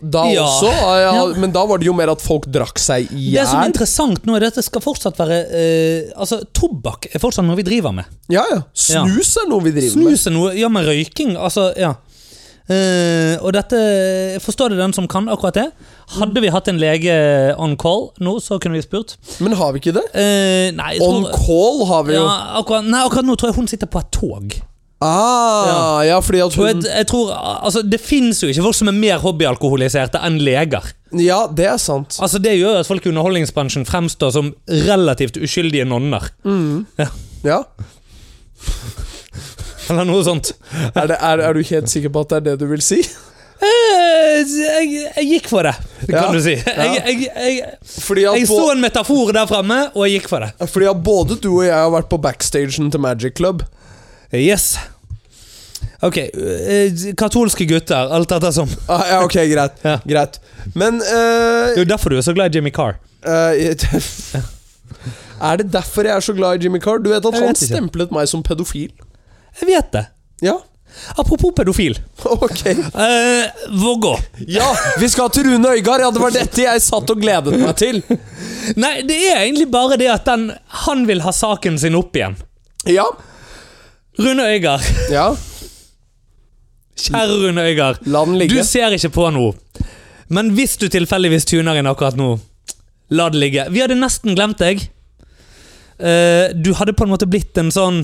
Da 0.01 0.25
Ja. 0.31 0.45
også 0.45 0.69
ja. 0.71 1.25
Men 1.35 1.51
da 1.51 1.65
var 1.67 1.79
det 1.81 1.89
jo 1.89 1.93
mer 1.93 2.11
at 2.13 2.21
folk 2.23 2.47
drakk 2.47 2.79
seg 2.79 3.09
i 3.11 3.33
Det 3.35 3.45
som 3.47 3.61
er 3.61 3.71
interessant 3.71 4.25
nå, 4.25 4.35
er 4.37 4.47
at 4.47 4.59
det 4.59 4.63
skal 4.63 4.83
fortsatt 4.83 5.17
være 5.19 5.39
eh, 5.51 6.11
Altså, 6.15 6.41
Tobakk 6.55 7.09
er 7.13 7.19
fortsatt 7.19 7.45
noe 7.45 7.59
vi 7.59 7.67
driver 7.67 7.91
med. 7.95 8.05
Ja, 8.31 8.45
ja 8.51 8.61
Snus 8.73 9.35
er 9.41 9.49
noe 9.51 9.65
vi 9.67 9.73
driver 9.75 9.99
med 9.99 10.15
Snus 10.15 10.27
er 10.29 10.35
noe 10.37 10.53
Ja, 10.55 10.69
men 10.71 10.87
røyking, 10.87 11.35
altså, 11.37 11.73
ja. 11.79 11.95
Eh, 12.69 13.33
og 13.41 13.53
dette 13.57 13.77
Forstår 14.43 14.69
det 14.69 14.77
den 14.77 14.93
som 14.93 15.07
kan 15.09 15.25
akkurat 15.31 15.57
det. 15.57 15.67
Hadde 16.19 16.41
vi 16.43 16.51
hatt 16.53 16.69
en 16.69 16.79
lege 16.81 17.13
on 17.57 17.75
call 17.81 18.11
nå, 18.21 18.37
så 18.43 18.59
kunne 18.61 18.77
vi 18.77 18.85
spurt. 18.85 19.15
Men 19.41 19.57
har 19.57 19.73
vi 19.73 19.81
ikke 19.81 19.95
det? 19.97 20.05
Eh, 20.13 20.69
nei, 20.77 20.95
On 21.01 21.23
tror, 21.25 21.33
call 21.47 21.85
har 21.89 22.05
vi 22.07 22.15
jo 22.17 22.23
ja, 22.23 22.35
akkurat, 22.61 22.85
nei, 22.85 23.01
akkurat 23.05 23.25
nå 23.27 23.37
tror 23.37 23.51
jeg 23.51 23.57
hun 23.59 23.69
sitter 23.69 23.89
på 23.89 24.01
et 24.01 24.11
tog. 24.13 24.59
Ah, 25.01 26.01
ja, 26.03 26.17
fordi 26.19 26.41
at 26.43 26.55
hun 26.59 26.65
jeg, 26.67 26.81
jeg 26.91 27.07
tror, 27.07 27.29
altså 27.63 27.79
Det 27.87 28.01
fins 28.03 28.41
jo 28.43 28.49
ikke 28.51 28.65
folk 28.65 28.75
som 28.75 28.89
er 28.91 28.97
mer 28.99 29.21
hobbyalkoholiserte 29.23 30.19
enn 30.27 30.41
leger. 30.43 30.89
Ja, 31.15 31.45
det 31.47 31.69
er 31.71 31.77
sant. 31.79 32.17
Altså 32.19 32.41
Det 32.43 32.57
gjør 32.57 32.81
at 32.81 32.89
folk 32.89 33.07
i 33.07 33.09
underholdningsbransjen 33.13 33.87
fremstår 33.87 34.33
som 34.35 34.51
relativt 34.67 35.39
uskyldige 35.39 35.87
nonner. 35.87 36.27
Ja. 37.47 37.61
Eller 39.89 40.05
noe 40.05 40.21
sånt. 40.27 40.51
Er, 40.93 41.07
det, 41.09 41.17
er, 41.17 41.41
er 41.47 41.55
du 41.57 41.63
helt 41.65 41.89
sikker 41.89 42.11
på 42.13 42.25
at 42.25 42.29
det 42.35 42.41
er 42.41 42.47
det 42.51 42.57
du 42.61 42.67
vil 42.69 42.83
si? 42.83 42.99
Eh, 43.59 44.35
jeg, 44.45 44.91
jeg 45.17 45.25
gikk 45.33 45.49
for 45.51 45.67
det, 45.67 45.73
kan 46.05 46.13
Ja, 46.13 46.27
du 46.31 46.37
si. 46.43 46.53
Jeg, 46.55 47.25
jeg 47.27 48.45
så 48.47 48.59
en 48.71 48.79
metafor 48.83 49.33
der 49.35 49.49
fremme, 49.49 49.81
og 49.95 50.05
jeg 50.05 50.19
gikk 50.19 50.29
for 50.31 50.45
det. 50.45 50.69
fordi 50.71 50.87
at 50.91 51.01
både 51.03 51.35
du 51.43 51.49
og 51.57 51.65
jeg 51.65 51.75
har 51.75 51.91
vært 51.91 52.07
på 52.11 52.21
backstagen 52.23 52.91
til 52.93 53.03
Magic 53.03 53.35
Club. 53.39 53.65
Yes. 54.33 54.77
Ok, 56.05 56.17
eh, 56.17 56.93
katolske 57.19 57.65
gutter, 57.67 58.11
alt 58.15 58.29
dette 58.31 58.51
som. 58.55 58.69
Ah, 58.87 59.03
ja, 59.09 59.17
ok, 59.25 59.35
greit. 59.51 59.81
Ja. 59.83 59.97
Greit. 60.07 60.37
Men 60.75 60.99
Det 61.01 61.09
eh, 61.11 61.73
er 61.73 61.81
jo 61.81 61.87
derfor 61.89 62.13
du 62.13 62.17
er 62.19 62.23
så 62.25 62.33
glad 62.37 62.53
i 62.53 62.59
Jimmy 62.59 62.71
Carr. 62.71 62.95
eh, 63.25 63.75
Er 65.41 65.57
det 65.61 65.69
derfor 65.71 66.03
jeg 66.07 66.15
er 66.15 66.23
så 66.23 66.33
glad 66.35 66.59
i 66.59 66.65
Jimmy 66.65 66.79
Carr? 66.83 66.99
Du 66.99 67.09
vet 67.09 67.23
at 67.25 67.33
Jeg 67.33 67.41
han 67.41 67.47
vet 67.53 67.61
ikke. 67.63 67.75
stemplet 67.75 68.11
meg 68.11 68.27
som 68.27 68.41
pedofil? 68.43 68.91
Jeg 69.61 69.67
vet 69.69 69.91
det. 69.95 70.05
Ja. 70.43 70.57
Apropos 71.17 71.53
pedofil. 71.55 71.95
Ok. 72.25 72.65
Eh, 72.65 73.61
Vågå. 73.79 74.13
Ja, 74.47 74.67
vi 74.99 75.07
skal 75.11 75.29
til 75.31 75.47
Rune 75.47 75.71
Øygard! 75.77 76.01
Ja, 76.03 76.09
det 76.11 76.21
var 76.21 76.31
dette 76.35 76.63
jeg 76.65 76.81
satt 76.83 77.11
og 77.13 77.21
gledet 77.23 77.55
meg 77.59 77.75
til. 77.79 78.01
Nei, 78.79 79.01
det 79.07 79.15
er 79.31 79.43
egentlig 79.45 79.69
bare 79.71 79.97
det 79.99 80.09
at 80.11 80.27
den, 80.27 80.49
han 80.85 81.05
vil 81.07 81.21
ha 81.23 81.31
saken 81.35 81.79
sin 81.79 81.95
opp 81.99 82.15
igjen. 82.19 82.35
Ja. 82.89 83.05
Rune 84.19 84.43
Øygard. 84.43 84.83
Ja. 85.11 85.29
Kjære 86.99 87.37
Rune 87.39 87.63
Øygard. 87.63 88.01
La 88.05 88.25
den 88.25 88.41
Du 88.51 88.59
ser 88.67 88.91
ikke 88.95 89.13
på 89.15 89.29
noe. 89.31 89.53
Men 90.29 90.51
hvis 90.57 90.75
du 90.77 90.89
tilfeldigvis 90.91 91.47
tuner 91.49 91.79
inn 91.79 91.87
akkurat 91.89 92.17
nå, 92.19 92.33
la 93.15 93.29
det 93.31 93.39
ligge. 93.41 93.65
Vi 93.73 93.81
hadde 93.81 93.97
nesten 93.97 94.35
glemt 94.37 94.59
deg. 94.61 94.83
Eh, 95.99 96.51
du 96.53 96.73
hadde 96.77 96.93
på 96.93 97.07
en 97.07 97.13
måte 97.13 97.27
blitt 97.29 97.57
en 97.59 97.71
sånn 97.73 98.03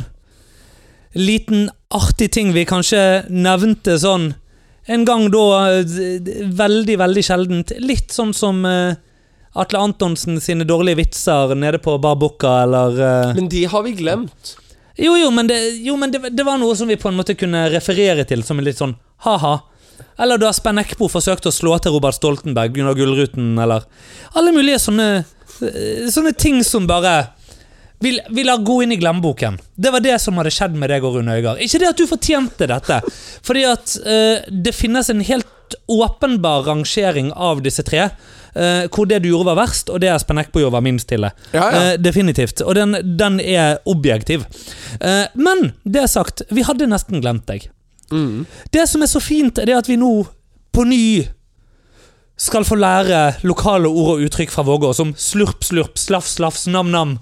liten 1.16 1.70
artig 1.96 2.32
ting 2.36 2.50
vi 2.52 2.66
kanskje 2.68 3.24
nevnte 3.32 3.96
sånn 4.02 4.34
en 4.92 5.06
gang 5.08 5.30
da 5.32 5.44
eh, 5.78 5.94
Veldig, 6.56 6.98
veldig 7.00 7.24
sjeldent. 7.24 7.76
Litt 7.80 8.16
sånn 8.16 8.34
som 8.36 8.66
eh, 8.68 8.98
Atle 9.56 9.84
Antonsen 9.84 10.42
sine 10.44 10.68
dårlige 10.68 11.04
vitser 11.04 11.56
nede 11.60 11.80
på 11.84 12.00
Bar 12.04 12.18
Bukka, 12.20 12.62
eller 12.66 13.36
Men 13.38 13.52
de 13.52 13.68
har 13.72 13.84
vi 13.86 13.96
glemt. 14.00 14.56
Jo, 14.98 15.18
jo, 15.20 15.30
men, 15.32 15.48
det, 15.48 15.60
jo, 15.84 15.98
men 16.00 16.12
det, 16.12 16.30
det 16.32 16.44
var 16.48 16.60
noe 16.62 16.76
som 16.76 16.88
vi 16.88 16.98
på 17.00 17.10
en 17.12 17.18
måte 17.18 17.36
kunne 17.36 17.68
referere 17.74 18.24
til 18.28 18.44
som 18.48 18.60
en 18.60 18.68
litt 18.68 18.80
sånn 18.80 18.96
ha-ha. 19.26 19.56
Eller 20.20 20.40
da 20.40 20.52
Spen 20.56 20.80
Eckbo 20.80 21.10
forsøkte 21.12 21.52
å 21.52 21.56
slå 21.56 21.78
til 21.84 21.96
Robert 21.96 22.16
Stoltenberg 22.16 22.78
under 22.80 22.96
Gullruten, 22.96 23.56
eller 23.60 23.84
Alle 24.36 24.54
mulige 24.56 24.80
sånne, 24.80 25.26
eh, 25.64 26.08
sånne 26.12 26.32
ting 26.40 26.64
som 26.64 26.88
bare 26.88 27.18
vi, 28.00 28.20
vi 28.30 28.44
lar 28.44 28.64
gå 28.64 28.82
inn 28.84 28.92
i 28.92 29.00
glemmeboken. 29.00 29.60
Det 29.76 29.92
var 29.92 30.04
det 30.04 30.20
som 30.22 30.38
hadde 30.38 30.54
skjedd 30.54 30.76
med 30.80 30.92
deg 30.92 31.06
og 31.08 31.16
Rune 31.18 31.38
Øygard. 31.40 31.62
Ikke 31.64 31.80
det 31.82 31.92
at 31.94 32.00
du 32.00 32.08
fortjente 32.10 32.68
dette, 32.70 33.00
fordi 33.46 33.64
at 33.70 33.96
uh, 34.04 34.44
det 34.52 34.76
finnes 34.76 35.10
en 35.10 35.24
helt 35.26 35.78
åpenbar 35.90 36.68
rangering 36.68 37.32
av 37.32 37.64
disse 37.66 37.86
tre. 37.88 38.10
Eh, 38.56 38.88
hvor 38.90 39.08
det 39.10 39.22
du 39.24 39.30
gjorde 39.30 39.52
var 39.52 39.60
verst, 39.64 39.92
og 39.92 40.02
det 40.04 40.10
Espen 40.14 40.40
Eckbo 40.42 40.64
gjorde 40.64 40.78
var 40.78 40.86
minst 40.86 41.12
ille. 41.16 41.32
Ja, 41.54 41.66
ja. 41.66 41.84
Eh, 41.94 41.94
definitivt. 42.02 42.64
Og 42.66 42.76
den, 42.76 42.98
den 43.20 43.40
er 43.40 43.80
objektiv. 43.86 44.46
Eh, 45.00 45.26
men 45.36 45.72
det 45.84 46.08
sagt, 46.12 46.46
vi 46.52 46.66
hadde 46.68 46.90
nesten 46.92 47.24
glemt 47.24 47.48
deg. 47.52 47.70
Mm. 48.12 48.46
Det 48.74 48.86
som 48.90 49.02
er 49.02 49.12
så 49.12 49.22
fint, 49.24 49.58
er 49.60 49.70
det 49.70 49.80
at 49.80 49.90
vi 49.90 49.98
nå 50.00 50.12
på 50.76 50.86
ny 50.88 51.06
skal 52.38 52.66
få 52.68 52.76
lære 52.76 53.20
lokale 53.48 53.88
ord 53.88 54.18
og 54.18 54.26
uttrykk 54.26 54.52
fra 54.52 54.66
Vågå, 54.68 54.92
som 54.94 55.14
slurp, 55.18 55.64
slurp, 55.64 55.96
slaff, 56.00 56.28
slafs, 56.28 56.66
nam-nam. 56.68 57.18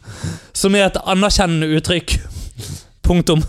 Som 0.57 0.75
er 0.75 0.87
et 0.87 0.97
anerkjennende 1.05 1.69
uttrykk. 1.77 2.17
Punktum. 3.05 3.43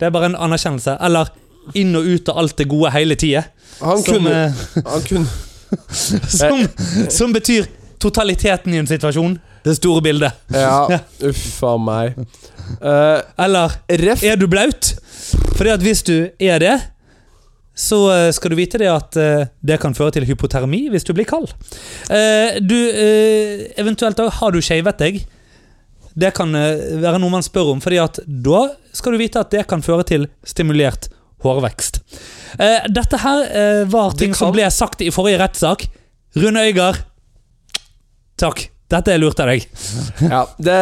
Det 0.00 0.08
er 0.08 0.14
bare 0.14 0.32
en 0.32 0.40
anerkjennelse. 0.48 0.96
Eller 1.06 1.30
inn 1.78 1.94
og 1.98 2.06
ut 2.06 2.30
av 2.30 2.42
alt 2.42 2.56
det 2.58 2.66
gode 2.70 2.90
hele 2.94 3.16
tida. 3.18 3.44
Han 3.80 4.02
Som, 4.02 4.18
kunne, 4.18 4.34
eh, 4.48 4.82
han 4.86 5.06
kunne 5.06 5.26
som, 6.38 6.66
som 7.10 7.32
betyr 7.32 7.66
totaliteten 8.02 8.74
i 8.74 8.80
en 8.82 8.88
situasjon. 8.88 9.38
Det 9.66 9.74
store 9.74 10.02
bildet. 10.02 10.32
Ja, 10.54 11.00
uff 11.30 11.62
a 11.66 11.76
meg. 11.80 12.18
Uh, 12.78 13.18
Eller 13.38 13.72
Er 13.88 14.36
du 14.38 14.46
blaut? 14.50 14.92
Fordi 15.56 15.72
at 15.72 15.82
hvis 15.82 16.04
du 16.06 16.28
er 16.38 16.60
det, 16.62 16.76
så 17.76 17.98
eh, 18.08 18.30
skal 18.32 18.52
du 18.52 18.56
vite 18.56 18.78
det 18.80 18.88
at 18.88 19.16
eh, 19.20 19.48
det 19.60 19.76
kan 19.82 19.92
føre 19.92 20.14
til 20.14 20.24
hypotermi 20.24 20.86
hvis 20.92 21.04
du 21.04 21.12
blir 21.12 21.26
kald. 21.28 21.50
Uh, 22.08 22.56
Du, 22.64 22.76
uh, 22.76 23.66
eventuelt 23.76 24.20
har 24.38 24.54
du 24.54 24.62
shavet 24.64 25.02
deg. 25.02 25.18
Det 26.16 26.30
kan 26.32 26.56
være 26.56 27.18
noe 27.20 27.34
man 27.34 27.44
spør 27.44 27.74
om, 27.74 27.80
fordi 27.84 27.98
at 28.00 28.22
da 28.24 28.62
skal 28.96 29.12
du 29.12 29.20
vite 29.20 29.42
at 29.42 29.50
det 29.52 29.66
kan 29.68 29.84
føre 29.84 30.06
til 30.08 30.24
stimulert 30.48 31.10
hårvekst. 31.46 32.00
Eh, 32.58 32.86
Dette 32.92 33.18
her 33.22 33.42
eh, 33.50 33.82
var 33.92 34.12
ting 34.18 34.32
kan- 34.34 34.38
som 34.40 34.52
ble 34.56 34.68
sagt 34.70 35.00
i 35.06 35.10
forrige 35.14 35.38
rettssak. 35.42 35.86
Rune 36.36 36.66
Øygard, 36.68 36.98
takk. 38.40 38.66
Dette 38.86 39.10
er 39.10 39.18
lurt 39.18 39.40
av 39.42 39.48
deg. 39.50 39.64
ja, 40.30 40.44
det, 40.62 40.76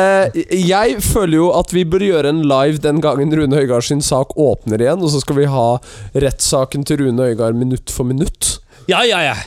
Jeg 0.52 0.98
føler 1.00 1.38
jo 1.38 1.46
at 1.56 1.70
vi 1.72 1.86
bør 1.88 2.02
gjøre 2.04 2.34
en 2.34 2.42
live 2.44 2.82
den 2.84 2.98
gangen 3.00 3.32
Rune 3.32 3.56
Øygard 3.62 3.86
sin 3.86 4.02
sak 4.04 4.34
åpner 4.36 4.82
igjen, 4.84 5.00
og 5.00 5.08
så 5.14 5.22
skal 5.22 5.38
vi 5.38 5.46
ha 5.48 5.66
rettssaken 6.12 6.84
til 6.84 7.00
Rune 7.00 7.30
Øygard 7.30 7.56
minutt 7.56 7.88
for 7.94 8.04
minutt. 8.04 8.58
Ja, 8.90 9.00
ja, 9.08 9.22
ja. 9.30 9.38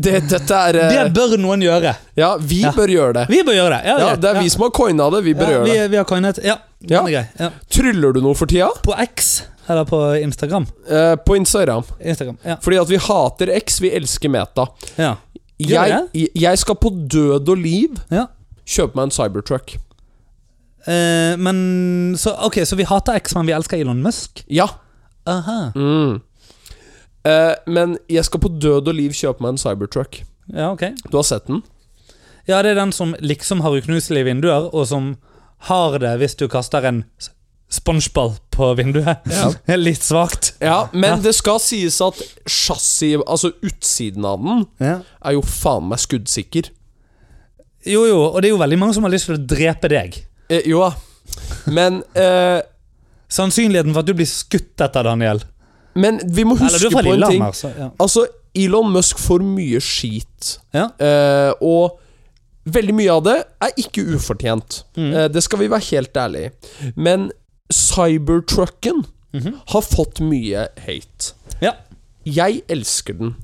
Det, 0.00 0.20
dette 0.30 0.54
er 0.70 0.76
eh, 0.78 0.92
Det 0.94 1.08
bør 1.16 1.34
noen 1.42 1.64
gjøre. 1.66 1.96
Ja, 2.16 2.36
vi 2.38 2.60
Ja. 2.62 2.70
bør 2.76 2.92
gjøre 2.94 3.12
det. 3.18 3.24
Vi 3.32 3.40
bør 3.42 3.56
gjøre 3.58 3.72
det. 3.80 3.80
Ja, 3.90 3.96
Ja. 3.98 4.12
Det 4.22 4.30
er 4.30 4.38
vi 4.44 4.52
som 4.54 4.62
har 4.62 4.70
coina 4.70 5.08
det. 5.10 5.24
Vi 5.26 5.34
bør 5.34 5.50
gjøre 5.56 5.64
vi, 5.66 5.74
det. 5.80 5.88
vi 5.90 5.98
har 5.98 6.06
coinet. 6.06 6.38
Ja, 6.46 6.56
Ja. 6.86 7.02
Ja. 7.10 7.50
Tryller 7.68 8.14
du 8.14 8.20
noe 8.22 8.38
for 8.38 8.46
tida? 8.46 8.70
På 8.86 8.94
X, 9.02 9.40
eller 9.70 9.86
på 9.88 10.00
Instagram. 10.18 10.66
Eh, 10.90 11.14
på 11.16 11.36
Instagram. 11.38 11.86
Instagram, 12.02 12.38
ja. 12.42 12.56
Fordi 12.62 12.78
at 12.82 12.90
vi 12.90 12.98
hater 13.00 13.52
X, 13.56 13.80
vi 13.84 13.92
elsker 13.96 14.32
Meta. 14.32 14.66
ja. 14.98 15.14
Jeg, 15.60 16.30
jeg 16.34 16.58
skal 16.58 16.76
på 16.80 16.88
død 17.12 17.48
og 17.52 17.58
liv 17.60 17.98
ja. 18.08 18.22
kjøpe 18.64 18.96
meg 18.96 19.10
en 19.10 19.12
Cybertruck. 19.12 19.74
Eh, 20.88 21.36
men 21.36 21.58
så, 22.16 22.32
Ok, 22.46 22.62
så 22.64 22.78
vi 22.80 22.86
hater 22.88 23.18
X, 23.20 23.34
men 23.36 23.44
vi 23.46 23.52
elsker 23.52 23.76
Elon 23.76 24.00
Musk? 24.02 24.40
Ja. 24.48 24.70
Aha. 25.28 25.58
Mm. 25.76 26.20
Eh, 27.28 27.52
men 27.66 27.98
jeg 28.08 28.24
skal 28.24 28.40
på 28.40 28.48
død 28.56 28.88
og 28.88 28.96
liv 28.96 29.12
kjøpe 29.12 29.44
meg 29.44 29.54
en 29.54 29.60
Cybertruck. 29.60 30.22
Ja, 30.48 30.70
ok. 30.72 30.86
Du 31.10 31.18
har 31.18 31.28
sett 31.28 31.46
den? 31.50 31.60
Ja, 32.48 32.62
det 32.64 32.72
er 32.72 32.80
den 32.80 32.92
som 32.96 33.12
liksom 33.20 33.60
har 33.60 33.76
uknuselige 33.76 34.30
vinduer, 34.30 34.70
og 34.72 34.88
som 34.88 35.12
har 35.68 35.98
det 36.00 36.16
hvis 36.22 36.38
du 36.40 36.46
kaster 36.48 36.86
en 36.88 37.04
spongeball 37.70 38.32
på 38.50 38.72
vinduet. 38.78 39.22
Ja. 39.30 39.50
Litt 39.78 40.02
svakt. 40.02 40.52
Ja, 40.60 40.88
men 40.92 41.10
Ja. 41.10 41.16
det 41.28 41.34
skal 41.38 41.60
sies 41.62 42.00
at 42.02 42.18
chassis, 42.46 43.20
altså 43.26 43.52
utsiden 43.62 44.24
av 44.26 44.42
den, 44.42 44.66
Ja. 44.82 44.96
er 45.24 45.36
jo 45.38 45.42
faen 45.46 45.86
meg 45.88 45.98
skuddsikker. 46.02 46.70
Jo, 47.86 48.02
jo, 48.04 48.18
og 48.26 48.42
det 48.42 48.50
er 48.50 48.54
jo 48.56 48.60
veldig 48.60 48.78
mange 48.78 48.94
som 48.94 49.06
har 49.06 49.12
lyst 49.14 49.30
til 49.30 49.38
å 49.38 49.46
drepe 49.46 49.88
deg. 49.88 50.18
Eh, 50.50 50.66
jo 50.68 50.82
da. 50.82 50.90
Men 51.70 52.02
eh, 52.18 52.60
Sannsynligheten 53.30 53.94
for 53.94 54.02
at 54.02 54.08
du 54.10 54.14
blir 54.18 54.26
skutt 54.26 54.82
etter, 54.82 55.06
Daniel 55.06 55.38
Men 55.94 56.18
vi 56.34 56.42
må 56.44 56.56
huske 56.58 56.90
på 56.90 56.98
en 56.98 57.04
ting. 57.06 57.12
Lillehammer, 57.14 57.54
så 57.54 57.70
ja. 57.76 57.90
Altså, 58.02 58.24
Elon 58.58 58.90
Musk 58.92 59.18
får 59.22 59.44
mye 59.46 59.78
skit. 59.80 60.56
Ja. 60.74 60.88
Eh, 60.98 61.52
og 61.62 62.00
veldig 62.70 62.94
mye 62.98 63.14
av 63.14 63.22
det 63.28 63.36
er 63.62 63.76
ikke 63.78 64.02
ufortjent. 64.16 64.82
Mm. 64.98 65.12
Eh, 65.14 65.28
det 65.30 65.42
skal 65.46 65.62
vi 65.62 65.68
være 65.70 65.86
helt 65.92 66.18
ærlige 66.18 66.50
i. 66.50 66.90
Men 66.96 67.30
Cybertrucken 67.72 69.04
Mhm. 69.32 69.54
har 69.66 69.82
fått 69.82 70.20
mye 70.20 70.68
hate. 70.86 71.32
Ja. 71.62 71.72
Jeg 72.26 72.62
elsker 72.68 73.14
den. 73.18 73.36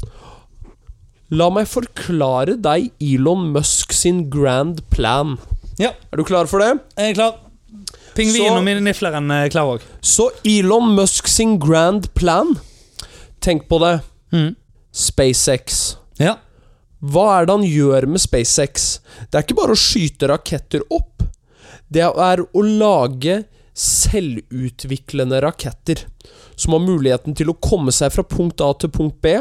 La 1.30 1.48
meg 1.50 1.66
forklare 1.66 2.56
deg 2.62 2.90
Elon 3.02 3.52
Musk 3.52 3.92
sin 3.92 4.28
grand 4.30 4.80
plan. 4.90 5.38
Ja. 5.78 5.92
Er 6.12 6.16
du 6.16 6.24
klar 6.24 6.46
for 6.46 6.58
det? 6.62 6.80
Jeg 6.96 7.10
er 7.10 7.14
klar. 7.14 7.34
Pingvin 8.14 8.46
Så- 8.48 8.56
og 8.56 8.64
minifleren 8.64 9.30
er 9.30 9.48
klar 9.50 9.66
òg. 9.76 9.82
Så 10.02 10.30
Elon 10.44 10.94
Musk 10.94 11.26
sin 11.28 11.58
grand 11.58 12.12
plan 12.14 12.58
Tenk 13.40 13.68
på 13.68 13.78
det. 13.78 14.00
Mm. 14.32 14.56
SpaceX. 14.92 15.96
Ja. 16.18 16.36
Hva 17.04 17.42
er 17.42 17.46
det 17.46 17.52
han 17.54 17.66
gjør 17.68 18.06
med 18.08 18.18
SpaceX? 18.20 18.98
Det 19.30 19.34
er 19.38 19.42
ikke 19.44 19.54
bare 19.60 19.72
å 19.72 19.78
skyte 19.78 20.26
raketter 20.28 20.80
opp. 20.90 21.22
Det 21.92 22.00
er 22.02 22.38
å 22.42 22.62
lage 22.64 23.44
selvutviklende 23.76 25.40
raketter. 25.44 26.04
Som 26.56 26.72
har 26.76 26.84
muligheten 26.86 27.36
til 27.36 27.50
å 27.52 27.58
komme 27.60 27.92
seg 27.92 28.14
fra 28.14 28.24
punkt 28.24 28.62
A 28.64 28.70
til 28.80 28.92
punkt 28.94 29.18
B, 29.24 29.34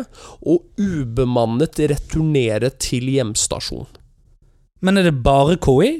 og 0.45 0.65
ubemannet 0.81 1.79
returnere 1.93 2.73
til 2.83 3.07
hjemstasjon. 3.15 3.87
Men 4.83 4.99
er 4.99 5.07
det 5.07 5.15
bare 5.23 5.55
KI? 5.63 5.93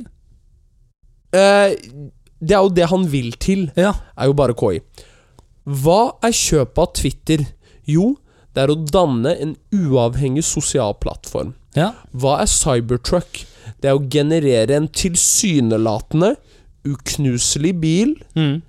Eh, 1.35 1.75
det 2.45 2.53
er 2.55 2.61
jo 2.61 2.73
det 2.75 2.89
han 2.91 3.07
vil 3.11 3.31
til, 3.41 3.71
Ja. 3.75 3.93
er 4.17 4.27
jo 4.27 4.33
bare 4.33 4.53
KI. 4.53 4.81
Hva 5.65 6.17
er 6.21 6.31
kjøpet 6.31 6.77
av 6.77 6.93
Twitter? 6.93 7.45
Jo, 7.87 8.17
det 8.53 8.63
er 8.63 8.73
å 8.73 8.85
danne 8.85 9.33
en 9.41 9.55
uavhengig 9.73 10.43
sosial 10.43 10.93
plattform. 10.93 11.55
Ja. 11.75 11.93
Hva 12.13 12.41
er 12.41 12.45
Cybertruck? 12.51 13.45
Det 13.81 13.89
er 13.89 13.97
å 13.97 14.09
generere 14.09 14.75
en 14.75 14.87
tilsynelatende 14.87 16.35
uknuselig 16.85 17.73
bil 17.81 18.15
Mm. 18.35 18.61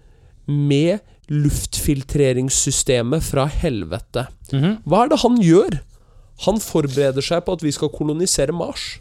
med 0.49 1.01
luftfiltreringssystemet 1.29 3.23
fra 3.23 3.47
helvete. 3.51 4.27
Mhm. 4.53 4.77
Hva 4.87 5.05
er 5.05 5.09
det 5.09 5.19
han 5.23 5.37
gjør? 5.43 5.79
Han 6.47 6.61
forbereder 6.61 7.23
seg 7.25 7.45
på 7.47 7.53
at 7.57 7.63
vi 7.63 7.73
skal 7.73 7.89
kolonisere 7.89 8.53
Mars. 8.53 8.99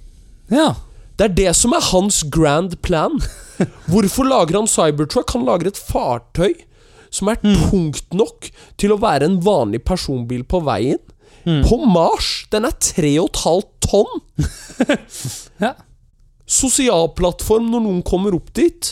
ja. 0.50 0.76
Det 1.18 1.24
er 1.30 1.34
det 1.36 1.56
som 1.56 1.72
er 1.72 1.80
hans 1.80 2.24
grand 2.28 2.74
plan. 2.82 3.14
Hvorfor 3.88 4.26
lager 4.28 4.58
han 4.58 4.68
Cybertruck? 4.68 5.30
Han 5.32 5.46
lager 5.48 5.68
et 5.68 5.78
fartøy 5.80 6.54
som 7.10 7.30
er 7.32 7.36
tungt 7.40 8.12
nok 8.14 8.50
til 8.78 8.92
å 8.92 8.98
være 9.00 9.24
en 9.24 9.38
vanlig 9.40 9.80
personbil 9.86 10.44
på 10.44 10.60
veien. 10.66 11.00
Mm. 11.46 11.62
På 11.70 11.78
Mars! 11.88 12.46
Den 12.52 12.66
er 12.66 12.72
3,5 12.76 13.64
tonn! 13.80 14.20
Ja. 15.64 15.72
Sosialplattform 16.46 17.70
når 17.72 17.82
noen 17.86 18.04
kommer 18.04 18.36
opp 18.36 18.52
dit. 18.58 18.92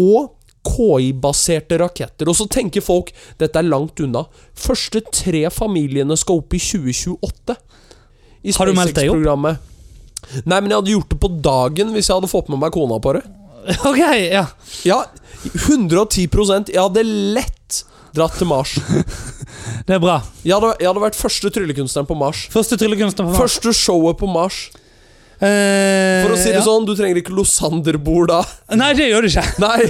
Og 0.00 0.30
KI-baserte 0.66 1.78
raketter. 1.80 2.28
Og 2.28 2.36
så 2.36 2.46
tenker 2.50 2.84
folk 2.84 3.12
dette 3.40 3.60
er 3.60 3.68
langt 3.68 4.00
unna. 4.04 4.26
Første 4.56 5.02
tre 5.08 5.46
familiene 5.52 6.16
skal 6.20 6.42
opp 6.42 6.56
i 6.56 6.60
2028. 6.60 7.56
I 8.40 8.56
Har 8.56 8.68
du 8.68 8.76
meldt 8.76 8.96
deg 8.96 9.12
opp? 9.12 9.46
Nei, 10.44 10.58
men 10.60 10.68
jeg 10.70 10.76
hadde 10.78 10.94
gjort 10.94 11.12
det 11.12 11.20
på 11.20 11.30
dagen 11.42 11.94
hvis 11.94 12.10
jeg 12.10 12.18
hadde 12.18 12.30
fått 12.30 12.50
med 12.52 12.60
meg 12.62 12.74
kona 12.76 13.00
på 13.02 13.16
det. 13.18 13.24
Ok, 13.90 13.98
ja. 14.00 14.46
Ja, 14.88 15.02
110% 15.44 16.70
Jeg 16.72 16.80
hadde 16.80 17.02
lett 17.04 17.82
dratt 18.16 18.38
til 18.40 18.48
Mars. 18.48 18.76
Det 19.86 19.96
er 19.96 20.00
bra. 20.02 20.20
Jeg 20.44 20.54
hadde, 20.56 20.70
jeg 20.80 20.88
hadde 20.88 21.02
vært 21.02 21.18
første 21.18 21.50
tryllekunstneren 21.52 22.08
på 22.08 22.16
Mars. 22.18 22.44
Første 22.52 22.78
tryllekunstner 22.80 23.26
på 23.26 23.32
Mars. 23.32 23.40
Første 23.40 23.72
showet 23.76 24.18
på 24.20 24.28
Mars. 24.30 24.58
Eh, 25.40 26.20
For 26.24 26.34
å 26.34 26.36
si 26.36 26.50
det 26.52 26.58
ja. 26.58 26.64
sånn, 26.66 26.84
du 26.84 26.92
trenger 26.98 27.16
ikke 27.22 27.32
Losander-bord 27.32 28.28
da. 28.28 28.42
Nei, 28.76 28.90
det 28.98 29.06
gjør 29.08 29.24
du 29.24 29.28
ikke. 29.30 29.44
Nei, 29.64 29.86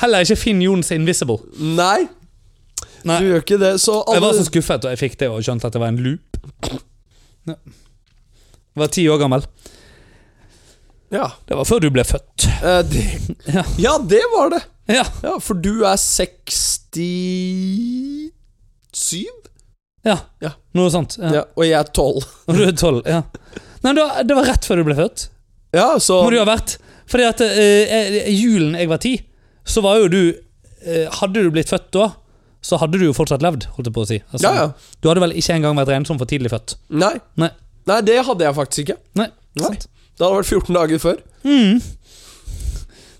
Heller 0.00 0.24
ikke 0.24 0.38
Finn 0.40 0.62
Jons 0.64 0.88
Invisible. 0.96 1.36
nei, 1.60 2.06
Nei. 3.06 3.18
du 3.20 3.26
gjør 3.28 3.42
ikke 3.44 3.58
det. 3.60 3.74
Så 3.82 3.98
Jeg 4.14 4.22
var 4.24 4.32
så 4.38 4.46
skuffet 4.48 4.82
da 4.86 4.94
jeg 4.94 5.02
fikk 5.04 5.18
det 5.20 5.28
og 5.30 5.44
skjønte 5.44 5.68
at 5.68 5.76
det 5.76 5.82
var 5.84 5.92
en 5.92 6.00
loop. 6.02 6.40
Ja. 7.46 7.54
Jeg 7.60 8.82
var 8.82 8.88
ti 8.96 9.04
år 9.12 9.20
gammel. 9.20 9.44
Ja. 11.14 11.28
Det 11.46 11.54
var 11.60 11.64
før 11.68 11.84
du 11.84 11.90
ble 11.94 12.02
født. 12.04 12.48
Eh, 12.64 12.80
det, 12.90 13.04
Ja. 13.54 13.62
ja, 13.78 13.92
det 14.02 14.24
var 14.32 14.50
det. 14.56 14.62
Ja. 14.90 15.04
Ja, 15.22 15.36
For 15.42 15.54
du 15.60 15.84
er 15.86 15.96
67? 16.00 17.04
ja. 20.06 20.16
Ja. 20.42 20.50
Noe 20.76 20.90
sånt. 20.94 21.16
Ja. 21.20 21.30
Ja. 21.40 21.44
Og 21.56 21.64
jeg 21.66 21.76
er 21.78 21.88
12. 21.92 22.26
Og 22.48 22.58
du 22.58 22.64
er 22.66 22.74
tolv. 22.78 23.02
Ja. 23.06 23.22
Det 23.94 24.02
var, 24.02 24.22
det 24.26 24.36
var 24.38 24.46
rett 24.50 24.66
før 24.66 24.80
du 24.80 24.84
ble 24.88 24.96
født. 24.98 25.28
Ja, 25.76 25.88
så 26.02 26.22
Må 26.24 26.30
du 26.32 26.38
ha 26.40 26.46
vært. 26.48 26.78
Fordi 27.06 27.26
at 27.28 27.42
eh, 27.44 28.30
julen 28.34 28.74
jeg 28.78 28.88
var 28.90 28.98
ti, 29.02 29.12
så 29.66 29.82
var 29.84 30.00
jo 30.00 30.08
du 30.10 30.20
eh, 30.32 31.04
Hadde 31.20 31.42
du 31.44 31.50
blitt 31.54 31.70
født 31.70 31.92
da, 31.94 32.08
så 32.66 32.80
hadde 32.82 32.98
du 32.98 33.04
jo 33.06 33.14
fortsatt 33.14 33.44
levd, 33.44 33.68
holdt 33.76 33.90
jeg 33.90 33.94
på 33.94 34.02
å 34.02 34.08
si. 34.08 34.18
Altså, 34.32 34.46
Ja, 34.48 34.64
ja. 34.64 34.94
Du 35.02 35.10
hadde 35.10 35.22
vel 35.22 35.36
ikke 35.38 35.54
engang 35.54 35.78
vært 35.78 35.92
regnet 35.92 36.10
som 36.10 36.18
for 36.18 36.26
tidlig 36.30 36.50
født. 36.50 36.74
Nei. 36.90 37.14
Nei. 37.38 37.52
Nei, 37.86 38.00
det 38.02 38.16
hadde 38.26 38.42
jeg 38.48 38.56
faktisk 38.56 38.82
ikke. 38.86 38.96
Nei, 39.20 39.28
Nei. 39.60 39.68
sant? 39.68 39.86
Det 40.16 40.24
hadde 40.26 40.40
vært 40.40 40.50
14 40.50 40.78
dager 40.80 41.02
før. 41.04 41.20
Mm. 41.46 41.78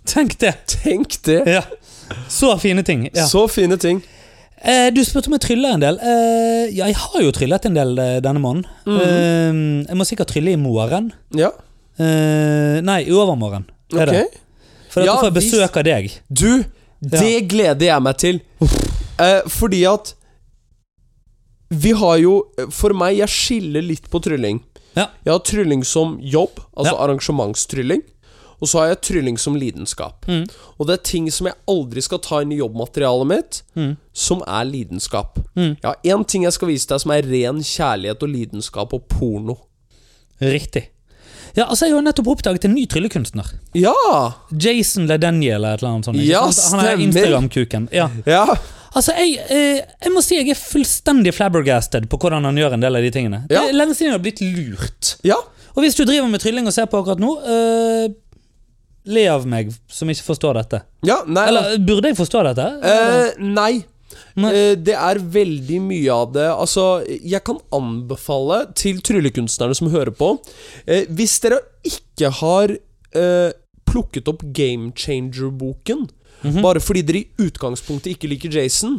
Tenk 0.07 0.37
det. 0.43 0.55
Tenk 0.73 1.19
det. 1.29 1.41
Ja. 1.51 1.63
Så 2.31 2.51
fine 2.63 2.83
ting. 2.87 3.07
Ja. 3.13 3.27
Så 3.31 3.45
fine 3.53 3.79
ting. 3.83 4.03
Eh, 4.65 4.89
du 4.95 5.03
spurte 5.05 5.29
om 5.29 5.37
jeg 5.37 5.45
tryller 5.45 5.77
en 5.77 5.83
del. 5.83 5.99
Eh, 6.01 6.73
ja, 6.73 6.89
jeg 6.89 6.97
har 6.97 7.23
jo 7.23 7.33
tryllet 7.37 7.69
en 7.69 7.77
del 7.77 7.99
eh, 8.01 8.19
denne 8.25 8.41
måneden. 8.43 8.67
Mm 8.89 9.01
eh, 9.01 9.63
jeg 9.87 9.99
må 10.01 10.07
sikkert 10.09 10.33
trylle 10.33 10.55
i 10.57 10.61
morgen. 10.61 11.13
Ja, 11.37 11.53
Eh, 11.97 12.83
nei, 12.85 13.01
i 13.09 13.13
overmorgen. 13.17 13.65
Er 13.95 14.11
okay. 14.11 14.27
det. 14.27 14.41
For 14.93 15.01
da 15.01 15.07
Ja, 15.07 15.17
får 15.17 15.31
jeg 15.31 15.37
besøk 15.39 15.77
av 15.81 15.85
deg. 15.87 16.11
Du, 16.29 16.65
det 17.01 17.49
gleder 17.49 17.87
jeg 17.89 18.05
meg 18.05 18.19
til. 18.21 18.41
Eh, 19.17 19.43
fordi 19.49 19.85
at 19.89 20.15
Vi 21.73 21.91
har 21.97 22.19
jo 22.21 22.45
For 22.71 22.93
meg, 22.95 23.17
jeg 23.17 23.29
skiller 23.33 23.83
litt 23.83 24.11
på 24.13 24.21
trylling. 24.23 24.61
Ja. 24.95 25.09
Jeg 25.25 25.33
har 25.33 25.41
trylling 25.41 25.83
som 25.85 26.19
jobb, 26.21 26.61
altså 26.77 26.95
arrangementstrylling. 27.01 28.03
Og 28.61 28.69
så 28.69 28.79
har 28.81 28.87
jeg 28.89 29.01
trylling 29.05 29.37
som 29.39 29.55
lidenskap. 29.59 30.25
Mm. 30.27 30.47
Og 30.79 30.87
det 30.89 30.95
er 30.99 31.03
ting 31.05 31.27
som 31.31 31.47
jeg 31.51 31.55
aldri 31.69 32.01
skal 32.03 32.19
ta 32.25 32.41
inn 32.41 32.53
i 32.53 32.61
jobbmaterialet 32.63 33.27
mitt, 33.29 33.63
Mm. 33.77 33.97
som 34.17 34.43
er 34.47 34.65
lidenskap. 34.65 35.39
Mm. 35.57 35.77
Jeg 35.83 35.85
har 35.85 35.97
én 36.05 36.25
ting 36.27 36.43
jeg 36.45 36.53
skal 36.57 36.69
vise 36.69 36.89
deg 36.89 37.01
som 37.01 37.11
er 37.13 37.23
ren 37.23 37.61
kjærlighet 37.61 38.23
og 38.23 38.29
lidenskap 38.33 38.93
og 38.97 39.09
porno. 39.09 39.59
Riktig. 40.41 40.89
Ja, 41.57 41.65
altså 41.71 41.87
Jeg 41.87 41.95
har 41.95 42.01
jo 42.03 42.05
nettopp 42.05 42.27
oppdaget 42.29 42.65
en 42.69 42.75
ny 42.77 42.87
tryllekunstner. 42.87 43.47
Ja! 43.75 43.93
Jason 44.53 45.07
Ledenier 45.09 45.55
eller 45.57 45.75
et 45.77 45.81
eller 45.83 45.95
annet 45.95 46.05
sånt. 46.11 46.21
Ja? 46.21 46.43
Han 46.73 46.83
er. 46.85 46.97
Instagram-kuken. 47.07 47.89
Ja. 47.97 48.11
Ja. 48.29 48.45
Altså, 48.97 49.13
jeg, 49.17 49.39
eh, 49.53 49.81
jeg 50.05 50.13
må 50.13 50.23
si 50.25 50.37
jeg 50.39 50.51
er 50.53 50.57
fullstendig 50.61 51.33
flabbergasted 51.37 52.09
på 52.13 52.17
hvordan 52.21 52.45
han 52.49 52.57
gjør 52.61 52.77
en 52.77 52.85
del 52.85 52.97
av 52.97 53.03
de 53.05 53.11
tingene. 53.13 53.43
Ja. 53.51 53.61
Det 53.67 53.73
er 53.73 53.77
lenge 53.77 53.95
siden 53.97 54.13
jeg 54.13 54.19
har 54.19 54.25
blitt 54.25 54.41
lurt. 54.41 55.17
ja. 55.25 55.37
Og 55.77 55.83
hvis 55.85 55.95
du 55.99 56.07
driver 56.09 56.25
med 56.33 56.41
trylling 56.41 56.65
og 56.67 56.73
ser 56.73 56.87
på 56.89 56.97
akkurat 57.03 57.21
nå, 57.21 57.35
eh, 57.45 58.07
le 59.07 59.27
av 59.31 59.45
meg 59.47 59.71
som 59.89 60.09
ikke 60.11 60.27
forstår 60.27 60.55
dette. 60.61 60.81
Ja, 61.07 61.21
nei 61.27 61.45
Eller 61.49 61.77
burde 61.79 62.11
jeg 62.11 62.19
forstå 62.19 62.43
dette? 62.49 62.67
Eh, 62.83 63.37
nei. 63.43 63.85
Nei. 64.37 64.51
Eh, 64.55 64.75
det 64.77 64.95
er 64.95 65.19
veldig 65.21 65.79
mye 65.83 66.13
av 66.13 66.33
det 66.33 66.45
Altså, 66.53 67.03
jeg 67.07 67.41
kan 67.45 67.59
anbefale 67.75 68.63
til 68.79 69.01
tryllekunstnerne 69.05 69.75
som 69.77 69.91
hører 69.93 70.13
på 70.17 70.29
eh, 70.87 71.05
Hvis 71.11 71.39
dere 71.45 71.59
ikke 71.89 72.31
har 72.41 72.73
eh, 72.77 73.51
plukket 73.89 74.29
opp 74.33 74.43
Game 74.57 74.93
Changer-boken 74.97 76.07
Mhm. 76.45 76.61
bare 76.61 76.83
fordi 76.85 77.01
dere 77.09 77.19
i 77.23 77.47
utgangspunktet 77.49 78.13
ikke 78.13 78.29
liker 78.29 78.53
Jason 78.53 78.99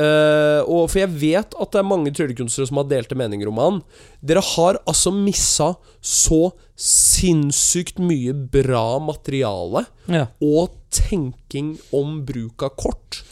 eh, 0.00 0.60
og 0.64 0.90
For 0.92 1.00
jeg 1.02 1.12
vet 1.16 1.56
at 1.56 1.72
det 1.72 1.80
er 1.80 1.88
mange 1.88 2.12
tryllekunstnere 2.14 2.68
som 2.70 2.80
har 2.80 2.88
delte 2.90 3.18
meninger 3.18 3.50
om 3.50 3.60
han. 3.62 3.80
Dere 4.20 4.42
har 4.54 4.80
altså 4.84 5.12
missa 5.14 5.72
så 6.00 6.50
sinnssykt 6.76 8.00
mye 8.02 8.34
bra 8.52 8.98
materiale 9.00 9.86
ja. 10.12 10.26
og 10.44 10.76
tenking 10.92 11.74
om 11.96 12.20
bruk 12.28 12.66
av 12.66 12.76
kort. 12.76 13.22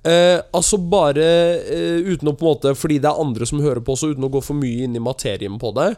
Uh, 0.00 0.40
altså 0.56 0.78
bare 0.80 1.24
uh, 1.60 2.06
uten 2.08 2.30
å 2.30 2.32
på 2.32 2.46
en 2.46 2.48
måte 2.54 2.70
Fordi 2.72 2.94
det 3.04 3.10
er 3.10 3.18
andre 3.20 3.44
som 3.44 3.60
hører 3.60 3.82
på, 3.84 3.98
så 4.00 4.14
uten 4.14 4.24
å 4.24 4.30
gå 4.32 4.40
for 4.40 4.56
mye 4.56 4.86
inn 4.86 4.96
i 4.96 5.02
materien 5.02 5.58
på 5.60 5.74
det. 5.76 5.90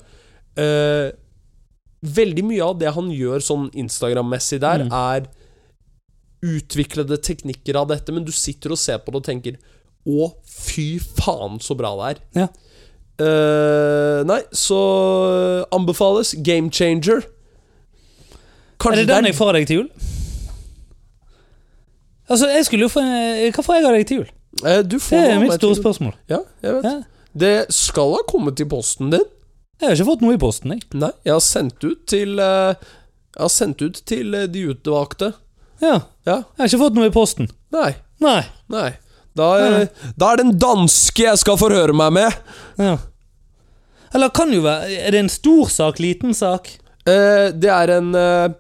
Veldig 2.03 2.43
mye 2.49 2.67
av 2.67 2.81
det 2.81 2.91
han 2.97 3.13
gjør 3.15 3.45
sånn 3.47 3.69
Instagram-messig 3.79 4.59
der, 4.61 4.83
Mm. 4.83 4.91
er 4.91 5.29
utviklede 6.43 7.17
teknikker 7.23 7.79
av 7.79 7.89
dette, 7.89 8.11
men 8.13 8.25
du 8.27 8.33
sitter 8.35 8.75
og 8.75 8.81
ser 8.83 8.99
på 8.99 9.13
det 9.13 9.21
og 9.23 9.29
tenker 9.29 9.59
Å, 10.09 10.29
fy 10.49 10.97
faen, 10.99 11.61
så 11.63 11.77
bra 11.79 11.93
det 12.01 12.11
er. 12.13 12.23
Ja. 12.43 12.49
Uh, 13.23 14.23
nei, 14.27 14.41
så 14.57 14.79
anbefales 15.75 16.33
Game 16.43 16.73
Changer. 16.75 17.23
Er 18.83 18.97
det 18.99 19.07
den 19.13 19.29
jeg 19.29 19.37
får 19.39 19.53
av 19.53 19.59
deg 19.61 19.69
til 19.71 19.83
jul? 19.83 19.91
Altså, 22.33 22.49
jeg 22.49 22.65
skulle 22.67 22.87
jo 22.87 22.93
få 22.93 23.03
Hva 23.03 23.63
får 23.65 23.77
jeg 23.77 23.87
av 23.87 23.95
deg 23.97 24.07
til 24.09 24.23
jul? 24.23 24.31
Eh, 24.63 24.81
Du 24.87 24.97
får 25.03 25.17
Det 25.17 25.29
er 25.35 25.41
mitt 25.43 25.55
store 25.59 25.79
spørsmål. 25.79 26.17
Ja, 26.31 26.41
jeg 26.65 26.79
vet. 26.79 26.89
Ja. 26.89 26.97
Det 27.33 27.53
skal 27.73 28.17
ha 28.17 28.25
kommet 28.29 28.61
i 28.61 28.67
posten 28.69 29.13
din. 29.13 29.25
Jeg 29.81 29.89
har 29.89 29.97
ikke 29.97 30.09
fått 30.11 30.23
noe 30.23 30.37
i 30.37 30.41
posten, 30.41 30.75
jeg. 30.75 30.85
Nei, 30.95 31.11
jeg 31.27 31.33
har 31.35 31.43
sendt 31.45 31.83
ut 31.85 32.03
til 32.11 32.39
eh, 32.43 32.75
Jeg 33.35 33.41
har 33.43 33.53
sendt 33.53 33.83
ut 33.83 34.03
til 34.07 34.35
eh, 34.39 34.49
de 34.53 34.67
utvalgte. 34.75 35.33
Ja. 35.83 35.95
Ja. 36.29 36.37
Jeg 36.55 36.61
har 36.61 36.71
ikke 36.71 36.83
fått 36.85 36.99
noe 36.99 37.09
i 37.09 37.15
posten. 37.15 37.49
Nei. 37.75 37.91
Nei. 38.23 38.41
Nei. 38.71 38.91
Da 39.39 39.49
da 40.19 40.29
er 40.33 40.37
det 40.41 40.45
en 40.47 40.59
danske 40.61 41.25
jeg 41.25 41.41
skal 41.41 41.57
forhøre 41.61 41.95
meg 41.97 42.13
med. 42.19 42.39
Ja. 42.81 42.97
Eller 44.13 44.29
kan 44.37 44.51
jo 44.53 44.61
være 44.65 44.91
Er 45.07 45.15
det 45.15 45.23
en 45.23 45.33
stor 45.33 45.71
sak? 45.73 46.01
Liten 46.03 46.35
sak? 46.37 46.69
Eh, 47.09 47.49
det 47.57 47.71
er 47.73 47.95
en 47.97 48.11
eh, 48.15 48.53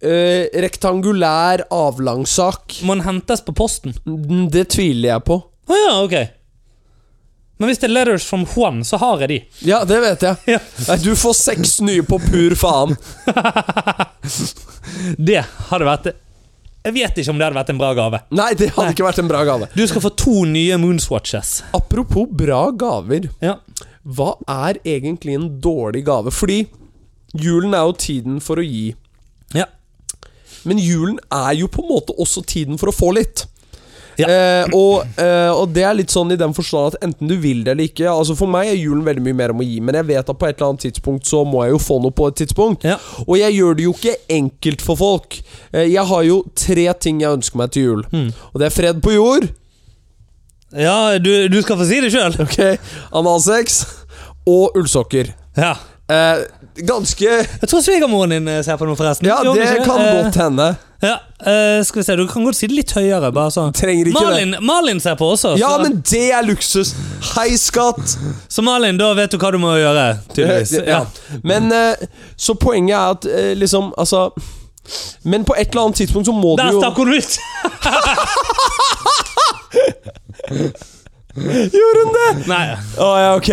eh, 0.00 0.46
rektangulær 0.64 1.66
avlangssak. 1.70 2.80
Må 2.82 2.96
den 2.96 3.04
hentes 3.06 3.44
på 3.44 3.52
posten? 3.56 3.94
Mm, 4.06 4.48
Det 4.50 4.68
tviler 4.72 5.12
jeg 5.12 5.26
på. 5.28 5.36
Å 5.68 5.78
ja, 5.84 5.92
ok. 6.00 6.16
Men 7.56 7.70
hvis 7.70 7.78
det 7.80 7.88
er 7.88 7.94
letters 7.94 8.24
from 8.28 8.42
Juan, 8.52 8.82
så 8.84 8.98
har 9.00 9.22
jeg 9.24 9.30
de. 9.30 9.38
Ja, 9.68 9.78
det 9.88 9.96
vet 10.02 10.24
jeg. 10.26 10.36
Ja. 10.56 10.58
Nei, 10.88 10.96
Du 11.04 11.14
får 11.16 11.36
seks 11.38 11.78
nye 11.84 12.04
på 12.04 12.18
pur 12.20 12.56
faen. 12.58 12.96
Det 15.16 15.40
hadde 15.70 15.86
vært 15.88 16.10
Jeg 16.86 16.94
vet 16.94 17.16
ikke 17.18 17.32
om 17.32 17.40
det 17.40 17.46
hadde 17.48 17.58
vært 17.58 17.70
en 17.72 17.78
bra 17.80 17.88
gave. 17.98 18.18
Nei, 18.38 18.52
det 18.54 18.68
hadde 18.76 18.84
Nei. 18.86 18.94
ikke 18.94 19.06
vært 19.08 19.18
en 19.18 19.30
bra 19.30 19.40
gave. 19.48 19.66
Du 19.74 19.82
skal 19.90 20.04
få 20.04 20.12
to 20.22 20.44
nye 20.46 20.76
Moonswatches. 20.78 21.56
Apropos 21.74 22.28
bra 22.30 22.60
gaver. 22.78 23.26
Ja. 23.42 23.56
Hva 24.06 24.36
er 24.46 24.78
egentlig 24.86 25.34
en 25.34 25.48
dårlig 25.64 26.04
gave? 26.06 26.30
Fordi 26.30 26.60
julen 27.34 27.74
er 27.74 27.88
jo 27.88 27.96
tiden 27.98 28.38
for 28.44 28.62
å 28.62 28.66
gi. 28.66 28.92
Ja. 29.56 29.66
Men 30.66 30.78
julen 30.82 31.18
er 31.34 31.56
jo 31.58 31.66
på 31.70 31.82
en 31.82 31.90
måte 31.90 32.14
også 32.22 32.44
tiden 32.46 32.78
for 32.78 32.92
å 32.92 32.94
få 32.94 33.10
litt. 33.18 33.48
Ja. 34.16 34.28
Eh, 34.30 34.74
og, 34.76 35.04
eh, 35.20 35.50
og 35.52 35.72
det 35.76 35.82
er 35.84 35.96
litt 35.98 36.12
sånn 36.12 36.32
i 36.32 36.38
den 36.40 36.54
forstand 36.56 36.94
at 36.94 37.04
enten 37.04 37.28
du 37.28 37.36
vil 37.40 37.62
det 37.66 37.74
eller 37.74 37.90
ikke 37.90 38.08
Altså 38.08 38.36
For 38.38 38.48
meg 38.50 38.70
er 38.70 38.78
julen 38.78 39.04
veldig 39.04 39.24
mye 39.26 39.36
mer 39.36 39.52
om 39.52 39.60
å 39.60 39.66
gi, 39.66 39.76
men 39.84 39.98
jeg 39.98 40.08
vet 40.08 40.30
at 40.32 40.38
på 40.40 40.48
et 40.48 40.56
eller 40.56 40.72
annet 40.72 40.86
tidspunkt 40.86 41.28
så 41.28 41.42
må 41.44 41.64
jeg 41.66 41.74
jo 41.74 41.82
få 41.82 41.98
noe 42.02 42.14
på 42.16 42.30
et 42.30 42.38
tidspunkt. 42.40 42.86
Ja. 42.86 42.96
Og 43.26 43.36
jeg 43.40 43.56
gjør 43.58 43.76
det 43.76 43.86
jo 43.86 43.92
ikke 43.96 44.16
enkelt 44.38 44.84
for 44.84 45.00
folk. 45.00 45.38
Eh, 45.72 45.88
jeg 45.92 46.06
har 46.10 46.24
jo 46.26 46.40
tre 46.56 46.86
ting 47.02 47.20
jeg 47.24 47.38
ønsker 47.40 47.60
meg 47.60 47.74
til 47.76 47.88
jul. 47.90 48.04
Mm. 48.12 48.30
Og 48.52 48.60
det 48.62 48.68
er 48.68 48.76
fred 48.76 49.02
på 49.04 49.14
jord. 49.16 49.48
Ja, 50.76 51.16
du, 51.22 51.30
du 51.52 51.60
skal 51.62 51.78
få 51.78 51.86
si 51.88 52.00
det 52.04 52.12
sjøl. 52.14 52.34
Ok 52.42 52.58
Analsex. 53.16 53.82
Og 54.46 54.76
ullsokker. 54.78 55.32
Ja. 55.58 55.74
Eh, 56.06 56.44
ganske 56.76 57.24
Jeg 57.62 57.68
tror 57.70 57.80
svigermoren 57.84 58.30
din 58.36 58.48
eh, 58.48 58.62
ser 58.64 58.76
på 58.76 58.86
noe, 58.88 58.96
forresten. 58.98 59.26
Ja, 59.28 59.38
det 59.42 59.84
kan 59.84 60.00
Eh, 60.00 60.22
godt 60.24 60.34
hende. 60.40 60.76
Ja, 61.02 61.18
uh, 61.44 61.84
skal 61.84 62.00
vi 62.00 62.04
se, 62.06 62.16
Du 62.16 62.26
kan 62.26 62.44
godt 62.44 62.56
si 62.56 62.66
det 62.66 62.74
litt 62.78 62.92
høyere. 62.96 63.28
bare 63.32 63.50
sånn 63.52 63.72
Trenger 63.76 64.06
ikke 64.08 64.22
Malin, 64.24 64.54
Malin 64.64 65.00
ser 65.00 65.14
på 65.20 65.28
også. 65.34 65.52
Ja, 65.60 65.74
så, 65.76 65.82
men 65.82 65.98
det 66.10 66.22
er 66.32 66.42
luksus! 66.46 66.94
Hei, 67.34 67.50
skatt! 67.60 68.16
så 68.48 68.62
Malin, 68.64 68.96
da 68.96 69.10
vet 69.14 69.30
du 69.30 69.36
hva 69.38 69.50
du 69.52 69.58
må 69.60 69.74
gjøre. 69.76 70.06
Tydeligvis. 70.32 70.72
ja. 70.80 70.82
ja. 70.86 71.04
Men 71.44 71.68
uh, 71.72 71.94
Så 72.36 72.54
poenget 72.54 72.96
er 72.96 73.10
at 73.18 73.26
uh, 73.28 73.52
liksom 73.60 73.92
Altså 73.98 74.30
Men 75.24 75.44
på 75.44 75.54
et 75.58 75.68
eller 75.68 75.82
annet 75.88 75.96
tidspunkt 75.96 76.26
så 76.26 76.32
må 76.32 76.56
Der 76.56 76.70
du 76.70 76.72
jo 76.72 76.80
Der 76.80 76.88
stakk 76.88 76.96
hun 76.96 77.08
ut! 77.12 77.38
Gjorde 81.36 82.02
hun 82.04 82.12
det? 82.16 82.48
Nei. 82.48 82.64
Oh, 82.98 83.14
ja, 83.20 83.36
ok. 83.36 83.50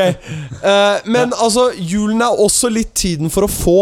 Uh, 0.64 1.12
men 1.12 1.34
altså, 1.34 1.70
julen 1.78 2.22
er 2.24 2.40
også 2.40 2.72
litt 2.72 2.94
tiden 2.96 3.32
for 3.34 3.48
å 3.48 3.52
få. 3.52 3.78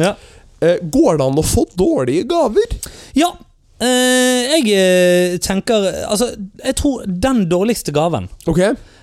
Ja. 0.00 0.14
Uh, 0.62 0.76
går 0.82 1.18
det 1.18 1.26
an 1.26 1.40
å 1.40 1.46
få 1.46 1.66
dårlige 1.78 2.28
gaver? 2.30 2.76
ja 3.18 3.32
Uh, 3.80 4.60
jeg 4.60 5.38
tenker 5.40 5.86
Altså, 6.04 6.26
jeg 6.60 6.74
tror 6.76 7.06
den 7.08 7.46
dårligste 7.48 7.94
gaven 7.96 8.26
Ok. 8.44 8.58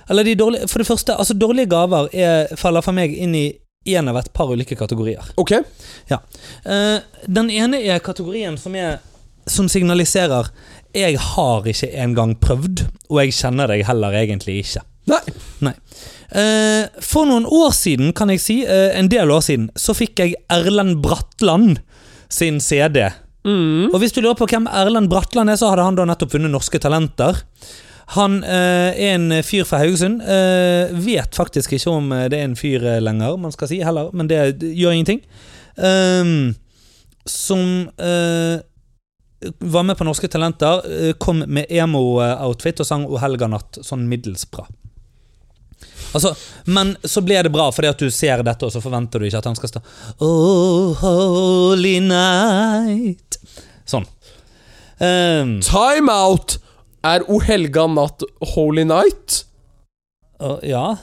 Eller 0.06 0.28
de 0.28 0.36
dårlige 0.38 0.68
For 0.70 0.84
det 0.84 0.86
første, 0.86 1.16
altså 1.18 1.34
dårlige 1.34 1.72
gaver 1.72 2.12
er, 2.14 2.54
faller 2.62 2.86
for 2.86 2.94
meg 2.94 3.16
inn 3.18 3.34
i 3.34 3.48
én 3.90 4.06
av 4.06 4.20
et 4.22 4.30
par 4.38 4.54
ulike 4.54 4.78
kategorier. 4.78 5.26
Ok. 5.42 5.56
ja. 6.12 6.20
den 7.26 7.50
ene 7.50 7.80
er 7.82 8.04
kategorien 8.06 8.58
som, 8.62 8.76
er, 8.78 9.00
som 9.50 9.66
signaliserer 9.72 10.52
'jeg 10.94 11.18
har 11.20 11.64
ikke 11.68 11.92
engang 11.94 12.36
prøvd', 12.40 12.88
og 13.10 13.20
'jeg 13.22 13.34
kjenner 13.34 13.68
deg 13.68 13.86
heller 13.86 14.12
egentlig 14.12 14.64
ikke'. 14.64 14.84
Nei. 15.64 15.74
Eh, 16.36 16.88
for 17.00 17.26
noen 17.26 17.46
år 17.46 17.72
siden, 17.72 18.14
kan 18.14 18.30
jeg 18.30 18.42
si, 18.44 18.66
eh, 18.66 18.98
en 19.00 19.08
del 19.08 19.32
år 19.32 19.42
siden, 19.42 19.70
så 19.76 19.96
fikk 19.96 20.20
jeg 20.20 20.36
Erlend 20.50 21.02
Bratland 21.02 21.80
sin 22.30 22.60
CD. 22.60 23.10
Mm. 23.46 23.94
Og 23.94 24.00
hvis 24.02 24.12
du 24.12 24.22
lurer 24.22 24.36
på 24.36 24.48
hvem 24.48 24.68
Erlend 24.68 25.10
Bratland 25.10 25.50
er, 25.50 25.56
så 25.56 25.72
hadde 25.72 25.86
han 25.88 25.96
da 25.96 26.06
nettopp 26.06 26.36
vunnet 26.36 26.52
Norske 26.52 26.80
Talenter. 26.84 27.40
Han 28.16 28.40
eh, 28.44 28.96
er 28.96 29.16
en 29.16 29.32
fyr 29.44 29.66
fra 29.68 29.82
Haugesund. 29.82 30.22
Eh, 30.24 30.94
vet 31.04 31.36
faktisk 31.36 31.76
ikke 31.76 31.92
om 31.92 32.12
eh, 32.16 32.28
det 32.32 32.40
er 32.40 32.48
en 32.48 32.60
fyr 32.60 32.84
eh, 32.84 33.02
lenger, 33.04 33.36
man 33.40 33.56
skal 33.56 33.72
si 33.72 33.82
heller, 33.84 34.14
men 34.16 34.30
det, 34.32 34.60
gjør 34.64 34.96
ingenting. 34.96 35.22
Ehm, 35.78 36.56
som 37.28 37.90
var 39.60 39.84
med 39.84 39.98
på 39.98 40.04
Norske 40.04 40.28
Talenter, 40.28 40.82
eh, 41.10 41.14
kom 41.14 41.44
med 41.48 41.66
emo-outfit 41.70 42.82
og 42.82 42.88
sang 42.90 43.06
O 43.06 43.20
helga 43.22 43.48
natt 43.52 43.80
sånn 43.86 44.08
middels 44.10 44.48
bra. 44.50 44.66
Altså, 46.16 46.32
men 46.66 46.96
så 47.04 47.22
ble 47.22 47.42
det 47.46 47.52
bra 47.54 47.68
fordi 47.74 47.90
at 47.92 48.02
du 48.02 48.10
ser 48.14 48.42
dette, 48.46 48.66
og 48.66 48.74
så 48.74 48.82
forventer 48.82 49.20
du 49.20 49.28
ikke 49.28 49.42
at 49.44 49.50
han 49.50 49.58
skal 49.60 49.70
stå 49.74 49.82
Oh, 50.24 50.96
holy 51.02 52.00
night 52.02 53.38
Sånn. 53.88 54.08
Um, 54.98 55.60
Time 55.62 56.12
out! 56.12 56.58
Er 57.06 57.24
O 57.30 57.38
helga 57.44 57.86
natt 57.92 58.26
holy 58.56 58.84
night? 58.88 59.44
Uh, 60.42 60.58
ja. 60.66 60.98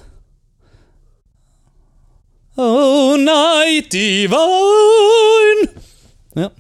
Oh, 2.57 3.15
night 3.19 3.91
divine 3.95 5.71
Ja. 6.35 6.51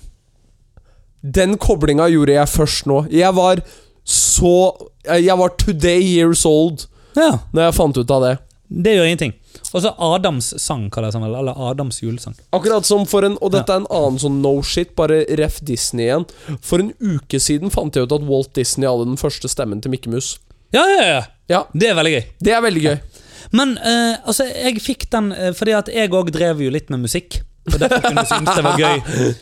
Den 1.24 1.56
koblinga 1.56 2.08
gjorde 2.12 2.34
jeg 2.36 2.52
først 2.52 2.88
nå. 2.90 3.04
Jeg 3.12 3.32
var 3.36 3.62
så 4.04 4.56
Jeg 5.08 5.36
var 5.40 5.54
today 5.56 6.02
years 6.02 6.44
old 6.44 6.84
ja. 7.16 7.38
når 7.54 7.68
jeg 7.70 7.76
fant 7.78 7.96
ut 7.96 8.10
av 8.12 8.26
det. 8.26 8.34
Det 8.68 8.92
gjør 8.96 9.08
ingenting. 9.08 9.32
Og 9.74 9.82
så 9.82 9.90
Adams 10.02 10.52
sang, 10.62 10.86
kaller 10.92 11.10
jeg 11.14 11.22
vel, 11.22 11.34
Eller 11.38 11.58
Adams 11.70 12.00
julesang. 12.02 12.34
Akkurat 12.54 12.86
som 12.86 13.06
for 13.08 13.26
en 13.26 13.36
Og 13.40 13.52
dette 13.54 13.72
er 13.72 13.82
en 13.82 13.88
annen 13.90 14.18
sånn 14.20 14.40
no 14.42 14.56
shit, 14.66 14.92
bare 14.98 15.22
ref 15.40 15.60
Disney 15.66 16.08
igjen. 16.08 16.26
For 16.64 16.82
en 16.82 16.92
uke 17.00 17.40
siden 17.42 17.72
fant 17.74 17.94
jeg 17.96 18.06
ut 18.06 18.14
at 18.14 18.26
Walt 18.28 18.52
Disney 18.58 18.88
hadde 18.88 19.08
den 19.08 19.20
første 19.20 19.50
stemmen 19.50 19.80
til 19.82 19.94
Mikke 19.94 20.12
Mus. 20.12 20.36
Ja, 20.74 20.84
ja, 20.90 21.04
ja. 21.08 21.22
Ja, 21.50 21.64
Det 21.76 21.90
er 21.90 21.98
veldig 21.98 22.12
gøy. 22.14 22.24
det 22.40 22.52
er 22.56 22.62
veldig 22.64 22.82
gøy. 22.84 22.96
Men 23.52 23.76
uh, 23.78 24.16
altså, 24.24 24.46
jeg 24.48 24.80
fikk 24.82 25.10
den 25.12 25.30
eh, 25.32 25.52
fordi 25.54 25.74
at 25.76 25.90
jeg 25.92 26.10
òg 26.10 26.30
drev 26.34 26.62
jo 26.64 26.70
litt 26.72 26.88
med 26.90 27.04
musikk. 27.04 27.42
Og 27.72 27.78
derfor 27.80 28.02
kunne 28.04 28.26
synes 28.28 28.50
det 28.52 28.64
var 28.66 28.80
gøy 28.80 29.34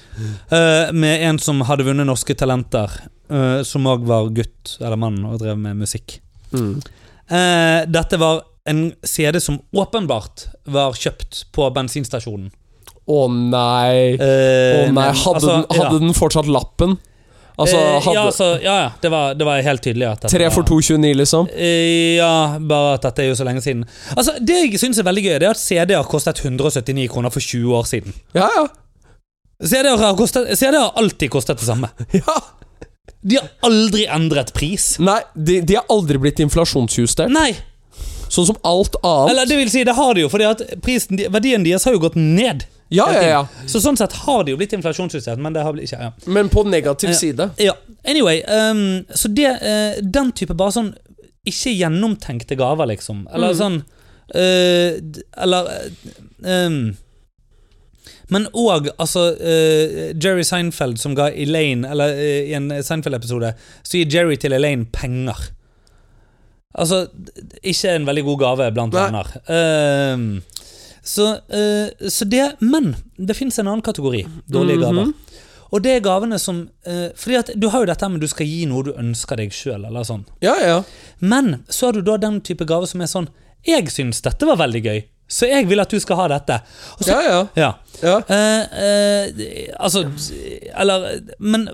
Uh, 0.53 0.93
med 1.03 1.23
en 1.25 1.39
som 1.41 1.63
hadde 1.67 1.87
vunnet 1.87 2.07
Norske 2.07 2.35
Talenter, 2.39 2.93
uh, 3.33 3.63
som 3.67 3.87
òg 3.89 4.05
var 4.07 4.29
gutt 4.37 4.75
eller 4.77 5.01
mann 5.01 5.23
og 5.25 5.41
drev 5.41 5.57
med 5.59 5.81
musikk. 5.81 6.19
Mm. 6.53 6.75
Uh, 7.33 7.81
dette 7.89 8.21
var 8.21 8.43
en 8.69 8.91
CD 9.03 9.41
som 9.41 9.57
åpenbart 9.73 10.47
var 10.71 10.95
kjøpt 10.95 11.47
på 11.57 11.71
bensinstasjonen. 11.75 12.53
Å 13.11 13.23
nei. 13.33 14.15
Eh, 14.15 14.21
oh, 14.21 14.93
nei. 14.93 14.93
men, 14.95 15.17
Hadde, 15.19 15.33
altså, 15.35 15.49
den, 15.49 15.65
hadde 15.73 15.97
ja. 15.97 16.03
den 16.05 16.15
fortsatt 16.15 16.51
lappen? 16.51 16.95
Altså, 17.63 17.79
Eh, 17.81 18.01
hadde 18.05 18.15
ja, 18.19 18.25
altså, 18.29 18.49
ja, 18.63 18.75
ja. 18.83 18.91
Det 19.03 19.11
var, 19.15 19.35
det 19.39 19.47
var 19.49 19.63
helt 19.65 19.83
tydelig 19.85 20.09
at 20.11 20.27
Tre 20.33 20.51
for 20.55 20.63
2,29, 20.69 21.15
liksom? 21.23 21.49
Eh, 21.55 22.17
Ja, 22.19 22.59
bare 22.59 22.95
at 22.99 23.07
dette 23.09 23.25
er 23.25 23.31
jo 23.33 23.39
så 23.39 23.47
lenge 23.49 23.63
siden. 23.65 23.85
Altså, 24.17 24.37
Det 24.43 24.59
jeg 24.67 24.81
syns 24.83 24.99
er 25.01 25.07
veldig 25.09 25.25
gøy, 25.25 25.39
Det 25.39 25.49
er 25.49 25.57
at 25.57 25.63
CD-er 25.63 26.05
kostet 26.11 26.43
179 26.45 27.09
kroner 27.13 27.31
for 27.35 27.41
20 27.41 27.75
år 27.81 27.89
siden. 27.89 28.13
Ja, 28.35 28.49
ja. 28.59 28.67
CD-er 29.63 29.97
har, 29.97 30.17
CD 30.57 30.77
har 30.77 30.93
alltid 30.99 31.31
kostet 31.31 31.59
det 31.63 31.67
samme. 31.67 31.89
ja. 32.21 32.39
De 33.23 33.37
har 33.39 33.49
aldri 33.63 34.07
endret 34.11 34.53
pris. 34.55 34.97
Nei, 34.99 35.21
de, 35.37 35.61
de 35.63 35.77
har 35.79 35.85
aldri 35.91 36.19
blitt 36.19 36.41
inflasjonsjustert. 36.43 37.31
Nei! 37.31 37.53
Sånn 38.33 38.47
som 38.49 38.57
alt 38.65 38.97
annet. 39.05 39.31
Eller 39.35 39.47
det 39.51 39.59
vil 39.61 39.71
si, 39.71 39.83
det 39.85 39.95
har 39.95 40.15
de 40.17 40.25
jo, 40.25 40.31
prisen, 40.83 41.19
de- 41.21 41.29
verdien 41.31 41.63
deres 41.67 41.85
har 41.85 41.93
jo 41.95 42.01
gått 42.03 42.17
ned. 42.17 42.65
Ja, 42.93 43.07
ja, 43.15 43.23
ja. 43.29 43.43
Så 43.67 43.81
sånn 43.81 43.97
sett 43.97 44.13
har 44.25 44.45
det 44.45 44.53
jo 44.55 44.59
blitt 44.61 44.73
inflasjonsjustert, 44.77 45.41
men 45.43 45.55
det 45.57 45.63
har 45.65 45.73
blitt 45.77 45.89
ikke 45.91 46.03
ja. 46.03 46.11
Men 46.27 46.49
på 46.53 46.65
negativ 46.69 47.13
side. 47.19 47.51
Ja, 47.63 47.73
anyway 48.05 48.43
um, 48.45 49.05
Så 49.15 49.29
det, 49.33 49.49
uh, 49.63 50.03
den 50.03 50.33
type 50.37 50.55
bare 50.59 50.75
sånn 50.77 50.93
Ikke 51.49 51.73
gjennomtenkte 51.75 52.55
gaver 52.59 52.87
liksom 52.93 53.25
Eller 53.33 53.55
Mm. 53.55 53.59
sånn 53.63 53.79
uh, 54.35 55.23
Eller 55.43 55.71
uh, 55.73 56.67
um, 56.67 56.77
Men 58.33 58.47
også 58.53 58.93
altså 58.99 59.25
uh, 59.41 60.13
Jerry 60.23 60.45
Seinfeld 60.47 61.01
som 61.03 61.15
ga 61.19 61.31
Elaine 61.33 61.89
Eller 61.91 62.15
uh, 62.17 62.51
i 62.51 62.55
en 62.59 62.71
Seinfeld-episode 62.83 63.55
Så 63.83 63.99
gir 64.03 64.13
Jerry 64.19 64.37
til 64.41 64.53
Elaine 64.57 64.87
penger 64.93 65.51
Altså 66.75 67.07
Ikke 67.63 67.91
en 67.97 68.07
veldig 68.09 68.25
god 68.31 68.39
gave 68.47 68.71
blant 68.73 68.95
venner 68.97 69.29
Ehm, 69.53 70.29
så, 71.03 71.33
uh, 71.51 72.09
så 72.09 72.25
det 72.31 72.57
Men 72.61 72.93
det 73.19 73.35
finnes 73.35 73.59
en 73.59 73.67
annen 73.69 73.83
kategori 73.83 74.27
Dårlige 74.47 74.79
Mhm. 74.79 74.83
gaver 74.83 75.13
og 75.73 75.81
det 75.81 75.95
er 75.97 76.01
gavene 76.05 76.37
som 76.39 76.69
uh, 76.87 77.09
Fordi 77.17 77.37
at 77.39 77.51
du 77.57 77.69
har 77.73 77.81
jo 77.81 77.87
dette 77.89 78.09
med 78.13 78.21
du 78.21 78.29
skal 78.29 78.45
gi 78.47 78.67
noe 78.69 78.85
du 78.85 78.91
ønsker 78.93 79.37
deg 79.41 79.55
sjøl. 79.57 79.87
Sånn. 80.05 80.27
Ja, 80.45 80.53
ja. 80.61 80.83
Men 81.21 81.65
så 81.69 81.87
har 81.89 81.93
du 81.97 82.03
da 82.03 82.19
den 82.21 82.41
type 82.45 82.67
gave 82.69 82.87
som 82.87 83.01
er 83.01 83.09
sånn 83.09 83.29
Jeg 83.67 83.89
syns 83.89 84.21
dette 84.21 84.45
var 84.45 84.59
veldig 84.61 84.83
gøy, 84.85 85.01
så 85.33 85.49
jeg 85.49 85.69
vil 85.71 85.81
at 85.81 85.89
du 85.89 85.97
skal 86.03 86.17
ha 86.21 86.27
dette. 86.29 86.61
Så, 87.01 87.09
Ja, 87.09 87.21
ja. 87.23 87.41
ja. 87.57 87.71
ja. 88.03 88.17
Uh, 88.29 88.63
uh, 88.77 89.75
altså 89.81 90.05
Eller 90.77 91.23
men, 91.39 91.67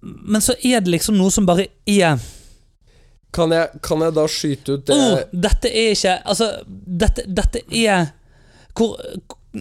men 0.00 0.40
så 0.40 0.56
er 0.64 0.80
det 0.80 0.94
liksom 0.96 1.18
noe 1.20 1.30
som 1.30 1.44
bare 1.46 1.68
er 1.84 2.16
Kan, 3.32 3.52
jeg, 3.52 3.68
kan 3.82 4.00
jeg 4.00 4.12
da 4.16 4.26
skyte 4.28 4.72
ut 4.78 4.86
det 4.88 4.96
oh, 4.96 5.20
Dette 5.32 5.68
er 5.68 5.92
ikke 5.92 6.16
Altså, 6.24 6.50
dette, 6.66 7.24
dette 7.28 7.62
er 7.68 8.10
hvor, 8.78 8.96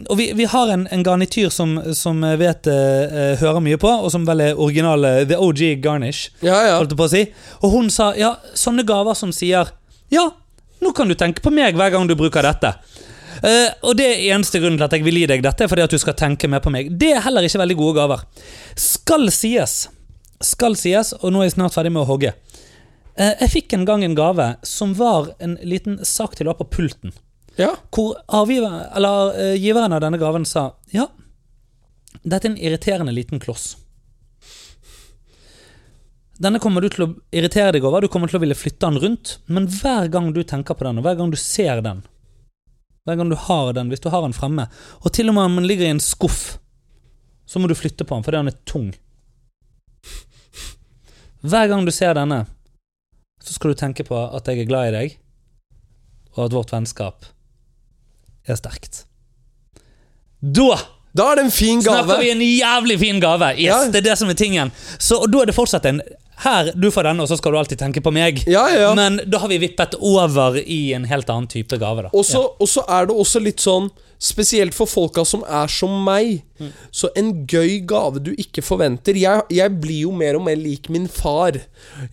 og 0.07 0.18
vi, 0.18 0.30
vi 0.39 0.45
har 0.47 0.70
en, 0.72 0.86
en 0.88 1.03
garnityr 1.03 1.49
som, 1.51 1.76
som 1.97 2.22
vet 2.39 2.68
uh, 2.72 3.34
hører 3.41 3.64
mye 3.64 3.80
på, 3.80 3.89
og 3.91 4.12
som 4.14 4.24
vel 4.28 4.45
er 4.45 4.59
originale 4.59 5.26
The 5.28 5.39
OG 5.41 5.64
Garnish. 5.84 6.32
Ja, 6.39 6.55
ja. 6.68 6.78
holdt 6.80 6.93
jeg 6.95 6.99
på 7.01 7.07
å 7.09 7.12
si. 7.12 7.24
Og 7.59 7.74
hun 7.76 7.89
sa 7.91 8.14
ja, 8.16 8.38
sånne 8.55 8.88
gaver 8.88 9.18
som 9.20 9.34
sier 9.36 9.74
Ja, 10.12 10.30
nå 10.82 10.93
kan 10.95 11.12
du 11.12 11.16
tenke 11.20 11.43
på 11.43 11.51
meg 11.53 11.76
hver 11.78 11.91
gang 11.93 12.07
du 12.07 12.16
bruker 12.20 12.45
dette. 12.47 12.74
Uh, 13.41 13.68
og 13.89 13.97
det 13.99 14.05
er 14.05 14.24
eneste 14.36 14.62
grunnen 14.62 14.78
til 14.80 14.86
at 14.86 14.95
jeg 14.95 15.03
vil 15.03 15.20
gi 15.22 15.28
deg 15.34 15.43
dette, 15.43 15.68
fordi 15.68 15.84
at 15.84 15.93
du 15.93 15.99
skal 15.99 16.16
tenke 16.18 16.47
mer 16.51 16.64
på 16.64 16.72
meg. 16.74 16.93
Det 16.95 17.12
er 17.16 17.26
heller 17.26 17.43
ikke 17.45 17.62
veldig 17.64 17.78
gode 17.80 17.97
gaver. 17.99 18.24
Skal 18.80 19.28
sies, 19.34 19.76
skal 20.39 20.78
sies, 20.80 21.12
og 21.20 21.34
nå 21.34 21.41
er 21.41 21.49
jeg 21.49 21.57
snart 21.57 21.76
ferdig 21.76 21.91
med 21.91 22.05
å 22.05 22.09
hogge. 22.09 22.32
Uh, 23.20 23.34
jeg 23.43 23.51
fikk 23.57 23.76
en 23.76 23.84
gang 23.89 24.05
en 24.07 24.16
gave 24.16 24.53
som 24.68 24.95
var 24.95 25.34
en 25.43 25.57
liten 25.68 25.99
sak 26.07 26.39
til 26.39 26.47
å 26.47 26.55
ha 26.55 26.62
på 26.62 26.70
pulten. 26.78 27.12
Ja. 27.60 27.74
Hvor 27.91 28.16
avgiver, 28.28 28.78
eller, 28.95 29.34
uh, 29.36 29.56
giveren 29.60 29.93
av 29.93 30.04
denne 30.04 30.20
gaven 30.22 30.45
sa 30.47 30.72
ja, 30.95 31.08
dette 32.22 32.47
er 32.47 32.52
en 32.52 32.60
irriterende 32.60 33.14
liten 33.16 33.41
kloss. 33.41 33.76
Denne 36.41 36.60
kommer 36.62 36.82
du 36.82 36.89
til 36.89 37.04
å 37.06 37.12
irritere 37.36 37.76
deg 37.76 37.84
over, 37.86 38.02
du 38.02 38.10
kommer 38.10 38.30
til 38.30 38.39
å 38.39 38.41
ville 38.41 38.58
flytte 38.58 38.88
den 38.88 38.97
rundt, 39.04 39.36
men 39.45 39.68
hver 39.70 40.08
gang 40.10 40.32
du 40.34 40.41
tenker 40.47 40.78
på 40.78 40.88
den, 40.88 40.97
og 40.97 41.06
hver 41.06 41.20
gang 41.20 41.30
du 41.34 41.38
ser 41.38 41.84
den, 41.86 42.02
hver 43.06 43.20
gang 43.20 43.30
du 43.30 43.38
har 43.38 43.76
den, 43.78 43.91
hvis 43.93 44.02
du 44.02 44.10
har 44.14 44.26
den 44.26 44.34
fremme, 44.34 44.66
og 45.02 45.14
til 45.14 45.30
og 45.30 45.38
med 45.38 45.49
om 45.49 45.60
den 45.60 45.70
ligger 45.70 45.86
i 45.86 45.93
en 45.93 46.02
skuff, 46.02 46.58
så 47.45 47.62
må 47.62 47.70
du 47.70 47.78
flytte 47.78 48.08
på 48.08 48.18
den 48.18 48.26
fordi 48.26 48.39
den 48.39 48.49
er 48.54 48.58
tung. 48.66 48.89
Hver 51.41 51.70
gang 51.70 51.86
du 51.86 51.93
ser 51.93 52.18
denne, 52.18 52.43
så 53.41 53.54
skal 53.54 53.74
du 53.74 53.78
tenke 53.78 54.06
på 54.06 54.18
at 54.18 54.49
jeg 54.49 54.64
er 54.64 54.70
glad 54.70 54.89
i 54.89 54.95
deg, 54.97 55.16
og 56.38 56.47
at 56.47 56.58
vårt 56.58 56.74
vennskap 56.74 57.30
er 58.48 58.56
sterkt. 58.60 59.04
Da 60.42 60.80
Da 61.14 61.32
er 61.32 61.36
det 61.36 61.46
en 61.46 61.52
fin 61.52 61.82
gave. 61.84 62.06
snakker 62.06 62.22
vi 62.22 62.30
en 62.32 62.42
jævlig 62.42 63.00
fin 63.00 63.20
gave! 63.20 63.54
Yes, 63.58 63.66
Ja. 63.66 63.88
Det 63.92 64.00
er 64.00 64.10
det 64.12 64.18
som 64.18 64.30
er 64.30 64.34
tingen. 64.34 64.72
Så, 64.98 65.18
og 65.20 65.32
da 65.32 65.42
er 65.42 65.46
det 65.46 65.56
fortsatt 65.56 65.86
en 65.86 66.02
Her, 66.42 66.72
du 66.74 66.88
får 66.89 67.04
denne, 67.04 67.22
og 67.22 67.28
så 67.30 67.38
skal 67.38 67.52
du 67.52 67.58
alltid 67.60 67.78
tenke 67.78 68.02
på 68.02 68.10
meg. 68.12 68.39
Ja, 68.50 68.64
ja. 68.74 68.96
Men 68.96 69.20
da 69.30 69.38
har 69.38 69.48
vi 69.48 69.60
vippet 69.62 69.94
over 70.00 70.56
i 70.58 70.94
en 70.94 71.04
helt 71.06 71.30
annen 71.30 71.46
type 71.48 71.78
gave. 71.78 72.08
Og 72.14 72.26
så 72.26 72.82
er 72.89 73.06
det 73.06 73.14
også 73.16 73.39
litt 73.44 73.60
sånn 73.62 73.92
Spesielt 74.22 74.74
for 74.78 74.86
folka 74.86 75.24
som 75.26 75.42
er 75.50 75.68
som 75.68 76.04
meg. 76.06 76.44
Mm. 76.62 76.72
Så 76.94 77.10
en 77.18 77.32
gøy 77.50 77.80
gave 77.89 78.20
du 78.22 78.36
ikke 78.38 78.62
forventer 78.62 79.18
jeg, 79.18 79.42
jeg 79.50 79.74
blir 79.82 80.04
jo 80.04 80.12
mer 80.14 80.38
og 80.38 80.44
mer 80.46 80.56
lik 80.56 80.89
min 80.94 81.08
far. 81.10 81.58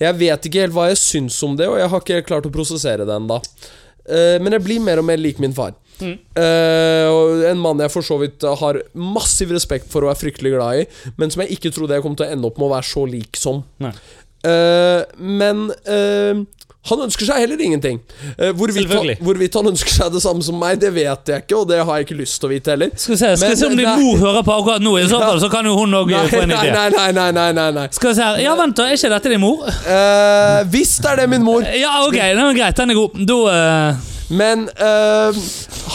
Jeg 0.01 0.17
vet 0.17 0.49
ikke 0.49 0.63
helt 0.65 0.73
hva 0.73 0.87
jeg 0.89 0.97
syns 0.97 1.37
om 1.45 1.57
det, 1.57 1.69
og 1.69 1.77
jeg 1.79 1.89
har 1.93 2.01
ikke 2.01 2.23
klart 2.25 2.49
å 2.49 2.53
prosessere 2.53 3.05
det 3.05 3.13
ennå. 3.13 3.41
men 4.41 4.53
jeg 4.57 4.65
blir 4.65 4.81
mer 4.81 4.99
og 4.99 5.05
mer 5.05 5.21
lik 5.21 5.39
min 5.39 5.53
far. 5.53 5.75
Mm. 6.01 6.15
Uh, 6.39 7.07
og 7.11 7.45
en 7.51 7.63
mann 7.63 7.83
jeg 7.83 7.95
for 7.95 8.07
så 8.07 8.21
vidt 8.21 8.47
har 8.63 8.83
massiv 8.95 9.53
respekt 9.55 9.91
for 9.93 10.05
å 10.05 10.13
være 10.13 10.23
fryktelig 10.23 10.55
glad 10.55 10.85
i, 10.85 10.87
men 11.19 11.35
som 11.35 11.45
jeg 11.45 11.59
ikke 11.59 11.75
trodde 11.75 11.97
jeg 11.97 12.05
kom 12.05 12.17
til 12.19 12.29
å 12.29 12.33
ende 12.37 12.49
opp 12.49 12.61
med 12.61 12.71
å 12.71 12.75
være 12.77 12.91
så 12.91 13.05
lik 13.09 13.39
som. 13.39 13.65
Eh, 14.47 15.03
men 15.19 15.67
uh, 15.91 16.45
han 16.89 17.01
ønsker 17.05 17.27
seg 17.27 17.43
heller 17.43 17.61
ingenting. 17.61 17.99
Uh, 18.39 18.53
hvorvidt, 18.57 18.87
han, 18.93 19.11
hvorvidt 19.25 19.57
han 19.59 19.71
ønsker 19.73 19.97
seg 19.97 20.13
det 20.15 20.23
samme 20.23 20.45
som 20.47 20.57
meg, 20.61 20.79
det 20.81 20.93
vet 20.95 21.33
jeg 21.33 21.43
ikke, 21.43 21.57
og 21.59 21.67
det 21.73 21.81
har 21.83 21.99
jeg 21.99 22.07
ikke 22.07 22.19
lyst 22.21 22.39
til 22.39 22.49
å 22.49 22.53
vite 22.53 22.73
heller. 22.73 22.93
Skal 22.95 23.15
vi 23.15 23.19
se, 23.19 23.33
skal 23.35 23.49
Men- 23.49 23.57
vi 23.57 23.61
se 23.61 23.71
om 23.71 23.77
din 23.81 24.05
mor 24.05 24.23
hører 24.23 24.47
på 24.47 24.59
akkurat 24.61 24.85
nå, 24.85 24.95
i 25.01 25.09
så 25.11 25.21
fall, 25.23 25.41
så 25.43 25.51
kan 25.53 25.67
jo 25.67 25.75
hun 25.79 25.99
òg 26.01 26.15
få 26.31 26.45
en 26.45 26.55
idé. 26.55 26.71
nei, 26.77 26.89
nei, 26.95 27.09
nei, 27.19 27.31
nei, 27.33 27.49
nei, 27.59 27.71
nei. 27.81 27.89
Skal 27.99 28.13
vi 28.13 28.21
se 28.21 28.29
her. 28.29 28.45
Ja, 28.45 28.55
vent, 28.61 28.77
da. 28.79 28.87
Er 28.87 29.01
ikke 29.01 29.11
dette 29.17 29.35
din 29.35 29.43
mor? 29.43 29.67
Hvis 29.67 30.77
Visst 30.79 31.05
er 31.11 31.19
det 31.19 31.27
min 31.29 31.43
mor, 31.43 31.67
Ja, 31.75 31.99
ok, 32.07 32.15
den 32.15 32.45
er 32.45 32.55
greit. 32.57 32.79
Den 32.79 32.95
er 32.95 33.01
god. 33.03 33.19
Da 33.27 33.41
uh... 33.51 34.15
men 34.29 34.69
eh, 34.77 35.39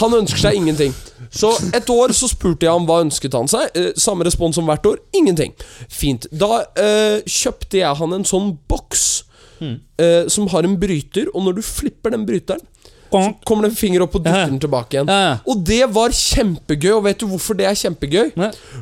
han 0.00 0.14
ønsker 0.20 0.38
seg 0.46 0.56
ingenting. 0.58 0.94
Så 1.34 1.50
et 1.74 1.88
år 1.90 2.12
så 2.14 2.28
spurte 2.30 2.66
jeg 2.66 2.72
ham 2.72 2.86
hva 2.88 3.00
ønsket 3.04 3.34
han 3.34 3.48
seg. 3.50 3.70
Eh, 3.74 3.92
samme 3.98 4.24
respons 4.26 4.54
som 4.58 4.66
hvert 4.68 4.86
år. 4.86 4.98
Ingenting. 5.16 5.54
Fint. 5.90 6.26
Da 6.32 6.62
eh, 6.76 7.20
kjøpte 7.26 7.80
jeg 7.80 7.96
han 8.02 8.12
en 8.20 8.24
sånn 8.28 8.56
boks 8.70 9.22
Mm. 9.62 9.76
eh, 10.02 10.26
som 10.28 10.48
har 10.50 10.66
en 10.66 10.72
bryter, 10.82 11.28
og 11.32 11.44
når 11.46 11.54
du 11.54 11.62
flipper 11.62 12.10
den 12.10 12.24
bryteren, 12.26 12.58
så 13.12 13.20
kommer 13.46 13.62
det 13.62 13.70
en 13.70 13.76
finger 13.78 14.02
opp 14.02 14.16
og 14.18 14.24
dytter 14.24 14.48
den 14.50 14.58
tilbake 14.64 14.96
igjen. 14.96 15.06
Og 15.46 15.60
det 15.64 15.84
var 15.94 16.10
kjempegøy, 16.10 16.90
og 16.96 17.04
vet 17.06 17.20
du 17.22 17.26
hvorfor 17.30 17.54
det 17.56 17.68
er 17.70 17.78
kjempegøy? 17.78 18.32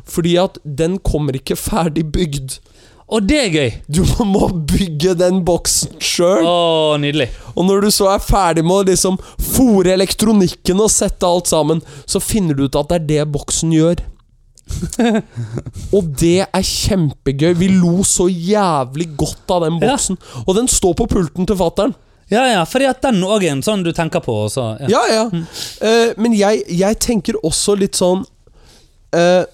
Fordi 0.09 0.33
at 0.41 0.57
den 0.65 0.97
kommer 1.05 1.37
ikke 1.37 1.59
ferdig 1.61 2.07
bygd. 2.15 2.57
Og 3.09 3.27
det 3.29 3.39
er 3.39 3.51
gøy! 3.53 3.71
Du 3.93 4.03
må 4.25 4.47
bygge 4.69 5.15
den 5.19 5.43
boksen 5.45 5.99
sjøl. 6.01 6.47
Å, 6.47 6.97
nydelig. 7.03 7.29
Og 7.57 7.67
når 7.69 7.85
du 7.85 7.91
så 7.93 8.09
er 8.15 8.23
ferdig 8.25 8.63
med 8.65 8.77
å 8.79 8.87
liksom 8.89 9.19
fòre 9.53 9.93
elektronikken 9.97 10.81
og 10.81 10.89
sette 10.93 11.27
alt 11.29 11.51
sammen, 11.51 11.83
så 12.09 12.23
finner 12.23 12.57
du 12.57 12.65
ut 12.69 12.79
at 12.79 12.89
det 12.89 13.01
er 13.01 13.09
det 13.11 13.27
boksen 13.35 13.75
gjør. 13.75 14.01
og 15.97 16.09
det 16.21 16.47
er 16.47 16.65
kjempegøy. 16.65 17.53
Vi 17.59 17.69
lo 17.75 18.01
så 18.07 18.29
jævlig 18.31 19.11
godt 19.21 19.51
av 19.53 19.67
den 19.67 19.79
Ja. 19.83 19.91
boksen. 19.93 20.17
Og 20.47 20.55
den 20.57 20.69
står 20.69 20.95
på 21.03 21.07
pulten 21.11 21.47
til 21.47 21.57
fattern. 21.57 21.95
Ja, 22.33 22.47
ja, 22.49 22.65
fordi 22.65 22.87
at 22.89 23.03
den 23.03 23.21
òg 23.27 23.45
er 23.45 23.53
en 23.53 23.63
sånn 23.63 23.83
du 23.85 23.93
tenker 23.93 24.23
på. 24.25 24.33
Også, 24.47 24.79
ja, 24.89 24.89
ja. 24.89 25.03
Ja, 25.13 25.25
Mm. 25.29 25.43
Uh, 25.83 26.13
men 26.17 26.33
jeg, 26.33 26.63
jeg 26.69 26.99
tenker 26.99 27.37
også 27.45 27.75
litt 27.77 27.99
sånn 27.99 28.25
eh, 29.13 29.45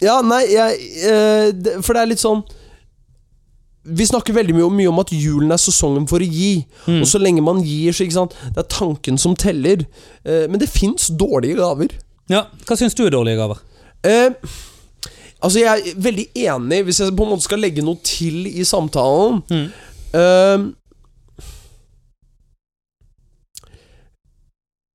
Ja, 0.00 0.20
nei, 0.22 0.44
jeg 0.52 0.78
eh, 1.10 1.80
For 1.82 1.92
det 1.96 2.02
er 2.04 2.10
litt 2.12 2.22
sånn 2.22 2.44
Vi 3.88 4.04
snakker 4.06 4.36
veldig 4.36 4.54
mye, 4.54 4.66
om- 4.68 4.76
mye 4.78 4.90
om 4.92 4.98
at 5.02 5.10
julen 5.10 5.50
er 5.54 5.58
sesongen 5.58 6.04
for 6.10 6.20
å 6.20 6.26
gi. 6.28 6.64
Mm. 6.86 7.00
Og 7.00 7.06
så 7.08 7.18
lenge 7.22 7.42
man 7.42 7.62
gir, 7.64 7.90
så 7.96 8.04
ikke 8.04 8.18
sant 8.18 8.34
Det 8.54 8.60
er 8.62 8.68
tanken 8.68 9.18
som 9.18 9.34
teller. 9.34 9.86
Eh, 10.24 10.46
men 10.46 10.58
det 10.60 10.68
fins 10.70 11.08
dårlige 11.10 11.56
gaver. 11.56 11.88
ja. 12.28 12.44
Hva 12.66 12.76
syns 12.76 12.94
du 12.94 13.06
er 13.06 13.10
dårlige 13.14 13.38
gaver? 13.40 13.58
Eh, 14.04 14.30
altså, 15.42 15.58
jeg 15.58 15.66
er 15.72 15.94
veldig 16.04 16.26
enig, 16.36 16.84
hvis 16.84 17.00
jeg 17.00 17.16
på 17.16 17.24
en 17.24 17.32
måte 17.32 17.42
skal 17.48 17.58
legge 17.64 17.82
noe 17.82 17.96
til 18.04 18.46
i 18.46 18.62
samtalen. 18.68 19.42
Mm. 19.50 19.70
Eh, 20.14 20.58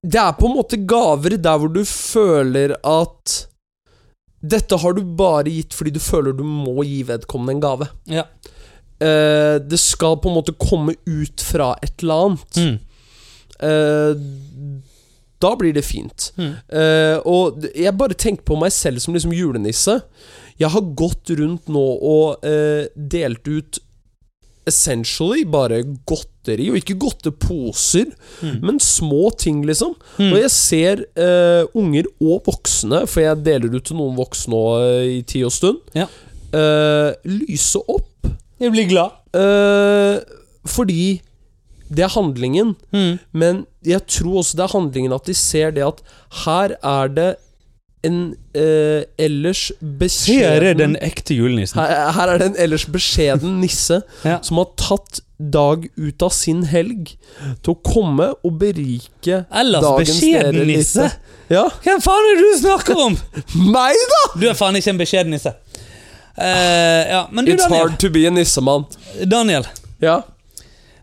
det 0.04 0.20
er 0.20 0.34
på 0.36 0.46
en 0.50 0.56
måte 0.58 0.76
gaver 0.86 1.36
der 1.40 1.58
hvor 1.60 1.70
du 1.72 1.82
føler 1.88 2.74
at 2.84 3.34
dette 4.44 4.76
har 4.80 4.96
du 4.96 5.02
bare 5.16 5.52
gitt 5.52 5.74
fordi 5.76 5.94
du 5.94 6.00
føler 6.02 6.34
du 6.36 6.44
må 6.44 6.84
gi 6.84 7.02
vedkommende 7.08 7.56
en 7.56 7.62
gave. 7.64 7.88
Ja. 8.10 8.26
Uh, 9.02 9.56
det 9.64 9.80
skal 9.82 10.18
på 10.20 10.30
en 10.30 10.38
måte 10.38 10.54
komme 10.60 10.96
ut 11.08 11.44
fra 11.44 11.74
et 11.84 12.04
eller 12.04 12.26
annet. 12.28 12.60
Mm. 12.60 12.76
Uh, 13.64 14.82
da 15.42 15.52
blir 15.60 15.74
det 15.76 15.84
fint. 15.86 16.30
Mm. 16.38 16.52
Uh, 16.70 17.16
og 17.28 17.66
jeg 17.72 17.96
bare 17.98 18.16
tenker 18.16 18.46
på 18.46 18.58
meg 18.60 18.72
selv 18.74 19.02
som 19.02 19.16
liksom 19.16 19.34
julenisse. 19.36 19.98
Jeg 20.60 20.70
har 20.70 20.92
gått 20.94 21.32
rundt 21.34 21.66
nå 21.72 21.82
og 22.06 22.44
delt 22.94 23.48
ut 23.48 23.80
essentially 24.66 25.44
bare 25.44 25.82
godteri, 26.08 26.70
og 26.70 26.76
ikke 26.80 26.96
godteposer, 27.00 28.06
Mm. 28.42 28.58
men 28.62 28.78
små 28.80 29.30
ting, 29.38 29.62
liksom. 29.66 29.94
Mm. 30.18 30.32
Og 30.32 30.38
jeg 30.40 30.50
ser 30.50 31.02
uh, 31.16 31.64
unger 31.74 32.04
og 32.20 32.42
voksne, 32.46 33.06
for 33.06 33.20
jeg 33.20 33.44
deler 33.44 33.74
ut 33.76 33.84
til 33.84 33.96
noen 33.96 34.16
voksne 34.16 34.62
eh, 34.80 35.18
i 35.18 35.22
tid 35.22 35.44
og 35.44 35.52
stund, 35.52 35.78
Ja. 35.94 36.06
uh, 36.54 37.12
lyse 37.24 37.78
opp. 37.88 38.10
Jeg 38.60 38.70
blir 38.72 38.88
glad. 38.88 39.10
Fordi 40.66 41.20
det 41.94 42.04
er 42.06 42.12
handlingen. 42.14 42.74
Mm. 42.94 43.18
Men 43.32 43.66
jeg 43.84 44.00
tror 44.08 44.40
også 44.40 44.56
det 44.56 44.64
er 44.64 44.72
handlingen 44.78 45.12
at 45.12 45.26
de 45.28 45.34
ser 45.36 45.70
det 45.76 45.84
at 45.84 46.00
her 46.44 46.74
er 46.82 47.08
det 47.12 47.30
en 48.04 48.18
eh, 48.54 49.02
ellers 49.18 49.70
Her 50.28 50.62
er 50.70 50.74
den 50.78 50.96
ekte 51.02 51.34
julenissen. 51.38 51.80
her, 51.80 52.10
her 52.12 52.32
er 52.34 52.38
det 52.42 52.46
en 52.52 52.58
ellers 52.66 52.84
beskjeden 52.86 53.60
nisse 53.64 54.02
Ja. 54.24 54.38
som 54.42 54.60
har 54.60 54.68
tatt 54.80 55.20
dag 55.40 55.88
ut 55.98 56.22
av 56.22 56.30
sin 56.30 56.62
helg 56.70 57.16
til 57.64 57.72
å 57.74 57.78
komme 57.84 58.30
og 58.44 58.58
berike 58.60 59.40
Ellers 59.50 59.82
dagens 59.82 60.12
beskjeden 60.14 60.54
dere 60.54 60.66
nisse. 60.68 61.08
Ja, 61.50 61.64
Hvem 61.84 62.00
faen 62.04 62.28
er 62.30 62.38
det 62.38 62.44
du 62.44 62.58
snakker 62.62 63.00
om?! 63.08 63.16
meg, 63.74 63.98
da! 64.12 64.22
Du 64.40 64.46
er 64.48 64.54
faen 64.56 64.78
ikke 64.78 64.94
en 64.94 65.00
beskjeden 65.02 65.34
nisse. 65.34 65.52
Eh, 66.38 67.02
ja, 67.10 67.24
men 67.30 67.44
du, 67.46 67.52
It's 67.52 67.62
Daniel. 67.66 67.88
hard 67.88 67.98
to 68.02 68.10
be 68.10 68.24
a 68.26 68.30
nissemann. 68.30 68.86
Daniel 69.30 69.66
Ja. 70.02 70.20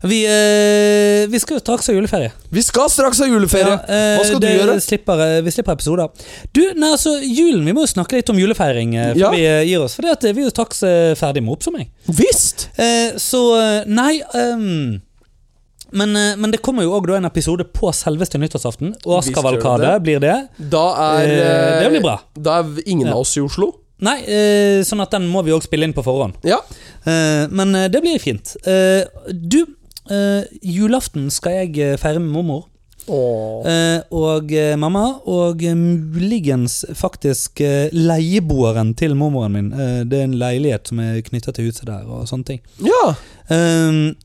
Vi, 0.04 0.20
eh, 0.26 1.28
vi 1.30 1.40
skal 1.40 1.58
jo 1.58 1.62
straks 1.62 1.88
ha 1.88 1.94
juleferie. 1.94 2.32
Vi 2.50 2.62
skal 2.66 2.90
straks 2.90 3.20
ha 3.22 3.28
juleferie. 3.30 3.74
Eh, 3.86 4.18
Hva 4.18 4.24
skal 4.26 4.40
du 4.42 4.48
det 4.48 4.56
gjøre? 4.58 4.78
Slipper, 4.82 5.22
eh, 5.28 5.42
vi 5.46 5.52
slipper 5.54 5.76
episoder. 5.78 6.10
Du, 6.54 6.62
nei, 6.74 6.90
altså, 6.96 7.14
julen 7.22 7.66
Vi 7.68 7.74
må 7.78 7.84
jo 7.86 7.92
snakke 7.94 8.18
litt 8.18 8.30
om 8.34 8.40
julefeiring 8.42 8.96
eh, 8.98 9.12
før 9.14 9.20
Ja. 9.22 9.30
vi 9.36 9.46
eh, 9.46 9.62
gir 9.70 9.84
oss. 9.86 9.96
For 10.00 10.08
eh, 10.10 10.34
vi 10.34 10.42
er 10.42 10.50
jo 10.50 10.54
straks 10.56 10.82
eh, 10.84 11.14
ferdig 11.20 11.44
med 11.46 11.54
oppsummering. 11.54 11.90
Visst! 12.08 12.70
Eh, 12.82 13.14
så 13.22 13.44
eh, 13.60 13.84
nei 13.88 14.22
ehm, 14.34 15.02
men, 15.92 16.16
eh, 16.16 16.36
men 16.40 16.52
det 16.54 16.62
kommer 16.64 16.84
jo 16.88 16.94
òg 16.98 17.10
en 17.18 17.28
episode 17.28 17.66
på 17.76 17.92
selveste 17.94 18.40
nyttårsaften. 18.40 18.94
Og 19.06 19.22
Visst 19.24 19.36
gjør 19.36 20.00
blir 20.02 20.20
det. 20.24 20.38
Da 20.72 20.86
er 21.12 21.28
eh, 21.28 21.84
det 21.84 21.92
blir 21.98 22.04
bra. 22.06 22.18
Da 22.40 22.60
er 22.62 22.82
ingen 22.86 23.08
Ja. 23.08 23.14
av 23.14 23.20
oss 23.26 23.36
i 23.38 23.42
Oslo. 23.44 23.74
Nei, 24.02 24.18
eh, 24.26 24.82
sånn 24.88 25.02
at 25.04 25.12
den 25.14 25.28
må 25.30 25.44
vi 25.46 25.52
òg 25.54 25.62
spille 25.62 25.84
inn 25.86 25.94
på 25.94 26.02
forhånd. 26.02 26.40
Ja. 26.48 26.58
Eh, 27.06 27.46
men 27.54 27.76
eh, 27.76 27.88
det 27.88 28.02
blir 28.02 28.18
fint. 28.24 28.56
Eh, 28.66 29.04
du, 29.30 29.66
eh, 30.10 30.44
julaften 30.64 31.30
skal 31.34 31.62
jeg 31.62 31.78
eh, 31.80 31.98
feire 32.02 32.20
med 32.20 32.32
mormor. 32.34 32.68
Oh. 33.10 33.66
Uh, 33.66 33.98
og 34.14 34.52
uh, 34.54 34.76
mamma, 34.78 35.02
og 35.26 35.64
muligens 35.76 36.84
faktisk 36.96 37.64
leieboeren 37.92 38.94
til 38.96 39.16
mormoren 39.18 39.56
min. 39.56 39.72
Det 40.08 40.20
er 40.20 40.28
en 40.28 40.38
leilighet 40.38 40.92
som 40.92 41.02
er 41.02 41.18
knytta 41.26 41.52
til 41.58 41.68
huset 41.70 41.90
der, 41.90 42.06
og 42.06 42.28
sånne 42.30 42.46
ting. 42.48 42.62
Ja. 42.86 43.16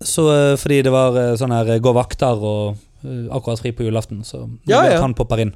Så 0.07 0.27
fordi 0.61 0.83
det 0.87 0.93
var 0.93 1.17
sånn 1.41 1.55
her 1.57 1.81
gå 1.83 1.93
vakter 1.97 2.37
og 2.37 2.77
akkurat 3.33 3.63
fri 3.65 3.73
på 3.75 3.89
julaften, 3.89 4.21
så 4.29 4.45
Ja, 4.69 4.85
ja. 4.85 5.01
han 5.01 5.17
popper 5.17 5.41
inn. 5.43 5.55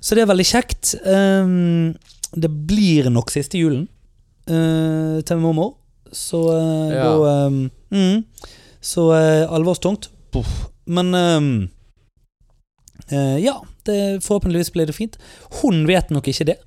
Så 0.00 0.14
det 0.14 0.22
er 0.22 0.30
veldig 0.30 0.46
kjekt. 0.46 0.94
Det 2.36 2.52
blir 2.70 3.10
nok 3.12 3.34
siste 3.34 3.58
julen 3.58 3.88
til 4.46 5.42
mormor, 5.42 5.74
så 6.12 6.40
Ja. 6.92 7.04
da 7.04 7.46
eh, 7.46 7.50
mm, 7.90 8.24
Så 8.86 9.08
eh, 9.16 9.42
alvorstungt. 9.50 10.10
Puff. 10.34 10.52
Men 10.86 11.10
eh, 11.14 11.40
eh, 13.10 13.38
ja, 13.42 13.56
det, 13.88 13.98
forhåpentligvis 14.24 14.70
blir 14.76 14.86
det 14.86 14.94
fint. 14.96 15.18
Hun 15.62 15.84
vet 15.88 16.12
nok 16.14 16.28
ikke 16.30 16.46
det, 16.52 16.58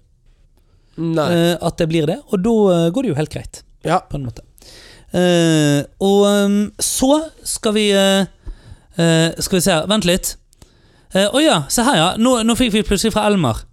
eh, 1.00 1.56
at 1.56 1.80
det 1.80 1.88
blir 1.92 2.10
det, 2.10 2.20
og 2.28 2.44
da 2.44 2.56
eh, 2.76 2.90
går 2.96 3.08
det 3.08 3.14
jo 3.14 3.20
helt 3.22 3.34
greit 3.38 3.64
Ja. 3.88 4.02
på 4.04 4.20
en 4.20 4.28
måte. 4.28 4.44
Eh, 5.16 5.80
og 6.06 6.26
ehm, 6.30 6.60
så 6.78 7.16
skal 7.48 7.74
vi 7.74 7.88
eh, 7.98 8.28
eh, 9.00 9.32
Skal 9.42 9.58
vi 9.58 9.62
se 9.66 9.72
her, 9.74 9.88
vent 9.90 10.06
litt. 10.06 10.36
Eh, 11.16 11.26
Å 11.26 11.42
ja, 11.42 11.64
se 11.72 11.82
her, 11.82 11.98
ja. 11.98 12.10
Nå, 12.22 12.36
nå 12.46 12.56
fikk 12.60 12.76
vi 12.76 12.84
plutselig 12.86 13.16
fra 13.16 13.26
Elmar. 13.26 13.64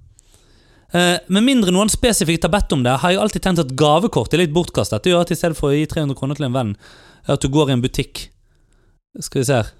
Uh, 0.94 1.18
med 1.28 1.42
mindre 1.42 1.72
noen 1.74 1.90
spesifikt 1.90 2.46
har 2.46 2.52
bedt 2.54 2.72
om 2.72 2.84
det, 2.86 2.92
har 3.02 3.12
jeg 3.12 3.18
alltid 3.20 3.42
tenkt 3.44 3.60
at 3.60 3.72
gavekort 3.76 4.32
er 4.32 4.44
litt 4.44 4.52
bortkastet. 4.54 5.02
Det 5.02 5.10
gjør 5.10 5.24
at 5.26 5.32
i 5.34 5.36
stedet 5.36 5.58
for 5.58 5.68
å 5.72 5.76
gi 5.76 5.82
300 5.90 6.16
kroner 6.16 6.38
til 6.38 6.46
en 6.46 6.54
venn, 6.54 6.70
at 7.26 7.42
du 7.42 7.50
går 7.52 7.68
i 7.68 7.74
en 7.74 7.82
butikk. 7.82 8.22
Skal 9.20 9.42
vi 9.42 9.48
se 9.48 9.60
her. 9.60 9.72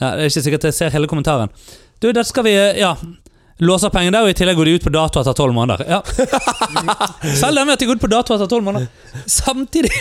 Ja, 0.00 0.14
Det 0.16 0.24
er 0.24 0.30
ikke 0.30 0.44
sikkert 0.46 0.66
jeg 0.68 0.74
ser 0.74 0.94
hele 0.94 1.10
kommentaren. 1.10 1.52
Du, 2.02 2.08
dette 2.10 2.26
skal 2.28 2.46
vi 2.46 2.56
eh, 2.56 2.80
Ja. 2.80 2.96
Låser 3.62 3.92
penger 3.94 4.10
der, 4.10 4.24
og 4.26 4.32
i 4.32 4.34
tillegg 4.34 4.56
går 4.58 4.66
de 4.66 4.72
ut 4.74 4.82
på 4.82 4.90
dato 4.90 5.20
etter 5.20 5.34
tolv 5.38 5.54
måneder. 5.54 5.84
Ja. 5.86 6.00
Selv 7.40 7.60
den 7.60 7.68
vet 7.70 7.84
jeg 7.84 7.86
går 7.86 8.00
ut 8.00 8.02
på 8.02 8.10
dato 8.10 8.34
etter 8.34 8.48
tolv 8.50 8.66
måneder. 8.66 8.88
Samtidig 9.30 9.92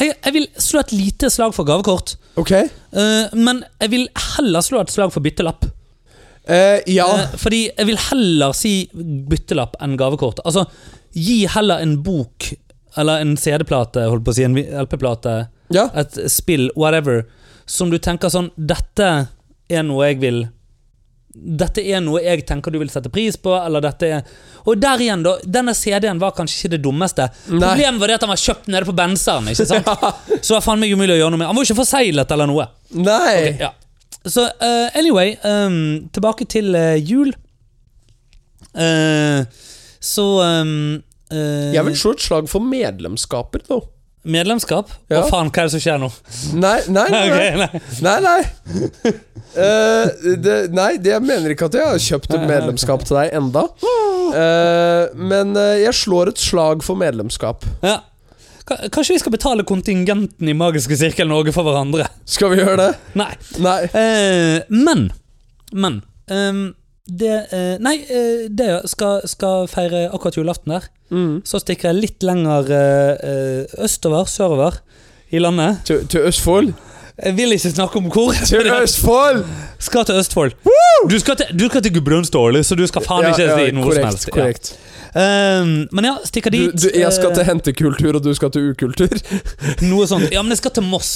jeg, 0.00 0.12
jeg 0.12 0.34
vil 0.34 0.46
slå 0.60 0.82
et 0.82 0.92
lite 0.92 1.30
slag 1.32 1.54
for 1.56 1.68
gavekort. 1.68 2.14
Ok. 2.40 2.52
uh, 2.52 3.32
men 3.36 3.62
jeg 3.80 3.92
vil 3.92 4.06
heller 4.36 4.64
slå 4.64 4.82
et 4.84 4.92
slag 4.92 5.12
for 5.12 5.24
byttelapp. 5.24 5.66
Uh, 6.48 6.80
ja. 6.88 7.06
Uh, 7.08 7.36
fordi 7.40 7.62
jeg 7.68 7.88
vil 7.88 8.00
heller 8.10 8.56
si 8.56 8.74
byttelapp 9.32 9.76
enn 9.84 9.98
gavekort. 10.00 10.40
Altså, 10.44 10.66
gi 11.16 11.42
heller 11.52 11.84
en 11.84 11.98
bok 12.04 12.52
eller 12.98 13.22
en 13.22 13.36
CD-plate, 13.38 14.04
holdt 14.10 14.24
på 14.26 14.32
å 14.32 14.36
si, 14.36 14.44
en 14.46 14.56
LP-plate, 14.56 15.34
ja. 15.74 15.88
et 15.94 16.18
spill, 16.30 16.68
whatever, 16.78 17.24
som 17.66 17.90
du 17.90 17.98
tenker 18.02 18.32
sånn 18.32 18.50
Dette 18.56 19.10
er 19.70 19.84
noe 19.86 20.08
jeg 20.10 20.18
vil 20.22 20.40
Dette 21.30 21.82
er 21.86 22.00
noe 22.02 22.22
jeg 22.24 22.42
tenker 22.48 22.74
du 22.74 22.80
vil 22.80 22.90
sette 22.90 23.12
pris 23.12 23.36
på, 23.38 23.52
eller 23.54 23.84
dette 23.84 24.08
er 24.08 24.32
Og 24.66 24.80
der 24.82 25.02
igjen, 25.04 25.22
da. 25.22 25.36
Denne 25.46 25.76
CD-en 25.78 26.18
var 26.18 26.34
kanskje 26.34 26.56
ikke 26.58 26.72
det 26.74 26.80
dummeste. 26.84 27.28
Nei. 27.46 27.60
Problemet 27.62 28.02
var 28.02 28.10
det 28.10 28.16
at 28.18 28.24
han 28.26 28.32
var 28.32 28.40
kjøpt 28.42 28.66
nede 28.74 28.88
på 28.88 28.94
Benseren. 28.98 29.46
Ikke 29.52 29.68
sant? 29.70 29.86
Så 30.42 30.50
det 30.50 30.56
var 30.56 30.64
faen 30.66 30.82
meg 30.82 30.92
umulig 30.92 31.14
å 31.14 31.20
gjøre 31.20 31.32
noe 31.36 31.40
med. 31.40 31.48
Han 31.48 31.56
var 31.56 31.64
jo 31.64 31.70
ikke 31.70 31.80
forseglet 31.84 32.34
eller 32.34 32.50
noe. 32.50 32.66
Nei. 32.98 33.36
Okay, 33.38 33.54
ja. 33.62 33.70
Så 34.26 34.44
uh, 34.44 34.98
anyway, 34.98 35.36
um, 35.46 36.10
tilbake 36.12 36.44
til 36.50 36.74
uh, 36.76 36.98
jul. 36.98 37.30
Uh, 38.74 39.46
så 40.00 40.26
um, 40.42 41.00
Jeg 41.30 41.86
vil 41.86 41.96
slå 41.96 42.12
et 42.16 42.26
slag 42.26 42.50
for 42.50 42.64
medlemskaper, 42.64 43.64
da. 43.70 43.80
Medlemskap? 44.22 44.90
Ja. 45.08 45.22
Å 45.22 45.28
faen, 45.30 45.48
hva 45.48 45.62
er 45.62 45.68
det 45.70 45.72
som 45.72 45.80
skjer 45.80 46.00
nå? 46.02 46.10
Nei, 46.60 46.76
nei, 46.92 47.06
nei. 47.14 47.28
Nei. 47.56 47.80
nei. 48.04 48.18
Nei. 48.26 49.14
Eh, 49.50 50.34
det, 50.38 50.56
nei, 50.76 50.90
det 51.02 51.14
jeg 51.14 51.24
mener 51.24 51.54
ikke 51.54 51.70
at 51.70 51.78
jeg 51.78 51.88
har 51.88 52.02
kjøpt 52.04 52.36
et 52.36 52.44
medlemskap 52.46 53.02
til 53.08 53.16
deg 53.16 53.32
enda. 53.40 53.64
uh, 53.80 55.08
men 55.16 55.56
eh, 55.58 55.80
jeg 55.86 55.96
slår 56.02 56.30
et 56.34 56.42
slag 56.42 56.84
for 56.86 57.00
medlemskap. 57.00 57.64
Ja. 57.82 58.02
Kanskje 58.70 59.16
vi 59.16 59.22
skal 59.24 59.34
betale 59.34 59.64
kontingenten 59.66 60.46
i 60.46 60.54
Magiske 60.54 60.94
sirkel 61.00 61.26
Norge 61.26 61.50
for 61.56 61.66
hverandre? 61.66 62.06
Skal 62.28 62.52
vi 62.52 62.60
gjøre 62.60 62.76
det? 62.78 62.90
Nei. 63.18 63.32
Nei. 63.58 63.80
Uh, 63.90 64.60
men 64.70 65.08
Men 65.72 66.00
ehm, 66.30 66.62
det 67.18 67.34
eh, 67.52 67.74
Nei, 67.82 67.96
eh, 68.06 68.44
det 68.50 68.68
skal, 68.90 69.24
skal 69.28 69.66
feire 69.70 70.06
akkurat 70.10 70.38
julaften 70.38 70.74
der. 70.76 70.86
Mm. 71.10 71.40
Så 71.44 71.60
stikker 71.62 71.90
jeg 71.90 72.00
litt 72.00 72.26
lenger 72.26 72.70
eh, 72.70 73.30
eh, 73.30 73.80
østover, 73.84 74.28
sørover 74.30 74.80
i 75.30 75.42
landet. 75.42 75.82
Til, 75.88 76.06
til 76.10 76.30
Østfold? 76.30 76.72
Jeg 77.20 77.36
vil 77.36 77.52
ikke 77.52 77.70
snakke 77.70 78.00
om 78.00 78.06
hvor. 78.12 78.32
Til 78.48 78.70
Østfold! 78.72 79.42
Skal 79.78 80.06
til 80.08 80.20
Østfold. 80.22 80.54
Du 81.10 81.18
skal 81.20 81.36
til, 81.36 81.50
du 81.58 81.66
skal 81.68 81.82
til 81.82 81.94
Gudbrandsdalen, 81.94 82.64
så 82.64 82.74
du 82.74 82.86
skal 82.88 83.04
faen 83.04 83.28
ikke 83.28 83.48
si 83.48 83.74
noe 83.76 83.84
korrekt, 83.84 84.00
som 84.00 84.08
helst. 84.08 84.28
Ja. 84.28 84.34
Korrekt. 84.36 84.72
Ehm, 85.14 85.88
men 85.90 86.06
ja, 86.06 86.14
stikker 86.24 86.54
dit. 86.54 86.74
du, 86.76 86.88
jeg 86.94 87.12
skal 87.12 87.34
til 87.34 87.42
eh, 87.42 87.48
hentekultur, 87.50 88.16
og 88.16 88.24
du 88.24 88.32
skal 88.36 88.52
til 88.54 88.70
ukultur. 88.70 89.16
Noe 89.90 90.06
sånt. 90.08 90.30
Ja, 90.32 90.44
men 90.44 90.54
jeg 90.54 90.62
skal 90.62 90.74
til 90.78 90.86
Moss. 90.86 91.12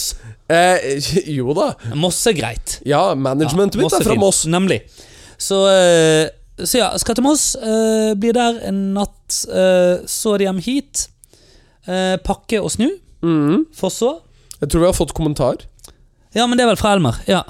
Eh, 0.50 0.98
jo 1.30 1.54
da. 1.56 1.72
Moss 1.96 2.20
er 2.28 2.36
greit. 2.36 2.78
Ja, 2.88 3.06
managementet 3.14 3.80
mitt 3.80 3.94
er 3.94 4.04
fra. 4.04 4.16
Moss. 4.18 4.44
Nemlig. 4.50 4.82
Så, 5.38 5.58
eh, 5.70 6.28
så 6.64 6.78
ja, 6.78 6.92
skal 6.98 7.14
til 7.18 7.24
Moss. 7.26 7.54
eh, 7.56 8.14
blir 8.14 8.32
der 8.36 8.60
en 8.68 8.94
natt. 8.94 9.40
eh, 9.48 10.04
så 10.06 10.34
er 10.34 10.38
de 10.38 10.44
hjem 10.50 10.62
hit. 10.62 11.08
pakke 12.24 12.62
og 12.62 12.70
snu. 12.72 12.88
Mm. 13.22 13.66
For 13.76 13.90
så 13.92 14.20
Jeg 14.60 14.70
tror 14.70 14.80
vi 14.80 14.86
har 14.86 14.94
fått 14.96 15.12
kommentar. 15.12 15.56
Ja, 16.32 16.46
men 16.46 16.56
det 16.56 16.64
er 16.64 16.70
vel 16.72 16.80
fra 16.80 16.94
Elmer. 16.94 17.18
Ja. 17.28 17.42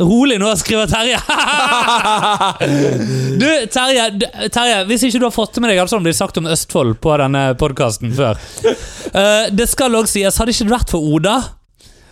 Rolig 0.00 0.40
nå, 0.42 0.48
skriver 0.58 0.88
Terje. 0.90 1.20
du, 3.40 3.46
Terje, 3.70 4.06
Terje, 4.50 4.80
hvis 4.88 5.04
ikke 5.06 5.20
du 5.22 5.26
har 5.28 5.34
fått 5.34 5.54
det 5.54 5.62
med 5.62 5.70
deg 5.70 5.78
alt 5.84 5.92
som 5.92 6.02
blir 6.02 6.16
sagt 6.16 6.38
om 6.40 6.48
Østfold 6.50 6.96
på 7.02 7.14
denne 7.22 7.44
podkasten 7.60 8.10
før 8.16 8.40
uh, 8.66 9.46
Det 9.58 9.68
skal 9.70 9.94
òg 9.94 10.10
sies, 10.10 10.34
hadde 10.40 10.50
ikke 10.54 10.66
det 10.66 10.74
vært 10.74 10.90
for 10.96 11.06
Oda, 11.14 11.36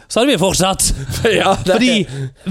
så 0.07 0.21
hadde 0.23 0.31
vi 0.31 0.39
fortsatt. 0.39 0.93
ja, 1.41 1.57
Fordi 1.67 2.05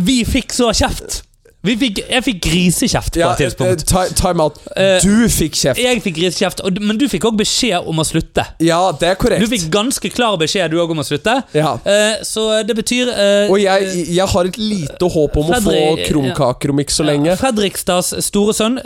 vi 0.04 0.20
fikk 0.28 0.52
så 0.56 0.74
kjeft. 0.76 1.22
Vi 1.64 1.76
fikk, 1.78 2.00
jeg 2.10 2.24
fikk 2.26 2.40
grisekjeft 2.42 3.14
på 3.14 3.20
ja, 3.22 3.28
et 3.36 3.38
tidspunkt. 3.38 3.84
eh, 3.84 4.08
ti- 4.08 4.16
Time 4.18 4.42
out. 4.42 4.56
Eh, 4.76 4.96
Du 5.04 5.28
fikk 5.30 5.54
kjeft. 5.54 5.78
Jeg 5.78 6.02
fikk 6.02 6.16
grisekjeft, 6.18 6.62
men 6.82 6.98
du 6.98 7.06
fikk 7.08 7.22
òg 7.30 7.38
beskjed 7.38 7.86
om 7.88 8.00
å 8.02 8.06
slutte. 8.08 8.46
Ja, 8.60 8.80
det 8.98 9.10
er 9.12 9.16
korrekt. 9.16 9.42
Du 9.46 9.48
fikk 9.52 9.68
ganske 9.70 10.10
klar 10.10 10.38
beskjed 10.42 10.72
du 10.72 10.78
også 10.82 10.92
om 10.96 10.98
å 11.04 11.06
slutte. 11.06 11.36
Ja. 11.54 11.76
Eh, 11.86 12.24
Så 12.24 12.48
det 12.66 12.76
betyr 12.76 13.12
Og 13.52 13.60
jeg, 13.62 14.08
jeg 14.16 14.28
har 14.28 14.44
et 14.50 14.58
lite 14.58 15.06
håp 15.14 15.38
om 15.38 15.52
å 15.52 15.62
få 15.62 15.70
Fredrik- 15.70 16.08
krumkaker 16.10 16.70
om 16.72 16.80
ikke 16.80 16.92
så 16.98 17.06
Ja, 17.06 17.12
lenge. 17.12 17.38
Fredrikstads 17.38 18.14
store 18.26 18.54
sønn, 18.54 18.80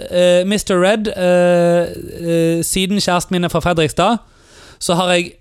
Mr. 0.45 0.75
Red. 0.81 1.05
siden 2.63 2.99
kjæresten 2.99 3.31
min 3.31 3.43
er 3.45 3.49
fra 3.49 3.59
Fredrikstad, 3.61 4.17
så 4.79 4.95
har 4.95 5.13
jeg 5.13 5.33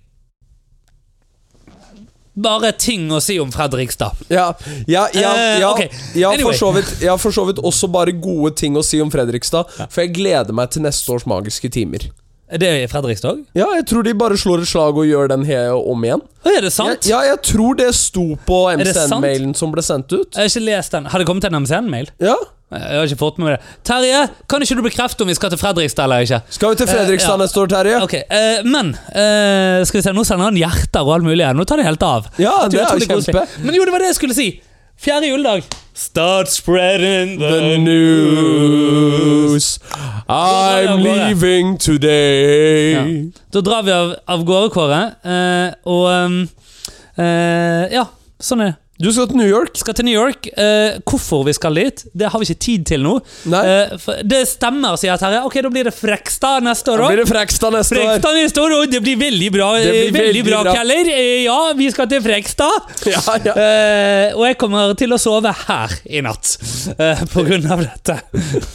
bare 2.34 2.72
ting 2.78 3.08
å 3.14 3.20
si 3.22 3.38
om 3.40 3.52
Fredrikstad. 3.54 4.24
Ja, 4.28 4.50
ja, 4.86 5.06
ja, 5.14 5.34
Eh, 5.34 5.60
ja, 5.60 5.70
uh, 5.70 5.78
har 5.78 6.34
Anyway. 6.34 6.52
for 6.52 6.58
så 6.58 6.72
vidt, 6.74 6.90
jeg 7.00 7.10
har 7.10 7.18
for 7.18 7.34
så 7.34 7.46
vidt 7.46 7.62
også 7.62 7.90
bare 7.92 8.12
gode 8.12 8.54
ting 8.56 8.76
å 8.76 8.82
si 8.84 9.00
om 9.00 9.10
Fredrikstad, 9.10 9.70
for 9.88 10.02
jeg 10.02 10.14
gleder 10.16 10.52
meg 10.52 10.70
til 10.70 10.82
neste 10.82 11.10
års 11.14 11.26
magiske 11.26 11.70
timer. 11.70 12.10
Er 12.54 12.60
det 12.60 12.70
i 12.82 12.88
Fredrikstad? 12.90 13.40
Ja, 13.56 13.70
jeg 13.74 13.86
tror 13.88 14.04
de 14.04 14.12
bare 14.14 14.36
slår 14.38 14.62
et 14.62 14.68
slag 14.68 14.98
og 15.00 15.06
gjør 15.08 15.30
den 15.32 15.46
om 15.74 16.04
igjen. 16.04 16.22
Er 16.44 16.60
det 16.60 16.72
sant? 16.74 17.06
Ja, 17.08 17.22
jeg 17.24 17.40
tror 17.42 17.74
det 17.78 17.88
sto 17.96 18.36
på? 18.46 18.58
MCN-mailen 18.76 19.54
som 19.56 19.72
ble 19.72 19.82
sendt 19.82 20.12
ut. 20.12 20.28
Jeg 20.36 20.42
har 20.44 20.52
ikke 20.52 20.66
lest 20.66 20.92
den. 20.92 21.06
Har 21.06 21.18
det 21.18 21.26
kommet 21.26 21.48
en 21.48 21.56
MCN-mail? 21.64 22.12
Ja, 22.20 22.36
Jeg 22.74 22.98
har 22.98 23.06
ikke 23.08 23.20
fått 23.20 23.38
med 23.38 23.46
meg 23.48 23.54
det. 23.56 23.72
Terje, 23.86 24.20
kan 24.50 24.64
ikke 24.66 24.76
du 24.78 24.82
bekrefte 24.86 25.24
om 25.24 25.30
vi 25.30 25.36
skal 25.38 25.52
til 25.54 25.60
Fredrikstad 25.60 26.04
eller 26.08 26.26
ikke? 26.26 26.40
Skal 26.56 26.74
vi 26.74 26.80
til 26.82 26.90
Fredrikstad 26.90 27.34
Eh, 27.34 27.38
ja. 27.38 27.42
neste 27.44 27.60
år, 27.62 27.70
Terje? 27.72 28.00
Ok, 28.02 28.14
eh, 28.14 28.60
Men 28.64 28.94
eh, 29.14 29.84
Skal 29.86 30.00
vi 30.00 30.04
se, 30.08 30.12
nå 30.16 30.24
sender 30.26 30.50
han 30.50 30.58
hjerter 30.58 31.06
og 31.06 31.14
alt 31.18 31.24
mulig. 31.28 31.46
Nå 31.54 31.64
tar 31.64 31.80
det 31.82 31.86
helt 31.86 32.02
av. 32.02 32.28
Ja, 32.42 32.56
det 32.68 32.80
er 32.82 33.06
kjempe. 33.06 33.46
Men 33.64 33.74
jo, 33.78 33.84
det 33.84 33.92
var 33.94 34.02
det 34.04 34.10
jeg 34.12 34.18
skulle 34.20 34.34
si. 34.36 34.48
Fjerde 35.00 35.26
juledag. 35.26 35.62
Start 35.94 36.48
spreading 36.50 37.38
the, 37.38 37.50
The 37.50 37.78
news 37.78 39.78
I'm 40.28 40.98
leaving 41.02 41.78
today. 41.78 43.30
Da 43.52 43.60
drar 43.60 43.82
vi 43.86 43.92
av, 43.92 44.14
av 44.26 44.42
gårde, 44.44 44.70
Kåre. 44.74 45.00
eh, 45.22 45.74
og 45.86 46.06
um, 46.10 46.40
eh, 47.18 47.86
Ja, 47.94 48.06
sånn 48.42 48.64
er 48.64 48.72
det. 48.72 48.76
Du 49.02 49.08
skal 49.10 49.26
til 49.26 49.38
New 49.40 49.48
York? 49.50 49.72
Skal 49.74 49.94
til 49.98 50.06
New 50.06 50.14
York. 50.14 50.46
Eh, 50.54 51.00
hvorfor 51.02 51.42
vi 51.48 51.52
skal 51.56 51.74
dit, 51.74 52.04
det 52.14 52.28
har 52.30 52.38
vi 52.38 52.46
ikke 52.46 52.60
tid 52.62 52.84
til 52.86 53.02
nå. 53.02 53.14
Eh, 53.50 53.94
det 54.22 54.44
stemmer, 54.46 54.94
sier 55.00 55.18
Terje. 55.18 55.40
Ok, 55.48 55.56
da 55.66 55.70
blir 55.74 55.88
det 55.88 55.94
Frekstad 55.96 56.62
neste 56.62 56.92
år 56.92 57.02
òg. 57.02 57.10
blir 57.10 57.24
det 57.24 57.26
Frekstad 57.32 57.74
neste. 57.74 57.98
Frekstad 57.98 58.38
neste 58.38 58.62
år, 58.62 58.76
og 58.76 58.92
det 58.92 59.00
blir 59.02 59.18
veldig 59.18 59.48
bra. 59.56 59.72
Det 59.82 59.88
blir 59.88 59.98
eh, 59.98 60.04
veldig, 60.14 60.20
veldig 60.20 60.44
bra, 60.46 60.60
bra. 60.68 60.76
Keller. 60.78 61.10
Eh, 61.10 61.40
ja, 61.42 61.58
vi 61.80 61.90
skal 61.90 62.10
til 62.12 62.22
Frekstad. 62.22 62.92
Ja, 63.14 63.20
ja. 63.44 63.52
Eh, 63.64 64.36
og 64.38 64.46
jeg 64.46 64.56
kommer 64.62 64.94
til 64.98 65.12
å 65.14 65.18
sove 65.20 65.50
her 65.66 65.92
i 66.06 66.22
natt 66.24 66.54
eh, 66.94 67.20
på 67.34 67.44
grunn 67.46 67.66
av 67.70 67.82
dette. 67.82 68.20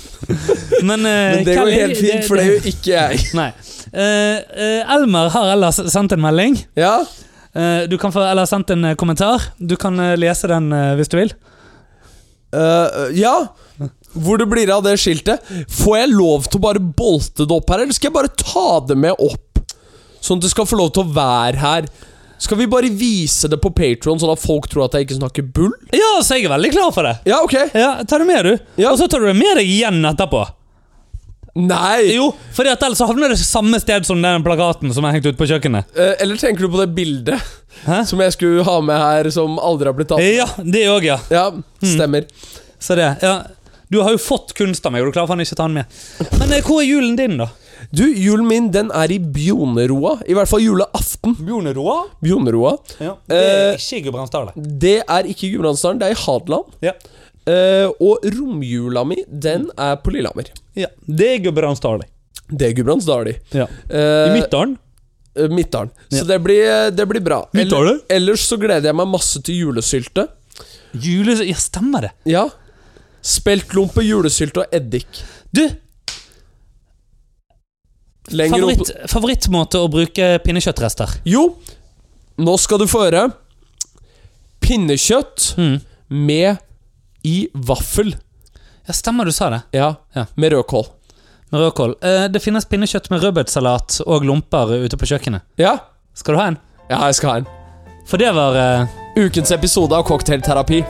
Men, 0.88 1.02
Men 1.02 1.48
det 1.48 1.56
går 1.58 1.72
helt 1.74 1.98
fint, 1.98 2.28
for 2.28 2.38
det 2.38 2.44
er 2.44 2.52
jo 2.52 2.74
ikke 2.76 2.92
jeg. 2.92 3.24
Nei. 3.40 3.50
Eh, 3.90 4.36
eh, 4.38 4.94
Elmer 4.96 5.32
har 5.34 5.56
ellers 5.56 5.80
sendt 5.90 6.14
en 6.14 6.22
melding. 6.28 6.60
Ja, 6.78 7.00
du 7.90 7.98
kan 7.98 8.14
få, 8.14 8.22
eller 8.24 8.46
sendt 8.50 8.70
en 8.70 8.86
eh, 8.86 8.98
kommentar. 9.00 9.52
Du 9.58 9.76
kan 9.80 9.98
eh, 10.00 10.18
lese 10.20 10.50
den 10.52 10.72
eh, 10.76 10.94
hvis 11.00 11.10
du 11.10 11.18
vil. 11.18 11.34
Uh, 12.50 13.10
ja. 13.14 13.34
Hvor 14.14 14.40
det 14.42 14.48
blir 14.50 14.72
av 14.74 14.84
det 14.86 14.96
skiltet. 15.02 15.46
Får 15.70 15.98
jeg 16.00 16.14
lov 16.16 16.48
til 16.50 16.60
å 16.60 16.66
bare 16.66 16.82
bolte 16.82 17.46
det 17.46 17.56
opp 17.56 17.70
her, 17.70 17.84
eller 17.84 17.98
skal 17.98 18.10
jeg 18.10 18.18
bare 18.18 18.34
ta 18.38 18.80
det 18.90 18.98
med 18.98 19.18
opp? 19.22 19.62
Sånn 20.20 20.42
at 20.42 20.48
det 20.48 20.54
skal 20.54 20.68
få 20.68 20.80
lov 20.80 20.94
til 20.96 21.06
å 21.06 21.14
være 21.16 21.62
her. 21.62 21.90
Skal 22.40 22.58
vi 22.62 22.70
bare 22.72 22.90
vise 22.96 23.50
det 23.52 23.60
på 23.60 23.72
Patron, 23.76 24.20
sånn 24.20 24.32
at 24.32 24.42
folk 24.42 24.70
tror 24.72 24.86
at 24.86 24.96
jeg 24.96 25.08
ikke 25.08 25.20
snakker 25.20 25.50
bull? 25.56 25.74
Ja, 25.92 26.12
så 26.24 26.38
jeg 26.38 26.48
er 26.48 26.54
veldig 26.56 26.72
klar 26.74 26.94
for 26.96 27.08
det. 27.08 27.18
Ja, 27.28 27.42
ok. 27.44 27.56
Ja, 27.76 27.92
Ta 28.08 28.22
det 28.22 28.30
med, 28.30 28.48
du. 28.48 28.72
Ja. 28.80 28.94
Og 28.94 29.02
så 29.02 29.10
tar 29.12 29.22
du 29.22 29.28
det 29.30 29.38
med 29.38 29.60
deg 29.60 29.68
igjen 29.70 30.00
etterpå. 30.08 30.46
Nei! 31.58 32.14
Jo, 32.16 32.30
for 32.56 32.68
ellers 32.70 33.02
havner 33.02 33.32
det 33.34 33.40
samme 33.42 33.80
sted 33.82 34.06
som 34.08 34.22
den 34.22 34.44
plakaten 34.46 34.94
som 34.96 35.06
er 35.08 35.16
hengt 35.18 35.30
ut 35.30 35.38
på 35.40 35.48
kjøkkenet. 35.50 35.90
Eh, 35.98 36.16
eller 36.24 36.40
tenker 36.42 36.66
du 36.68 36.74
på 36.74 36.82
det 36.82 36.90
bildet 36.96 37.40
Hæ? 37.86 38.04
som 38.10 38.22
jeg 38.22 38.36
skulle 38.36 38.66
ha 38.68 38.76
med 38.86 39.00
her, 39.02 39.30
som 39.34 39.58
aldri 39.64 39.90
har 39.90 39.98
blitt 39.98 40.12
tatt? 40.12 40.22
Ja, 40.24 40.48
det 40.62 40.86
òg, 40.92 41.08
ja. 41.10 41.18
Ja, 41.34 41.48
stemmer. 41.82 42.28
Så 42.80 42.96
det, 43.00 43.10
ja. 43.26 43.40
Du 43.90 43.98
har 44.06 44.14
jo 44.14 44.20
fått 44.22 44.54
kunst 44.58 44.86
av 44.86 44.94
meg, 44.94 45.02
og 45.02 45.10
du 45.10 45.16
klarer 45.18 45.32
faen 45.32 45.42
ikke 45.42 45.56
å 45.58 45.62
ta 45.64 45.66
den 45.66 45.80
med. 45.82 46.00
Men 46.38 46.54
eh, 46.54 46.62
hvor 46.66 46.84
er 46.84 46.90
julen 46.92 47.16
din, 47.18 47.40
da? 47.42 47.50
Du, 47.96 48.04
julen 48.06 48.46
min, 48.46 48.68
den 48.76 48.92
er 48.94 49.10
i 49.10 49.18
Bjoneroa. 49.18 50.20
I 50.30 50.36
hvert 50.38 50.52
fall 50.52 50.62
julaften. 50.62 51.34
Bjoneroa? 51.40 52.04
Bjoneroa. 52.22 52.76
Ja. 53.02 53.16
Det 53.26 53.40
er 53.40 53.80
ikke 53.80 53.98
i 53.98 54.04
Gudbrandsdalen. 54.06 54.68
Det 54.84 54.98
er 55.02 55.32
ikke 55.32 55.50
Gudbrandsdalen, 55.56 56.02
det 56.04 56.12
er 56.12 56.14
i 56.18 56.22
Hadeland. 56.22 56.76
Ja. 56.86 56.94
Eh, 57.50 57.88
og 58.04 58.28
romjula 58.36 59.02
mi, 59.10 59.24
den 59.26 59.70
er 59.80 59.98
på 60.04 60.14
Lillehammer. 60.14 60.52
Ja. 60.80 60.88
Det 61.06 61.28
er 61.36 61.42
Gudbrandsdalen. 61.48 62.08
Det 62.50 62.70
er 62.70 62.74
Gudbrandsdalen. 62.80 63.36
Ja. 63.54 63.66
Eh, 63.90 64.28
I 64.30 64.38
Midtdalen? 64.40 64.78
Midtdalen. 65.54 65.92
Så 66.12 66.24
Ja. 66.24 66.24
Det 66.34 66.40
blir, 66.44 66.92
det 66.92 67.06
blir 67.08 67.22
bra. 67.24 67.42
Midtdalen? 67.56 68.00
Ellers 68.12 68.42
så 68.50 68.58
gleder 68.60 68.90
jeg 68.90 68.96
meg 68.98 69.08
masse 69.08 69.42
til 69.46 69.56
julesylte. 69.62 70.28
Jules 71.00 71.40
Ja, 71.46 71.56
stemmer 71.62 72.02
det. 72.08 72.12
Ja. 72.26 72.48
Speltlompe, 73.22 74.02
julesylte 74.04 74.64
og 74.64 74.74
eddik. 74.76 75.22
Du, 75.54 75.64
favoritt, 78.30 78.92
favorittmåte 79.10 79.80
å 79.82 79.90
bruke 79.92 80.32
pinnekjøttrester? 80.46 81.20
Jo, 81.30 81.44
nå 82.40 82.56
skal 82.62 82.82
du 82.82 82.88
få 82.90 83.06
høre. 83.08 83.28
Pinnekjøtt 84.64 85.54
Mm. 85.58 85.82
med 86.10 86.58
i 87.24 87.50
vaffel. 87.54 88.14
Ja, 88.90 88.94
stemmer 88.98 89.26
du 89.26 89.32
sa 89.32 89.50
det. 89.54 89.62
Ja, 89.78 89.96
Ja. 90.16 90.26
med 90.36 90.52
rødkål. 90.54 90.86
Med 91.52 91.62
rødkål. 91.62 91.96
Eh, 92.02 92.28
det 92.28 92.42
finnes 92.42 92.66
pinnekjøtt 92.66 93.10
med 93.14 93.22
rødbetsalat 93.24 94.00
og 94.08 94.26
lomper 94.26 94.74
ute 94.86 94.98
på 94.98 95.06
kjøkkenet. 95.06 95.42
Ja, 95.58 95.78
Skal 96.14 96.34
du 96.36 96.40
ha 96.42 96.48
en? 96.48 96.58
ja 96.90 96.98
jeg 97.06 97.16
skal 97.16 97.30
ha 97.30 97.36
en. 97.38 97.46
For 98.08 98.18
det 98.18 98.34
var 98.36 98.56
eh, 98.58 98.88
Ukens 99.18 99.52
episode 99.52 99.94
av 99.96 100.04
Cocktailterapi. 100.04 100.82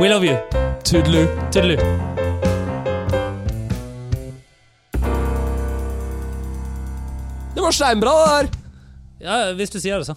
We 0.00 0.08
love 0.08 0.24
you. 0.26 0.36
Tudelu. 0.84 1.26
Tudelu. 1.52 1.76
Det 7.54 7.60
var 7.60 7.72
steinbra, 7.72 8.10
det 8.10 8.30
der. 8.48 8.48
Ja, 9.24 9.36
hvis 9.56 9.70
du 9.70 9.78
sier 9.80 9.98
det, 10.00 10.06
så. 10.08 10.16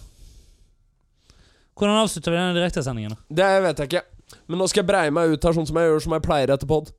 Hvordan 1.78 2.00
avslutter 2.02 2.34
vi 2.34 2.38
denne 2.40 2.56
direktesendingen? 2.56 3.14
da? 3.14 3.18
Det 3.38 3.50
vet 3.62 3.78
jeg 3.84 3.90
ikke. 3.92 4.02
Men 4.50 4.58
nå 4.60 4.66
skal 4.68 4.82
jeg 4.82 4.88
breie 4.90 5.12
meg 5.14 5.30
ut 5.36 5.44
her 5.46 5.54
sånn 5.56 5.68
som 5.68 5.78
jeg 5.78 5.88
gjør 5.92 6.02
som 6.04 6.16
jeg 6.16 6.24
pleier 6.24 6.50
etter 6.52 6.68
pod. 6.68 6.90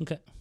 Ok. 0.00 0.39